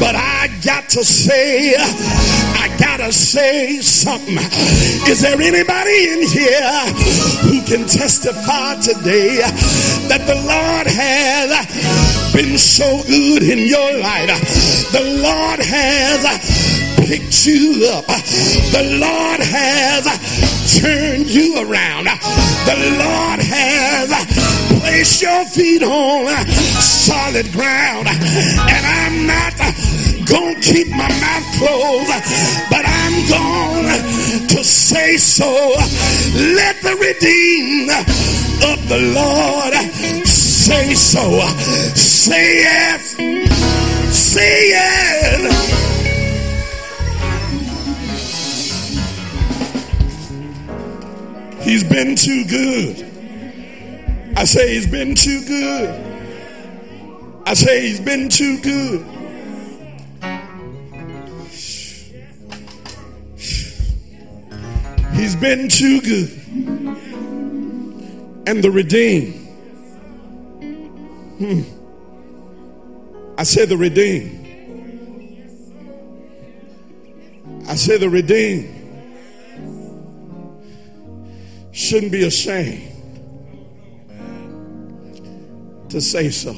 But 0.00 0.16
I 0.16 0.48
got 0.64 0.88
to 0.96 1.04
say 1.04 1.74
I 1.76 2.74
gotta 2.78 3.12
say 3.12 3.82
something. 3.82 4.38
Is 5.06 5.20
there 5.20 5.38
anybody 5.38 6.08
in 6.08 6.26
here 6.26 6.72
who 7.44 7.60
can 7.68 7.86
testify 7.86 8.76
today 8.80 9.36
that 10.08 10.24
the 10.24 10.40
Lord 10.48 10.86
has 10.88 12.32
been 12.32 12.56
so 12.56 13.02
good 13.04 13.42
in 13.42 13.68
your 13.68 14.00
life? 14.00 14.28
The 14.92 15.20
Lord 15.20 15.60
has 15.60 16.24
picked 17.10 17.44
you 17.44 17.90
up. 17.90 18.06
The 18.06 18.86
Lord 19.02 19.40
has 19.42 20.06
turned 20.78 21.26
you 21.26 21.58
around. 21.58 22.04
The 22.06 22.78
Lord 23.02 23.40
has 23.42 24.14
placed 24.78 25.20
your 25.20 25.44
feet 25.46 25.82
on 25.82 26.46
solid 26.78 27.50
ground. 27.50 28.06
And 28.06 28.82
I'm 28.86 29.26
not 29.26 29.58
gonna 30.24 30.60
keep 30.60 30.86
my 30.90 31.10
mouth 31.18 31.46
closed, 31.58 32.14
but 32.70 32.86
I'm 32.86 33.16
going 33.26 34.46
to 34.46 34.62
say 34.62 35.16
so. 35.16 35.50
Let 35.50 36.80
the 36.80 36.94
redeemed 36.94 37.90
of 38.70 38.88
the 38.88 39.00
Lord 39.18 39.74
say 40.24 40.94
so. 40.94 41.40
Say 41.96 42.60
yes. 42.62 43.16
Say 44.14 44.68
yes. 44.68 45.79
He's 51.70 51.84
been 51.84 52.16
too 52.16 52.44
good. 52.46 52.96
I 54.36 54.42
say 54.42 54.74
he's 54.74 54.88
been 54.88 55.14
too 55.14 55.44
good. 55.44 55.88
I 57.46 57.54
say 57.54 57.82
he's 57.86 58.00
been 58.00 58.28
too 58.28 58.58
good. 58.60 59.06
He's 65.14 65.36
been 65.36 65.68
too 65.68 66.00
good. 66.00 66.30
And 68.48 68.64
the 68.64 68.70
redeemed. 68.72 69.34
Hmm. 71.38 71.62
I 73.38 73.44
said 73.44 73.68
the 73.68 73.76
redeemed. 73.76 74.38
I 77.68 77.76
said 77.76 78.00
the 78.00 78.10
redeemed 78.10 78.79
shouldn't 81.80 82.12
be 82.12 82.24
ashamed 82.24 82.86
to 85.88 86.00
say 86.00 86.30
so. 86.30 86.54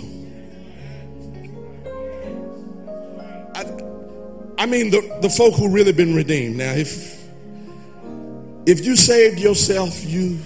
I, 3.54 4.62
I 4.62 4.66
mean 4.66 4.90
the, 4.90 5.18
the 5.22 5.30
folk 5.30 5.54
who 5.54 5.68
really 5.68 5.92
been 5.92 6.14
redeemed. 6.14 6.56
Now, 6.56 6.72
if 6.72 7.22
if 8.66 8.84
you 8.84 8.96
saved 8.96 9.38
yourself, 9.38 10.04
you 10.04 10.38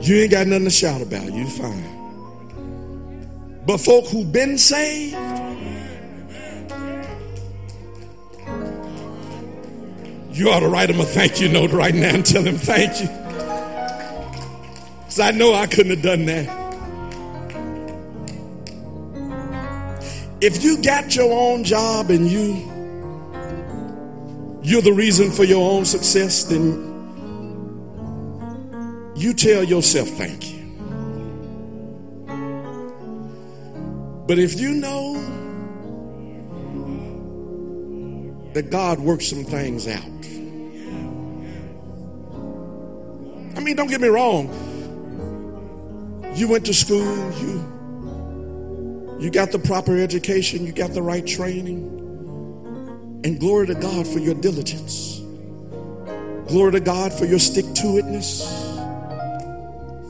you 0.00 0.16
ain't 0.22 0.30
got 0.30 0.46
nothing 0.46 0.64
to 0.64 0.70
shout 0.70 1.02
about. 1.02 1.30
You 1.32 1.46
fine. 1.46 1.94
But 3.66 3.78
folk 3.78 4.06
who 4.06 4.24
been 4.24 4.56
saved, 4.56 5.14
you 10.30 10.50
ought 10.50 10.60
to 10.60 10.68
write 10.68 10.90
him 10.90 11.00
a 11.00 11.04
thank 11.04 11.40
you 11.40 11.48
note 11.48 11.72
right 11.72 11.94
now 11.94 12.14
and 12.14 12.24
tell 12.24 12.42
him 12.42 12.56
thank 12.56 13.00
you. 13.00 13.08
Because 14.98 15.20
I 15.20 15.30
know 15.30 15.54
I 15.54 15.66
couldn't 15.66 15.90
have 15.90 16.02
done 16.02 16.26
that. 16.26 16.58
If 20.40 20.62
you 20.62 20.80
got 20.82 21.16
your 21.16 21.32
own 21.32 21.64
job 21.64 22.10
and 22.10 22.30
you 22.30 22.68
you're 24.62 24.82
the 24.82 24.92
reason 24.92 25.30
for 25.30 25.44
your 25.44 25.70
own 25.70 25.84
success, 25.84 26.44
then 26.44 26.84
you 29.16 29.32
tell 29.32 29.64
yourself 29.64 30.08
thank 30.10 30.52
you. 30.52 30.58
But 34.26 34.38
if 34.38 34.60
you 34.60 34.74
know 34.74 35.14
that 38.52 38.70
God 38.70 39.00
works 39.00 39.26
some 39.26 39.44
things 39.44 39.88
out, 39.88 40.17
I 43.58 43.60
mean, 43.60 43.74
don't 43.74 43.88
get 43.88 44.00
me 44.00 44.06
wrong. 44.06 44.46
You 46.36 46.46
went 46.46 46.64
to 46.66 46.72
school, 46.72 47.32
you 47.40 49.18
you 49.18 49.30
got 49.32 49.50
the 49.50 49.58
proper 49.58 49.98
education, 49.98 50.64
you 50.64 50.70
got 50.70 50.94
the 50.94 51.02
right 51.02 51.26
training. 51.26 51.96
And 53.24 53.40
glory 53.40 53.66
to 53.66 53.74
God 53.74 54.06
for 54.06 54.20
your 54.20 54.36
diligence. 54.36 55.18
Glory 56.46 56.70
to 56.70 56.80
God 56.80 57.12
for 57.12 57.24
your 57.24 57.40
stick 57.40 57.64
to 57.64 57.98
itness. 58.00 58.46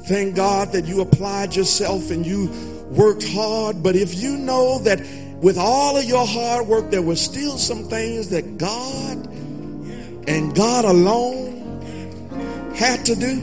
Thank 0.09 0.37
God 0.37 0.71
that 0.73 0.85
you 0.85 1.01
applied 1.01 1.57
yourself 1.57 2.11
and 2.11 2.27
you 2.27 2.51
worked 2.91 3.27
hard. 3.27 3.83
But 3.83 3.97
if 3.97 4.15
you 4.15 4.37
know 4.37 4.79
that 4.81 5.01
with 5.41 5.57
all 5.57 5.97
of 5.97 6.05
your 6.05 6.27
hard 6.27 6.67
work, 6.67 6.91
there 6.91 7.01
were 7.01 7.17
still 7.17 7.57
some 7.57 7.85
things 7.85 8.29
that 8.29 8.59
God 8.59 9.27
and 10.29 10.55
God 10.55 10.85
alone 10.85 11.48
had 12.79 13.05
to 13.05 13.17
do, 13.17 13.35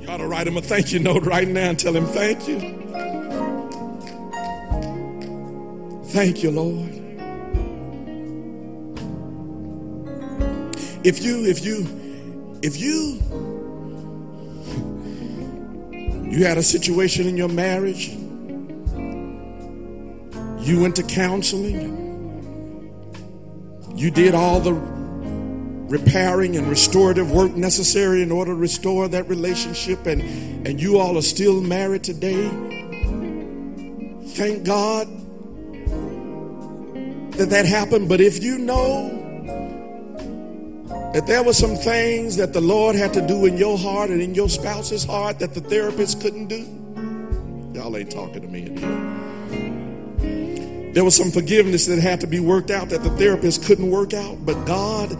you 0.00 0.08
ought 0.08 0.16
to 0.16 0.26
write 0.26 0.46
him 0.46 0.56
a 0.56 0.62
thank 0.62 0.90
you 0.90 0.98
note 1.00 1.26
right 1.26 1.46
now 1.46 1.68
and 1.68 1.78
tell 1.78 1.94
him 1.94 2.06
thank 2.06 2.48
you. 2.48 2.58
Thank 6.06 6.42
you, 6.42 6.50
Lord. 6.50 6.94
If 11.04 11.22
you, 11.22 11.44
if 11.44 11.62
you, 11.62 11.86
if 12.62 12.80
you, 12.80 13.20
you 16.30 16.46
had 16.46 16.56
a 16.56 16.62
situation 16.62 17.26
in 17.26 17.36
your 17.36 17.50
marriage, 17.50 18.08
you 20.66 20.80
went 20.80 20.96
to 20.96 21.02
counseling, 21.02 22.04
you 23.94 24.10
did 24.10 24.34
all 24.34 24.58
the 24.58 24.95
repairing 25.88 26.56
and 26.56 26.68
restorative 26.68 27.30
work 27.30 27.54
necessary 27.54 28.22
in 28.22 28.32
order 28.32 28.52
to 28.52 28.56
restore 28.56 29.08
that 29.08 29.28
relationship, 29.28 30.06
and, 30.06 30.20
and 30.66 30.80
you 30.80 30.98
all 30.98 31.16
are 31.16 31.22
still 31.22 31.60
married 31.60 32.02
today, 32.02 32.48
thank 34.34 34.64
God 34.64 35.06
that 37.34 37.50
that 37.50 37.66
happened. 37.66 38.08
But 38.08 38.20
if 38.20 38.42
you 38.42 38.58
know 38.58 39.22
that 41.12 41.26
there 41.26 41.42
were 41.42 41.52
some 41.52 41.76
things 41.76 42.36
that 42.36 42.52
the 42.52 42.60
Lord 42.60 42.96
had 42.96 43.14
to 43.14 43.26
do 43.26 43.46
in 43.46 43.56
your 43.56 43.78
heart 43.78 44.10
and 44.10 44.20
in 44.20 44.34
your 44.34 44.48
spouse's 44.48 45.04
heart 45.04 45.38
that 45.38 45.54
the 45.54 45.60
therapist 45.60 46.20
couldn't 46.20 46.48
do, 46.48 46.66
y'all 47.72 47.96
ain't 47.96 48.10
talking 48.10 48.42
to 48.42 48.48
me 48.48 48.62
here. 48.62 49.22
There 50.94 51.04
was 51.04 51.14
some 51.14 51.30
forgiveness 51.30 51.86
that 51.86 51.98
had 51.98 52.20
to 52.22 52.26
be 52.26 52.40
worked 52.40 52.70
out 52.70 52.88
that 52.88 53.02
the 53.02 53.10
therapist 53.10 53.64
couldn't 53.64 53.90
work 53.90 54.14
out, 54.14 54.44
but 54.46 54.64
God 54.64 55.12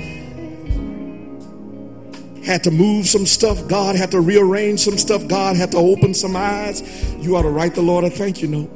had 2.47 2.62
to 2.62 2.70
move 2.70 3.09
some 3.09 3.27
stuff. 3.27 3.66
God 3.66 3.97
had 3.97 4.12
to 4.12 4.20
rearrange 4.20 4.78
some 4.78 4.97
stuff. 4.97 5.27
God 5.27 5.56
had 5.56 5.73
to 5.73 5.78
open 5.78 6.14
some 6.14 6.36
eyes. 6.36 6.81
You 7.16 7.36
ought 7.36 7.43
to 7.43 7.51
write 7.51 7.74
the 7.74 7.82
Lord 7.82 8.05
a 8.05 8.10
thank 8.10 8.40
you 8.40 8.47
note. 8.47 8.70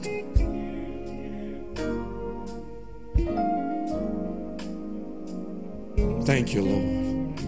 Thank 6.27 6.53
you, 6.53 6.63
Lord. 6.63 7.39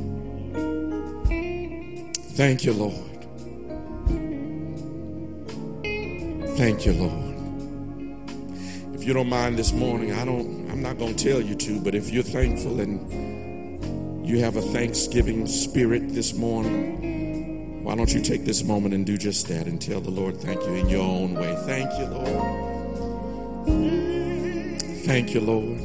Thank 2.34 2.64
you, 2.64 2.72
Lord. 2.72 3.08
Thank 6.56 6.86
you, 6.86 6.92
Lord. 6.92 7.34
If 8.94 9.02
you 9.04 9.12
don't 9.12 9.28
mind 9.28 9.58
this 9.58 9.72
morning, 9.72 10.12
I 10.12 10.24
don't 10.24 10.70
I'm 10.70 10.80
not 10.80 10.98
going 10.98 11.16
to 11.16 11.30
tell 11.30 11.40
you 11.40 11.56
to, 11.56 11.80
but 11.80 11.96
if 11.96 12.10
you're 12.10 12.22
thankful 12.22 12.78
and 12.80 13.31
you 14.22 14.38
have 14.38 14.56
a 14.56 14.62
thanksgiving 14.62 15.46
spirit 15.46 16.14
this 16.14 16.34
morning, 16.34 17.82
why 17.84 17.96
don't 17.96 18.12
you 18.14 18.20
take 18.20 18.44
this 18.44 18.62
moment 18.62 18.94
and 18.94 19.04
do 19.04 19.18
just 19.18 19.48
that 19.48 19.66
and 19.66 19.80
tell 19.80 20.00
the 20.00 20.10
Lord 20.10 20.40
thank 20.40 20.62
you 20.62 20.74
in 20.74 20.88
your 20.88 21.02
own 21.02 21.34
way. 21.34 21.56
Thank 21.66 21.90
you, 21.98 22.06
Lord. 22.06 22.62
Thank 25.04 25.34
you, 25.34 25.40
Lord. 25.40 25.78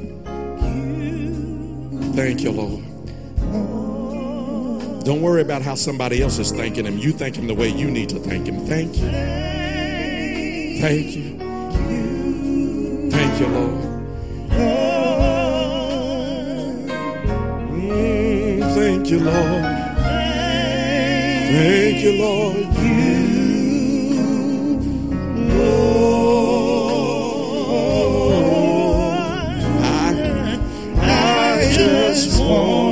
Thank 2.15 2.41
you, 2.41 2.51
Lord. 2.51 2.83
Don't 5.03 5.21
worry 5.21 5.41
about 5.41 5.61
how 5.61 5.75
somebody 5.75 6.21
else 6.21 6.37
is 6.37 6.51
thanking 6.51 6.85
him. 6.85 6.97
You 6.97 7.13
thank 7.13 7.35
him 7.35 7.47
the 7.47 7.55
way 7.55 7.69
you 7.69 7.89
need 7.89 8.09
to 8.09 8.19
thank 8.19 8.45
him. 8.45 8.65
Thank 8.67 8.97
you. 8.97 9.09
Thank 10.81 11.15
you. 11.15 11.37
Thank 13.09 13.39
you, 13.39 13.47
Lord. 13.47 13.86
Thank 19.07 19.21
you, 19.21 19.25
Lord. 19.25 19.63
Thank 21.47 22.03
you, 22.03 22.11
Lord. 22.21 22.57
You, 25.37 25.57
Lord. 28.47 29.61
I, 29.81 30.59
I 30.97 31.73
just 31.73 32.41
want. 32.41 32.86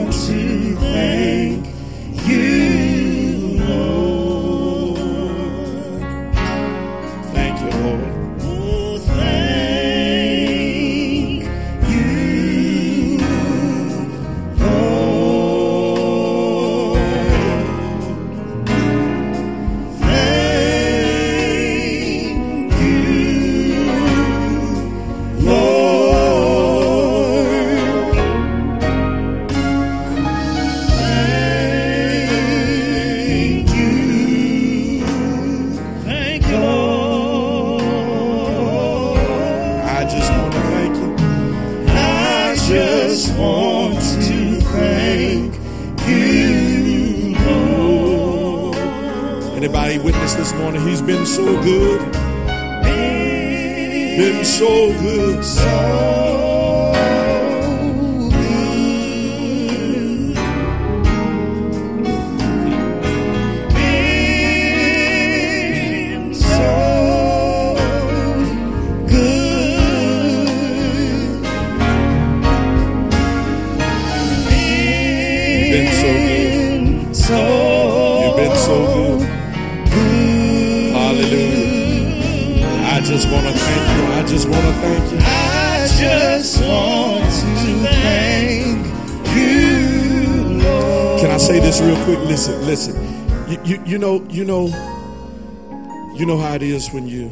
It 96.56 96.64
is 96.64 96.90
when 96.92 97.08
you 97.08 97.30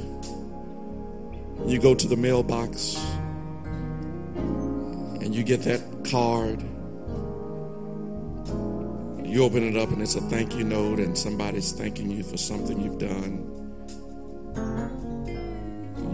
you 1.66 1.80
go 1.80 1.96
to 1.96 2.08
the 2.08 2.18
mailbox 2.18 2.98
and 4.36 5.34
you 5.34 5.44
get 5.44 5.62
that 5.64 5.82
card. 6.10 6.62
You 9.26 9.44
open 9.44 9.64
it 9.64 9.78
up 9.78 9.90
and 9.90 10.02
it's 10.02 10.16
a 10.16 10.22
thank 10.22 10.56
you 10.56 10.64
note, 10.64 11.00
and 11.00 11.18
somebody's 11.18 11.72
thanking 11.72 12.12
you 12.12 12.24
for 12.24 12.38
something 12.38 12.82
you've 12.82 13.00
done. 13.00 13.50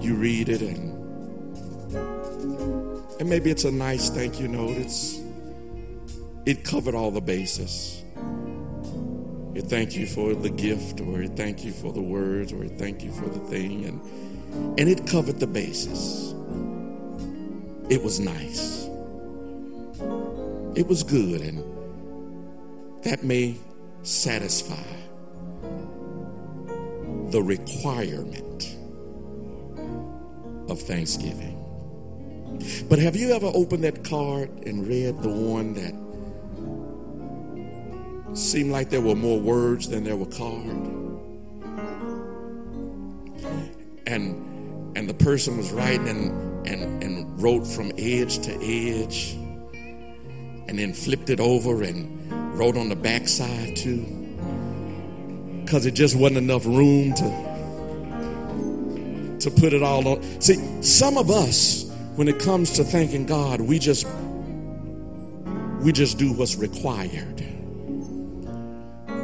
You 0.01 0.15
read 0.15 0.49
it, 0.49 0.61
and 0.61 0.93
and 3.19 3.27
maybe 3.27 3.49
it's 3.49 3.65
a 3.65 3.71
nice 3.71 4.09
thank 4.09 4.39
you 4.39 4.47
note. 4.47 4.77
It's 4.77 5.19
it 6.45 6.63
covered 6.63 6.95
all 6.95 7.11
the 7.11 7.21
bases. 7.21 7.98
Thank 9.69 9.95
you 9.95 10.07
for 10.07 10.33
the 10.33 10.49
gift, 10.49 10.99
or 10.99 11.27
thank 11.27 11.63
you 11.63 11.71
for 11.71 11.93
the 11.93 12.01
words, 12.01 12.51
or 12.51 12.67
thank 12.67 13.03
you 13.03 13.11
for 13.11 13.29
the 13.29 13.39
thing, 13.51 13.85
and 13.85 14.01
and 14.79 14.89
it 14.89 15.05
covered 15.05 15.39
the 15.39 15.45
bases. 15.45 16.33
It 17.87 18.01
was 18.03 18.19
nice. 18.19 18.89
It 20.75 20.87
was 20.87 21.03
good, 21.03 21.41
and 21.41 21.63
that 23.03 23.23
may 23.23 23.57
satisfy 24.01 24.89
the 27.29 27.43
requirement 27.43 28.75
of 30.67 30.81
Thanksgiving. 30.81 31.57
But 32.89 32.97
have 32.97 33.15
you 33.15 33.33
ever 33.33 33.51
opened 33.53 33.83
that 33.83 34.03
card 34.03 34.49
and 34.65 34.87
read 34.87 35.21
the 35.21 35.29
one 35.29 35.75
that 35.75 35.93
seemed 38.39 38.71
like 38.71 38.89
there 38.89 39.01
were 39.01 39.15
more 39.15 39.39
words 39.39 39.89
than 39.89 40.03
there 40.03 40.15
were 40.15 40.25
card? 40.25 40.65
And 44.07 44.97
and 44.97 45.07
the 45.07 45.13
person 45.13 45.57
was 45.57 45.71
writing 45.71 46.07
and, 46.07 46.67
and, 46.67 47.03
and 47.03 47.41
wrote 47.41 47.65
from 47.65 47.91
edge 47.97 48.39
to 48.39 48.51
edge 48.53 49.33
and 50.67 50.77
then 50.79 50.93
flipped 50.93 51.29
it 51.29 51.39
over 51.39 51.83
and 51.83 52.31
wrote 52.57 52.75
on 52.77 52.89
the 52.89 52.95
backside 52.95 53.75
too. 53.75 54.05
Because 55.63 55.85
it 55.85 55.93
just 55.93 56.15
wasn't 56.15 56.37
enough 56.37 56.65
room 56.65 57.13
to 57.15 57.49
to 59.39 59.51
put 59.51 59.73
it 59.73 59.81
all 59.81 60.07
on. 60.07 60.41
See, 60.41 60.81
some 60.81 61.17
of 61.17 61.29
us, 61.29 61.89
when 62.15 62.27
it 62.27 62.39
comes 62.39 62.71
to 62.73 62.83
thanking 62.83 63.25
God, 63.25 63.61
we 63.61 63.79
just 63.79 64.07
we 65.81 65.91
just 65.91 66.17
do 66.17 66.33
what's 66.33 66.55
required. 66.55 67.48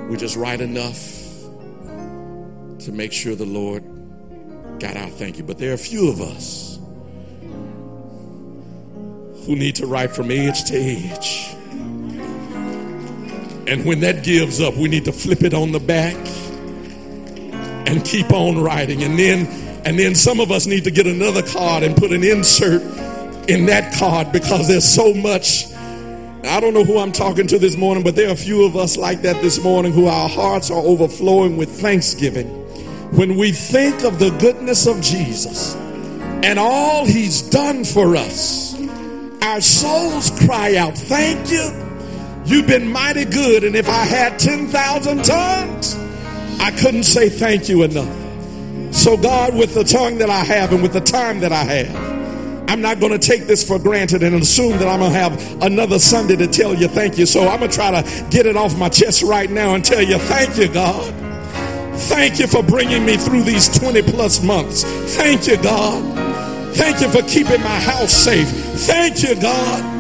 We 0.09 0.17
just 0.17 0.35
write 0.35 0.61
enough 0.61 0.99
to 2.79 2.91
make 2.91 3.11
sure 3.11 3.35
the 3.35 3.45
Lord 3.45 3.83
got 4.79 4.95
our 4.95 5.09
thank 5.09 5.37
you. 5.37 5.43
But 5.43 5.57
there 5.57 5.71
are 5.71 5.75
a 5.75 5.77
few 5.77 6.09
of 6.09 6.21
us 6.21 6.77
who 9.45 9.55
need 9.55 9.75
to 9.75 9.87
write 9.87 10.11
from 10.11 10.31
edge 10.31 10.63
to 10.65 10.75
edge. 10.75 11.55
And 13.67 13.83
when 13.83 14.01
that 14.01 14.23
gives 14.23 14.61
up, 14.61 14.75
we 14.75 14.87
need 14.87 15.05
to 15.05 15.11
flip 15.11 15.41
it 15.41 15.53
on 15.53 15.71
the 15.71 15.79
back 15.79 16.15
and 17.87 18.05
keep 18.05 18.31
on 18.31 18.61
writing. 18.61 19.03
And 19.03 19.17
then 19.17 19.47
and 19.85 19.99
then 19.99 20.15
some 20.15 20.39
of 20.39 20.51
us 20.51 20.65
need 20.65 20.83
to 20.85 20.91
get 20.91 21.05
another 21.05 21.43
card 21.43 21.83
and 21.83 21.95
put 21.95 22.11
an 22.11 22.23
insert 22.23 22.81
in 23.47 23.67
that 23.67 23.93
card 23.93 24.31
because 24.31 24.67
there's 24.67 24.87
so 24.87 25.13
much. 25.13 25.65
I 26.47 26.59
don't 26.59 26.73
know 26.73 26.83
who 26.83 26.99
I'm 26.99 27.11
talking 27.11 27.47
to 27.47 27.59
this 27.59 27.77
morning, 27.77 28.03
but 28.03 28.15
there 28.15 28.29
are 28.29 28.33
a 28.33 28.37
few 28.37 28.65
of 28.65 28.75
us 28.75 28.97
like 28.97 29.21
that 29.21 29.41
this 29.41 29.63
morning 29.63 29.93
who 29.93 30.07
our 30.07 30.29
hearts 30.29 30.69
are 30.69 30.79
overflowing 30.79 31.57
with 31.57 31.69
thanksgiving. 31.69 32.47
When 33.11 33.37
we 33.37 33.51
think 33.51 34.03
of 34.03 34.19
the 34.19 34.31
goodness 34.31 34.87
of 34.87 35.01
Jesus 35.01 35.75
and 35.75 36.59
all 36.59 37.05
he's 37.05 37.41
done 37.41 37.83
for 37.85 38.15
us, 38.15 38.75
our 39.41 39.61
souls 39.61 40.31
cry 40.45 40.75
out, 40.75 40.97
Thank 40.97 41.51
you. 41.51 41.71
You've 42.45 42.67
been 42.67 42.91
mighty 42.91 43.25
good. 43.25 43.63
And 43.63 43.75
if 43.75 43.89
I 43.89 44.05
had 44.05 44.37
10,000 44.37 45.23
tongues, 45.23 45.95
I 46.59 46.71
couldn't 46.71 47.03
say 47.03 47.29
thank 47.29 47.69
you 47.69 47.83
enough. 47.83 48.93
So, 48.93 49.17
God, 49.17 49.55
with 49.55 49.73
the 49.73 49.83
tongue 49.83 50.19
that 50.19 50.29
I 50.29 50.43
have 50.43 50.71
and 50.71 50.81
with 50.81 50.93
the 50.93 51.01
time 51.01 51.39
that 51.39 51.51
I 51.51 51.63
have, 51.63 52.14
I'm 52.67 52.81
not 52.81 52.99
going 52.99 53.11
to 53.11 53.19
take 53.19 53.47
this 53.47 53.67
for 53.67 53.79
granted 53.79 54.23
and 54.23 54.35
assume 54.35 54.77
that 54.79 54.87
I'm 54.87 54.99
going 54.99 55.11
to 55.11 55.19
have 55.19 55.61
another 55.61 55.99
Sunday 55.99 56.35
to 56.37 56.47
tell 56.47 56.73
you 56.73 56.87
thank 56.87 57.17
you. 57.17 57.25
So, 57.25 57.47
I'm 57.47 57.59
going 57.59 57.71
to 57.71 57.75
try 57.75 58.01
to 58.01 58.27
get 58.29 58.45
it 58.45 58.57
off 58.57 58.77
my 58.77 58.89
chest 58.89 59.23
right 59.23 59.49
now 59.49 59.75
and 59.75 59.83
tell 59.83 60.01
you 60.01 60.17
thank 60.17 60.57
you, 60.57 60.67
God. 60.67 61.13
Thank 61.95 62.39
you 62.39 62.47
for 62.47 62.61
bringing 62.61 63.05
me 63.05 63.17
through 63.17 63.43
these 63.43 63.69
20 63.79 64.01
plus 64.03 64.43
months. 64.43 64.83
Thank 65.15 65.47
you, 65.47 65.57
God. 65.57 66.75
Thank 66.75 66.99
you 66.99 67.09
for 67.09 67.21
keeping 67.21 67.61
my 67.61 67.79
house 67.79 68.11
safe. 68.11 68.49
Thank 68.49 69.23
you, 69.23 69.39
God. 69.39 69.95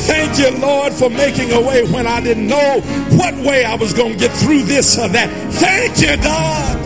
Thank 0.00 0.38
you, 0.38 0.50
Lord, 0.58 0.92
for 0.92 1.08
making 1.08 1.52
a 1.52 1.60
way 1.60 1.84
when 1.84 2.06
I 2.06 2.20
didn't 2.20 2.48
know 2.48 2.80
what 3.16 3.34
way 3.36 3.64
I 3.64 3.76
was 3.76 3.92
going 3.92 4.14
to 4.14 4.18
get 4.18 4.36
through 4.38 4.62
this 4.62 4.98
or 4.98 5.08
that. 5.08 5.30
Thank 5.52 6.00
you, 6.00 6.16
God. 6.22 6.79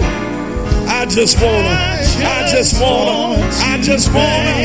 I 1.05 1.07
just 1.07 1.37
wanna, 1.39 1.69
I 1.69 2.49
just 2.51 2.81
wanna, 2.81 3.37
I 3.61 3.79
just 3.83 4.09
wanna. 4.15 4.63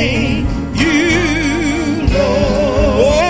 you, 0.74 2.08
Lord. 2.18 3.29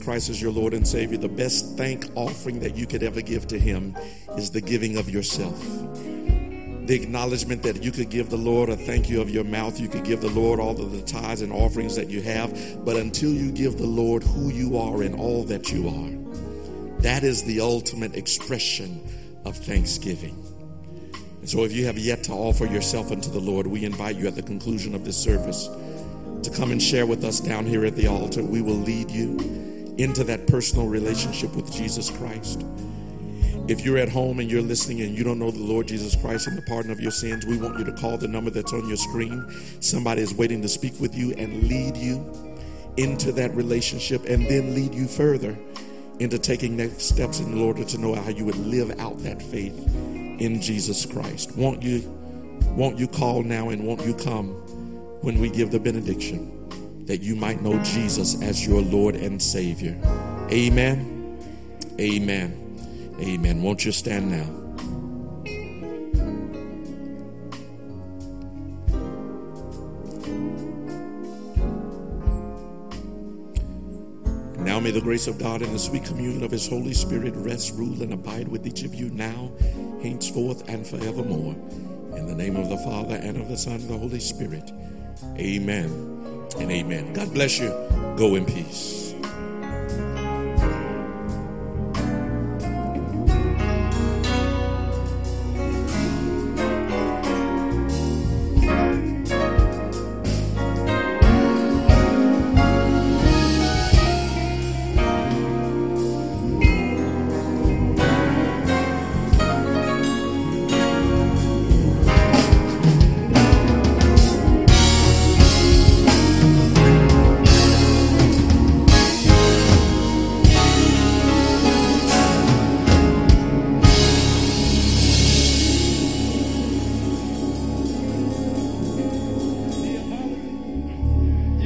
Christ 0.00 0.30
as 0.30 0.40
your 0.40 0.52
Lord 0.52 0.74
and 0.74 0.86
Savior, 0.86 1.18
the 1.18 1.28
best 1.28 1.76
thank 1.76 2.06
offering 2.14 2.60
that 2.60 2.76
you 2.76 2.86
could 2.86 3.02
ever 3.02 3.20
give 3.20 3.46
to 3.48 3.58
Him 3.58 3.96
is 4.36 4.50
the 4.50 4.60
giving 4.60 4.96
of 4.96 5.08
yourself. 5.08 5.58
The 6.86 6.94
acknowledgement 7.00 7.62
that 7.62 7.82
you 7.82 7.92
could 7.92 8.10
give 8.10 8.30
the 8.30 8.36
Lord 8.36 8.68
a 8.68 8.76
thank 8.76 9.08
you 9.08 9.20
of 9.20 9.30
your 9.30 9.44
mouth. 9.44 9.78
You 9.78 9.88
could 9.88 10.04
give 10.04 10.20
the 10.20 10.30
Lord 10.30 10.58
all 10.58 10.80
of 10.80 10.92
the 10.92 11.02
tithes 11.02 11.42
and 11.42 11.52
offerings 11.52 11.94
that 11.96 12.10
you 12.10 12.20
have. 12.22 12.84
But 12.84 12.96
until 12.96 13.30
you 13.30 13.52
give 13.52 13.78
the 13.78 13.86
Lord 13.86 14.22
who 14.24 14.50
you 14.50 14.76
are 14.76 15.02
and 15.02 15.14
all 15.14 15.44
that 15.44 15.70
you 15.70 15.88
are, 15.88 17.00
that 17.02 17.22
is 17.22 17.44
the 17.44 17.60
ultimate 17.60 18.16
expression 18.16 19.00
of 19.44 19.56
thanksgiving. 19.56 20.44
And 21.40 21.48
so, 21.48 21.64
if 21.64 21.72
you 21.72 21.86
have 21.86 21.96
yet 21.96 22.24
to 22.24 22.32
offer 22.32 22.66
yourself 22.66 23.12
unto 23.12 23.30
the 23.30 23.38
Lord, 23.38 23.66
we 23.66 23.84
invite 23.84 24.16
you 24.16 24.26
at 24.26 24.34
the 24.34 24.42
conclusion 24.42 24.94
of 24.94 25.04
this 25.04 25.16
service 25.16 25.68
to 26.42 26.50
come 26.50 26.72
and 26.72 26.82
share 26.82 27.06
with 27.06 27.22
us 27.24 27.40
down 27.40 27.66
here 27.66 27.84
at 27.84 27.96
the 27.96 28.08
altar. 28.08 28.42
We 28.42 28.62
will 28.62 28.74
lead 28.74 29.10
you 29.10 29.69
into 30.02 30.24
that 30.24 30.46
personal 30.46 30.86
relationship 30.86 31.54
with 31.54 31.70
Jesus 31.72 32.10
Christ. 32.10 32.64
If 33.68 33.84
you're 33.84 33.98
at 33.98 34.08
home 34.08 34.40
and 34.40 34.50
you're 34.50 34.62
listening 34.62 35.02
and 35.02 35.16
you 35.16 35.22
don't 35.22 35.38
know 35.38 35.50
the 35.50 35.62
Lord 35.62 35.86
Jesus 35.86 36.16
Christ 36.16 36.48
and 36.48 36.56
the 36.56 36.62
pardon 36.62 36.90
of 36.90 37.00
your 37.00 37.10
sins, 37.10 37.44
we 37.46 37.58
want 37.58 37.78
you 37.78 37.84
to 37.84 37.92
call 37.92 38.16
the 38.16 38.26
number 38.26 38.50
that's 38.50 38.72
on 38.72 38.88
your 38.88 38.96
screen. 38.96 39.46
Somebody 39.80 40.22
is 40.22 40.34
waiting 40.34 40.62
to 40.62 40.68
speak 40.68 40.98
with 40.98 41.14
you 41.14 41.32
and 41.34 41.68
lead 41.68 41.96
you 41.96 42.24
into 42.96 43.30
that 43.32 43.54
relationship 43.54 44.24
and 44.24 44.46
then 44.46 44.74
lead 44.74 44.94
you 44.94 45.06
further 45.06 45.56
into 46.18 46.38
taking 46.38 46.76
next 46.76 47.02
steps 47.02 47.40
in 47.40 47.60
order 47.60 47.84
to 47.84 47.98
know 47.98 48.14
how 48.14 48.30
you 48.30 48.44
would 48.44 48.56
live 48.56 48.98
out 48.98 49.22
that 49.22 49.40
faith 49.40 49.78
in 49.94 50.60
Jesus 50.60 51.06
Christ. 51.06 51.56
Won't 51.56 51.82
you 51.82 52.00
won't 52.70 52.98
you 52.98 53.06
call 53.06 53.42
now 53.42 53.68
and 53.68 53.86
won't 53.86 54.04
you 54.04 54.14
come 54.14 54.48
when 55.22 55.38
we 55.38 55.50
give 55.50 55.70
the 55.70 55.80
benediction 55.80 56.59
that 57.10 57.22
you 57.22 57.34
might 57.34 57.60
know 57.60 57.76
Jesus 57.82 58.40
as 58.40 58.64
your 58.64 58.80
Lord 58.80 59.16
and 59.16 59.42
Savior. 59.42 59.98
Amen. 60.52 61.36
Amen. 61.98 63.16
Amen. 63.20 63.62
Won't 63.62 63.84
you 63.84 63.90
stand 63.90 64.30
now? 64.30 64.44
Now 74.62 74.78
may 74.78 74.92
the 74.92 75.00
grace 75.00 75.26
of 75.26 75.36
God 75.36 75.62
and 75.62 75.74
the 75.74 75.80
sweet 75.80 76.04
communion 76.04 76.44
of 76.44 76.52
His 76.52 76.68
Holy 76.68 76.94
Spirit 76.94 77.34
rest, 77.34 77.74
rule, 77.74 78.04
and 78.04 78.12
abide 78.12 78.46
with 78.46 78.64
each 78.68 78.84
of 78.84 78.94
you 78.94 79.10
now, 79.10 79.50
henceforth, 80.00 80.68
and 80.68 80.86
forevermore. 80.86 81.54
In 82.16 82.26
the 82.28 82.36
name 82.36 82.54
of 82.54 82.68
the 82.68 82.78
Father, 82.78 83.16
and 83.16 83.36
of 83.36 83.48
the 83.48 83.56
Son, 83.56 83.72
and 83.72 83.82
of 83.82 83.88
the 83.88 83.98
Holy 83.98 84.20
Spirit. 84.20 84.70
Amen 85.36 86.20
and 86.58 86.70
amen. 86.70 87.12
God 87.12 87.32
bless 87.32 87.58
you. 87.58 87.70
Go 88.16 88.34
in 88.34 88.44
peace. 88.44 89.09